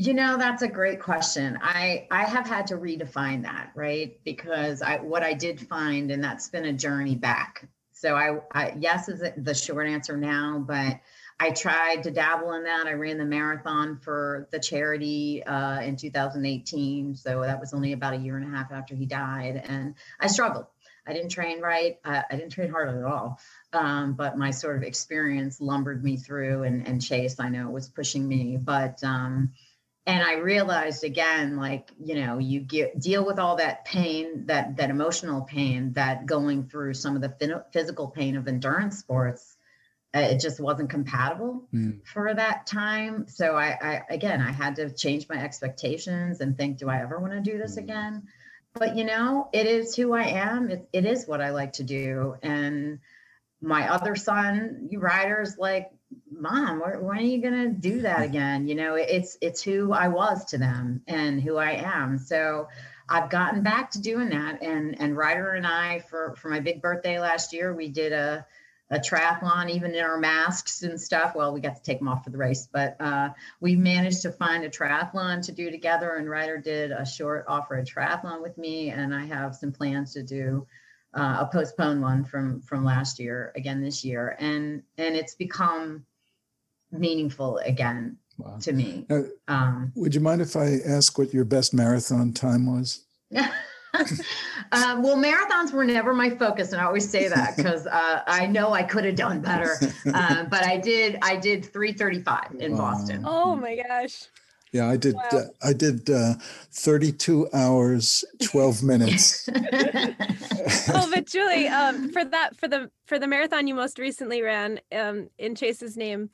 You 0.00 0.14
know, 0.14 0.38
that's 0.38 0.62
a 0.62 0.68
great 0.68 0.98
question. 0.98 1.58
I 1.60 2.06
I 2.10 2.24
have 2.24 2.48
had 2.48 2.66
to 2.68 2.76
redefine 2.76 3.42
that, 3.42 3.70
right? 3.74 4.18
Because 4.24 4.80
I 4.80 4.96
what 4.96 5.22
I 5.22 5.34
did 5.34 5.60
find, 5.60 6.10
and 6.10 6.24
that's 6.24 6.48
been 6.48 6.64
a 6.64 6.72
journey 6.72 7.16
back. 7.16 7.68
So 7.92 8.16
I, 8.16 8.38
I 8.54 8.74
yes 8.78 9.10
is 9.10 9.22
the 9.36 9.52
short 9.52 9.86
answer 9.86 10.16
now, 10.16 10.64
but 10.66 11.00
I 11.38 11.50
tried 11.50 12.02
to 12.04 12.10
dabble 12.10 12.54
in 12.54 12.64
that. 12.64 12.86
I 12.86 12.94
ran 12.94 13.18
the 13.18 13.26
marathon 13.26 13.98
for 13.98 14.48
the 14.50 14.58
charity 14.58 15.44
uh, 15.44 15.82
in 15.82 15.96
2018. 15.96 17.14
So 17.14 17.42
that 17.42 17.60
was 17.60 17.74
only 17.74 17.92
about 17.92 18.14
a 18.14 18.16
year 18.16 18.38
and 18.38 18.46
a 18.46 18.56
half 18.56 18.72
after 18.72 18.94
he 18.94 19.04
died, 19.04 19.62
and 19.66 19.94
I 20.18 20.28
struggled. 20.28 20.64
I 21.06 21.12
didn't 21.12 21.30
train 21.30 21.60
right. 21.60 21.98
I, 22.04 22.24
didn't 22.30 22.50
train 22.50 22.70
hard 22.70 22.88
at 22.88 23.04
all. 23.04 23.38
Um, 23.72 24.14
but 24.14 24.38
my 24.38 24.50
sort 24.50 24.76
of 24.76 24.82
experience 24.82 25.60
lumbered 25.60 26.04
me 26.04 26.16
through, 26.16 26.62
and, 26.62 26.86
and 26.86 27.02
Chase, 27.02 27.38
I 27.38 27.48
know, 27.48 27.68
was 27.68 27.88
pushing 27.88 28.26
me. 28.28 28.56
But 28.56 29.02
um, 29.02 29.50
and 30.06 30.22
i 30.22 30.34
realized 30.34 31.04
again 31.04 31.56
like 31.56 31.90
you 32.02 32.14
know 32.14 32.38
you 32.38 32.60
get 32.60 32.98
deal 32.98 33.24
with 33.24 33.38
all 33.38 33.56
that 33.56 33.84
pain 33.84 34.46
that 34.46 34.76
that 34.76 34.90
emotional 34.90 35.42
pain 35.42 35.92
that 35.92 36.26
going 36.26 36.64
through 36.64 36.94
some 36.94 37.16
of 37.16 37.22
the 37.22 37.64
physical 37.72 38.08
pain 38.08 38.36
of 38.36 38.48
endurance 38.48 38.98
sports 38.98 39.56
uh, 40.14 40.20
it 40.20 40.40
just 40.40 40.58
wasn't 40.58 40.90
compatible 40.90 41.68
mm. 41.72 42.04
for 42.06 42.34
that 42.34 42.66
time 42.66 43.26
so 43.28 43.56
I, 43.56 43.78
I 43.80 44.02
again 44.10 44.40
i 44.40 44.50
had 44.50 44.76
to 44.76 44.90
change 44.90 45.28
my 45.28 45.36
expectations 45.36 46.40
and 46.40 46.56
think 46.56 46.78
do 46.78 46.88
i 46.88 47.00
ever 47.00 47.18
want 47.18 47.32
to 47.32 47.40
do 47.40 47.58
this 47.58 47.76
mm. 47.76 47.82
again 47.84 48.22
but 48.74 48.96
you 48.96 49.04
know 49.04 49.48
it 49.52 49.66
is 49.66 49.94
who 49.94 50.12
i 50.14 50.24
am 50.24 50.70
it, 50.70 50.88
it 50.92 51.04
is 51.04 51.26
what 51.26 51.40
i 51.40 51.50
like 51.50 51.74
to 51.74 51.84
do 51.84 52.36
and 52.42 53.00
my 53.62 53.92
other 53.92 54.16
son 54.16 54.88
you 54.90 54.98
Ryder's 54.98 55.58
like 55.58 55.90
mom 56.30 56.80
when 56.80 57.18
are 57.18 57.20
you 57.20 57.40
going 57.40 57.54
to 57.54 57.68
do 57.68 58.02
that 58.02 58.22
again? 58.22 58.66
You 58.66 58.74
know 58.74 58.94
it's 58.94 59.36
it's 59.40 59.62
who 59.62 59.92
i 59.92 60.08
was 60.08 60.44
to 60.46 60.58
them 60.58 61.02
and 61.06 61.40
who 61.40 61.56
i 61.56 61.72
am. 61.72 62.18
So 62.18 62.68
i've 63.08 63.30
gotten 63.30 63.62
back 63.62 63.90
to 63.92 64.00
doing 64.00 64.30
that. 64.30 64.62
And 64.62 65.00
and 65.00 65.16
ryder 65.16 65.52
and 65.52 65.66
i 65.66 66.00
for 66.00 66.34
for 66.36 66.48
my 66.48 66.60
big 66.60 66.82
birthday 66.82 67.18
last 67.18 67.52
year 67.52 67.74
we 67.74 67.88
did 67.88 68.12
a 68.12 68.46
a 68.92 68.98
triathlon 68.98 69.70
even 69.70 69.94
in 69.94 70.02
our 70.02 70.18
masks 70.18 70.82
and 70.82 71.00
stuff. 71.00 71.34
Well 71.34 71.52
we 71.52 71.60
got 71.60 71.76
to 71.76 71.82
take 71.82 71.98
them 71.98 72.08
off 72.08 72.24
for 72.24 72.30
the 72.30 72.38
race 72.38 72.68
but 72.72 73.00
uh, 73.00 73.30
we 73.60 73.76
managed 73.76 74.22
to 74.22 74.32
find 74.32 74.64
a 74.64 74.70
triathlon 74.70 75.44
to 75.46 75.52
do 75.52 75.70
together. 75.70 76.14
And 76.16 76.28
ryder 76.28 76.58
did 76.58 76.90
a 76.90 77.06
short 77.06 77.44
off-road 77.48 77.86
triathlon 77.86 78.42
with 78.42 78.58
me. 78.58 78.90
And 78.90 79.14
i 79.14 79.24
have 79.26 79.54
some 79.54 79.72
plans 79.72 80.14
to 80.14 80.22
do 80.22 80.66
uh, 81.14 81.38
a 81.40 81.48
postponed 81.52 82.00
one 82.00 82.24
from 82.24 82.60
from 82.60 82.84
last 82.84 83.18
year 83.18 83.52
again 83.56 83.80
this 83.80 84.04
year 84.04 84.36
and 84.38 84.82
and 84.98 85.16
it's 85.16 85.34
become 85.34 86.04
meaningful 86.92 87.58
again 87.58 88.16
wow. 88.38 88.56
to 88.60 88.72
me 88.72 89.06
now, 89.08 89.24
um, 89.48 89.92
would 89.94 90.14
you 90.14 90.20
mind 90.20 90.40
if 90.40 90.56
i 90.56 90.78
ask 90.86 91.18
what 91.18 91.32
your 91.32 91.44
best 91.44 91.74
marathon 91.74 92.32
time 92.32 92.66
was 92.66 93.04
um, 93.32 93.42
well, 95.02 95.16
marathons 95.16 95.72
were 95.72 95.84
never 95.84 96.14
my 96.14 96.30
focus, 96.30 96.72
and 96.72 96.80
I 96.80 96.84
always 96.84 97.08
say 97.08 97.28
that 97.28 97.56
because 97.56 97.86
uh, 97.86 98.22
I 98.26 98.46
know 98.46 98.72
I 98.72 98.82
could 98.82 99.04
have 99.04 99.16
done 99.16 99.40
better. 99.40 99.76
Um, 100.14 100.46
but 100.50 100.64
I 100.64 100.76
did. 100.76 101.18
I 101.22 101.36
did 101.36 101.64
3:35 101.64 102.60
in 102.60 102.72
Wow. 102.72 102.78
Boston. 102.78 103.24
Oh 103.26 103.56
my 103.56 103.76
gosh. 103.76 104.26
Yeah, 104.72 104.88
I 104.88 104.96
did. 104.96 105.16
Wow. 105.16 105.28
Uh, 105.32 105.44
I 105.62 105.72
did 105.72 106.08
uh, 106.08 106.34
32 106.72 107.48
hours, 107.52 108.24
12 108.42 108.82
minutes. 108.84 109.48
oh, 109.52 111.10
but 111.12 111.26
Julie, 111.26 111.66
um, 111.68 112.10
for 112.10 112.24
that, 112.24 112.56
for 112.56 112.68
the 112.68 112.90
for 113.06 113.18
the 113.18 113.26
marathon 113.26 113.66
you 113.66 113.74
most 113.74 113.98
recently 113.98 114.42
ran, 114.42 114.80
um, 114.92 115.28
in 115.38 115.54
Chase's 115.54 115.96
name, 115.96 116.30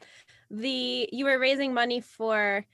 the 0.51 1.09
you 1.13 1.25
were 1.25 1.39
raising 1.39 1.73
money 1.73 2.01
for 2.01 2.65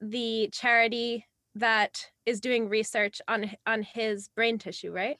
the 0.00 0.48
charity 0.52 1.26
that 1.54 2.06
is 2.24 2.40
doing 2.40 2.68
research 2.68 3.20
on 3.28 3.50
on 3.66 3.82
his 3.82 4.28
brain 4.28 4.58
tissue, 4.58 4.92
right? 4.92 5.18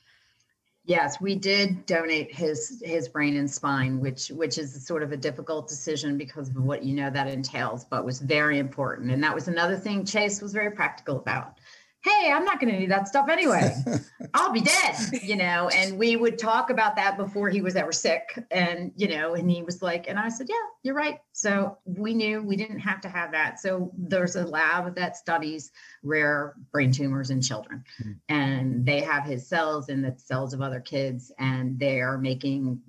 Yes, 0.85 1.20
we 1.20 1.37
did 1.37 1.87
donate 1.87 2.35
his 2.35 2.83
his 2.85 3.09
brain 3.09 3.37
and 3.37 3.49
spine, 3.49 4.01
which 4.01 4.28
which 4.28 4.59
is 4.59 4.85
sort 4.85 5.05
of 5.05 5.12
a 5.12 5.16
difficult 5.16 5.68
decision 5.68 6.18
because 6.18 6.49
of 6.49 6.57
what 6.57 6.83
you 6.83 6.93
know 6.95 7.09
that 7.09 7.28
entails, 7.28 7.85
but 7.85 8.05
was 8.05 8.20
very 8.20 8.59
important. 8.59 9.12
And 9.12 9.22
that 9.22 9.35
was 9.35 9.47
another 9.47 9.76
thing 9.76 10.05
Chase 10.05 10.43
was 10.43 10.53
very 10.53 10.72
practical 10.72 11.18
about. 11.18 11.59
Hey, 12.03 12.32
I'm 12.32 12.44
not 12.44 12.61
going 12.61 12.72
to 12.72 12.80
do 12.80 12.88
that 12.88 13.07
stuff 13.07 13.28
anyway. 13.28 13.74
I'll 14.34 14.53
be 14.53 14.61
dead, 14.61 14.96
you 15.22 15.36
know. 15.36 15.68
And 15.68 15.98
we 15.98 16.16
would 16.16 16.38
talk 16.38 16.70
about 16.70 16.96
that 16.96 17.16
before 17.16 17.48
he 17.48 17.61
was 17.61 17.76
ever 17.76 17.92
sick, 17.92 18.38
and 18.50 18.92
you 18.96 19.09
know, 19.09 19.34
and 19.34 19.50
he 19.50 19.62
was 19.62 19.82
like, 19.82 20.09
and 20.09 20.18
I 20.18 20.28
said, 20.28 20.48
yeah, 20.48 20.57
you're 20.82 20.94
right. 20.94 21.20
So 21.32 21.78
we 21.84 22.14
knew 22.14 22.42
we 22.42 22.57
didn't 22.57 22.80
have 22.80 23.00
to 23.03 23.09
have 23.09 23.32
that. 23.32 23.61
So 23.61 23.92
there's 23.96 24.36
a 24.36 24.44
lab 24.44 24.96
that 24.96 25.16
studies 25.16 25.70
rare 26.03 26.55
brain 26.72 26.92
tumors 26.92 27.30
in 27.30 27.40
children 27.40 27.84
hmm. 28.03 28.12
and 28.28 28.84
they 28.84 29.00
have 29.00 29.24
his 29.24 29.46
cells 29.46 29.88
and 29.88 30.05
the 30.05 30.14
cells 30.18 30.53
of 30.53 30.61
other 30.61 30.80
kids 30.80 31.32
and 31.38 31.78
they 31.78 32.00
are 32.00 32.18
making 32.18 32.80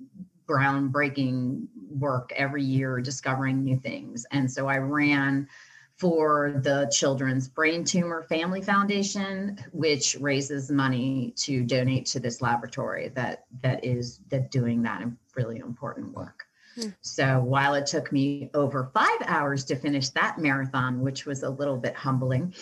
groundbreaking 0.46 1.66
work 1.88 2.32
every 2.36 2.62
year 2.62 3.00
discovering 3.00 3.62
new 3.62 3.78
things 3.78 4.26
and 4.30 4.50
so 4.50 4.66
i 4.66 4.76
ran 4.76 5.48
for 5.96 6.60
the 6.62 6.90
children's 6.92 7.48
brain 7.48 7.84
tumor 7.84 8.22
family 8.24 8.60
foundation 8.60 9.58
which 9.72 10.16
raises 10.20 10.70
money 10.70 11.32
to 11.36 11.62
donate 11.62 12.06
to 12.06 12.20
this 12.20 12.42
laboratory 12.42 13.08
that 13.08 13.44
that 13.62 13.84
is 13.84 14.20
that 14.28 14.50
doing 14.50 14.82
that 14.82 15.04
really 15.36 15.58
important 15.58 16.12
work 16.14 16.44
Hmm. 16.76 16.88
so 17.02 17.38
while 17.38 17.74
it 17.74 17.86
took 17.86 18.10
me 18.10 18.50
over 18.52 18.90
five 18.92 19.20
hours 19.26 19.64
to 19.66 19.76
finish 19.76 20.08
that 20.08 20.38
marathon 20.38 21.02
which 21.02 21.24
was 21.24 21.44
a 21.44 21.48
little 21.50 21.76
bit 21.76 21.94
humbling 21.94 22.52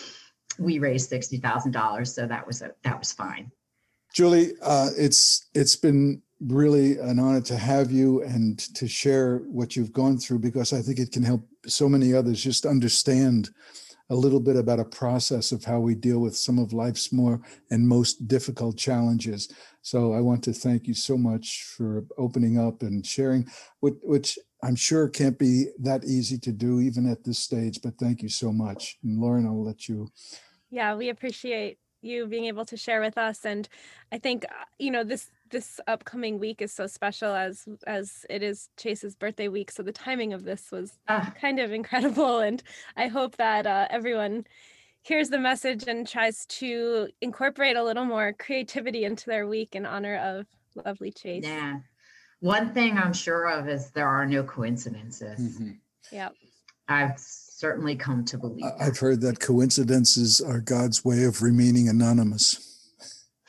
we 0.59 0.79
raised 0.79 1.09
sixty 1.09 1.37
thousand 1.37 1.71
dollars, 1.71 2.13
so 2.13 2.27
that 2.27 2.45
was 2.45 2.61
a, 2.61 2.71
that 2.83 2.99
was 2.99 3.11
fine. 3.11 3.51
Julie, 4.13 4.53
uh, 4.61 4.89
it's 4.97 5.49
it's 5.53 5.75
been 5.75 6.21
really 6.47 6.97
an 6.99 7.19
honor 7.19 7.41
to 7.41 7.57
have 7.57 7.91
you 7.91 8.21
and 8.23 8.59
to 8.75 8.87
share 8.87 9.37
what 9.47 9.75
you've 9.75 9.93
gone 9.93 10.17
through 10.17 10.39
because 10.39 10.73
I 10.73 10.81
think 10.81 10.99
it 10.99 11.11
can 11.11 11.23
help 11.23 11.47
so 11.65 11.87
many 11.87 12.13
others 12.13 12.43
just 12.43 12.65
understand 12.65 13.49
a 14.09 14.15
little 14.15 14.39
bit 14.39 14.55
about 14.55 14.79
a 14.79 14.85
process 14.85 15.51
of 15.51 15.63
how 15.63 15.79
we 15.79 15.95
deal 15.95 16.19
with 16.19 16.35
some 16.35 16.59
of 16.59 16.73
life's 16.73 17.13
more 17.13 17.41
and 17.71 17.87
most 17.87 18.27
difficult 18.27 18.77
challenges. 18.77 19.51
So 19.81 20.13
I 20.13 20.19
want 20.19 20.43
to 20.43 20.53
thank 20.53 20.87
you 20.87 20.93
so 20.93 21.17
much 21.17 21.63
for 21.75 22.05
opening 22.17 22.59
up 22.59 22.83
and 22.83 23.05
sharing, 23.05 23.47
which, 23.79 24.37
I'm 24.61 24.75
sure 24.77 25.09
can't 25.09 25.37
be 25.37 25.65
that 25.79 26.05
easy 26.05 26.37
to 26.37 26.53
do 26.53 26.79
even 26.79 27.09
at 27.09 27.25
this 27.25 27.37
stage. 27.37 27.81
But 27.83 27.97
thank 27.97 28.21
you 28.21 28.29
so 28.29 28.53
much. 28.53 28.97
And 29.03 29.19
Lauren, 29.19 29.45
I'll 29.45 29.61
let 29.61 29.89
you. 29.89 30.09
Yeah, 30.69 30.95
we 30.95 31.09
appreciate 31.09 31.79
you 32.01 32.27
being 32.27 32.45
able 32.45 32.65
to 32.65 32.77
share 32.77 33.01
with 33.01 33.17
us 33.17 33.45
and 33.45 33.67
I 34.11 34.17
think 34.17 34.45
uh, 34.45 34.65
you 34.77 34.91
know 34.91 35.03
this 35.03 35.29
this 35.53 35.79
upcoming 35.87 36.39
week 36.39 36.61
is 36.63 36.73
so 36.73 36.87
special 36.87 37.33
as 37.33 37.65
as 37.85 38.25
it 38.29 38.41
is 38.41 38.69
Chase's 38.75 39.15
birthday 39.15 39.47
week 39.47 39.69
so 39.71 39.83
the 39.83 39.91
timing 39.91 40.33
of 40.33 40.43
this 40.43 40.71
was 40.71 40.97
Ah, 41.07 41.31
kind 41.39 41.59
of 41.59 41.71
incredible 41.71 42.39
and 42.39 42.61
I 42.97 43.07
hope 43.07 43.37
that 43.37 43.65
uh, 43.67 43.87
everyone 43.91 44.45
hears 45.03 45.29
the 45.29 45.37
message 45.39 45.83
and 45.87 46.07
tries 46.07 46.45
to 46.47 47.07
incorporate 47.21 47.77
a 47.77 47.83
little 47.83 48.05
more 48.05 48.33
creativity 48.33 49.05
into 49.05 49.27
their 49.27 49.47
week 49.47 49.75
in 49.75 49.85
honor 49.85 50.17
of 50.17 50.47
lovely 50.85 51.11
Chase. 51.11 51.43
yeah. 51.45 51.79
One 52.39 52.73
thing 52.73 52.97
I'm 52.97 53.13
sure 53.13 53.47
of 53.47 53.69
is 53.69 53.91
there 53.91 54.07
are 54.07 54.25
no 54.25 54.43
coincidences. 54.43 55.61
Yeah. 56.11 56.29
I've 56.89 57.17
certainly 57.17 57.95
come 57.95 58.25
to 58.25 58.37
believe. 58.37 58.65
I- 58.65 58.87
I've 58.87 58.97
heard 58.97 59.21
that 59.21 59.39
coincidences 59.39 60.41
are 60.41 60.59
God's 60.59 61.05
way 61.05 61.23
of 61.25 61.41
remaining 61.41 61.87
anonymous. 61.87 62.72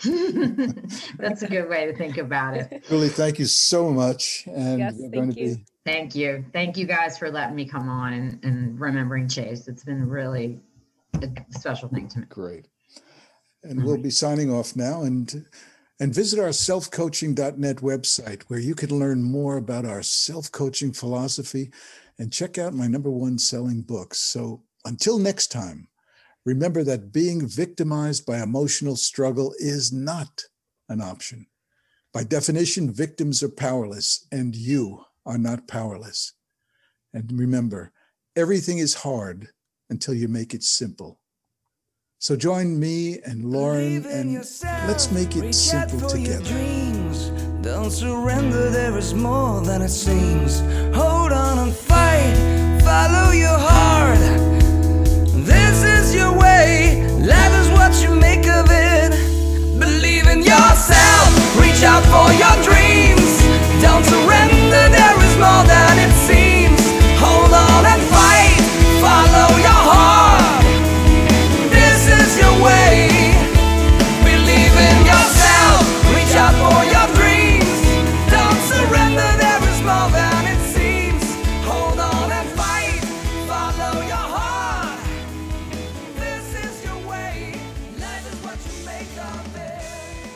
That. 0.05 1.15
That's 1.19 1.43
a 1.43 1.49
good 1.49 1.69
way 1.69 1.87
to 1.87 1.97
think 1.97 2.19
about 2.19 2.57
it. 2.57 2.85
Julie, 2.89 3.09
thank 3.09 3.39
you 3.39 3.47
so 3.47 3.91
much. 3.91 4.45
And 4.47 4.79
Yes, 4.79 4.95
we're 4.97 5.11
going 5.11 5.33
thank 5.33 5.35
to 5.35 5.41
you. 5.41 5.57
be 5.57 5.65
Thank 5.85 6.15
you. 6.15 6.45
Thank 6.53 6.79
you 6.79 6.87
guys 6.87 7.19
for 7.19 7.31
letting 7.31 7.55
me 7.55 7.67
come 7.67 7.91
on 7.91 8.15
and, 8.15 8.43
and 8.43 8.81
remembering 8.81 9.29
Chase. 9.29 9.69
It's 9.69 9.85
been 9.85 10.09
really 10.09 10.59
a 11.15 11.29
special 11.51 11.89
thing 11.89 12.09
to 12.09 12.21
me. 12.21 12.27
great. 12.29 12.69
And 13.63 13.85
we'll 13.85 13.95
mm-hmm. 13.95 14.03
be 14.03 14.11
signing 14.11 14.51
off 14.53 14.77
now 14.77 15.03
and 15.03 15.45
and 16.01 16.13
visit 16.13 16.41
our 16.41 16.49
selfcoaching.net 16.49 17.77
website 17.77 18.43
where 18.45 18.59
you 18.59 18.75
can 18.75 18.99
learn 18.99 19.23
more 19.23 19.57
about 19.57 19.85
our 19.85 20.03
self-coaching 20.03 20.93
philosophy 20.93 21.71
and 22.19 22.33
check 22.33 22.59
out 22.59 22.75
my 22.75 22.89
number 22.89 23.11
one 23.11 23.39
selling 23.39 23.81
books. 23.81 24.19
So 24.19 24.63
until 24.85 25.19
next 25.19 25.53
time, 25.53 25.87
remember 26.45 26.85
that 26.85 27.13
being 27.13 27.47
victimized 27.47 28.27
by 28.27 28.43
emotional 28.43 28.97
struggle 28.97 29.55
is 29.59 29.93
not 29.93 30.43
an 30.89 31.01
option. 31.01 31.47
By 32.13 32.25
definition, 32.25 32.93
victims 32.93 33.43
are 33.43 33.49
powerless 33.49 34.27
and 34.31 34.55
you 34.55 35.05
are 35.27 35.39
not 35.39 35.67
powerless. 35.67 36.33
And 37.13 37.31
remember, 37.39 37.93
everything 38.37 38.79
is 38.79 38.95
hard 38.95 39.49
until 39.91 40.15
you 40.15 40.29
make 40.29 40.55
it 40.55 40.63
simple. 40.63 41.19
So 42.19 42.37
join 42.37 42.79
me 42.79 43.19
and 43.27 43.45
Lauren 43.45 44.05
and 44.07 44.33
yourself. 44.33 44.89
let's 44.89 45.11
make 45.11 45.37
it 45.37 45.43
Reach 45.43 45.55
simple 45.57 46.09
together. 46.09 46.45
dreams. 46.45 47.29
Don't 47.63 47.91
surrender, 47.91 48.71
there 48.71 48.97
is 48.97 49.13
more 49.15 49.61
than 49.63 49.83
it 49.83 49.91
seems. 49.91 50.61
Hold 50.95 51.33
on 51.33 51.59
and 51.59 51.73
fight, 51.75 52.81
follow 52.83 53.33
your 53.33 53.59
heart 53.59 54.19
your 56.15 56.33
way. 56.33 57.05
Life 57.19 57.55
is 57.61 57.69
what 57.71 57.93
you 58.03 58.15
make 58.15 58.47
of 58.47 58.67
it. 58.71 59.11
Believe 59.79 60.27
in 60.29 60.41
yourself, 60.43 61.29
reach 61.61 61.83
out 61.83 62.05
for 62.13 62.29
your 62.43 62.57
dreams. 62.63 63.43
Don't 63.83 64.05
surrender, 64.05 64.89
there 64.97 65.17
is 65.27 65.37
more 65.37 65.65
than. 65.67 65.84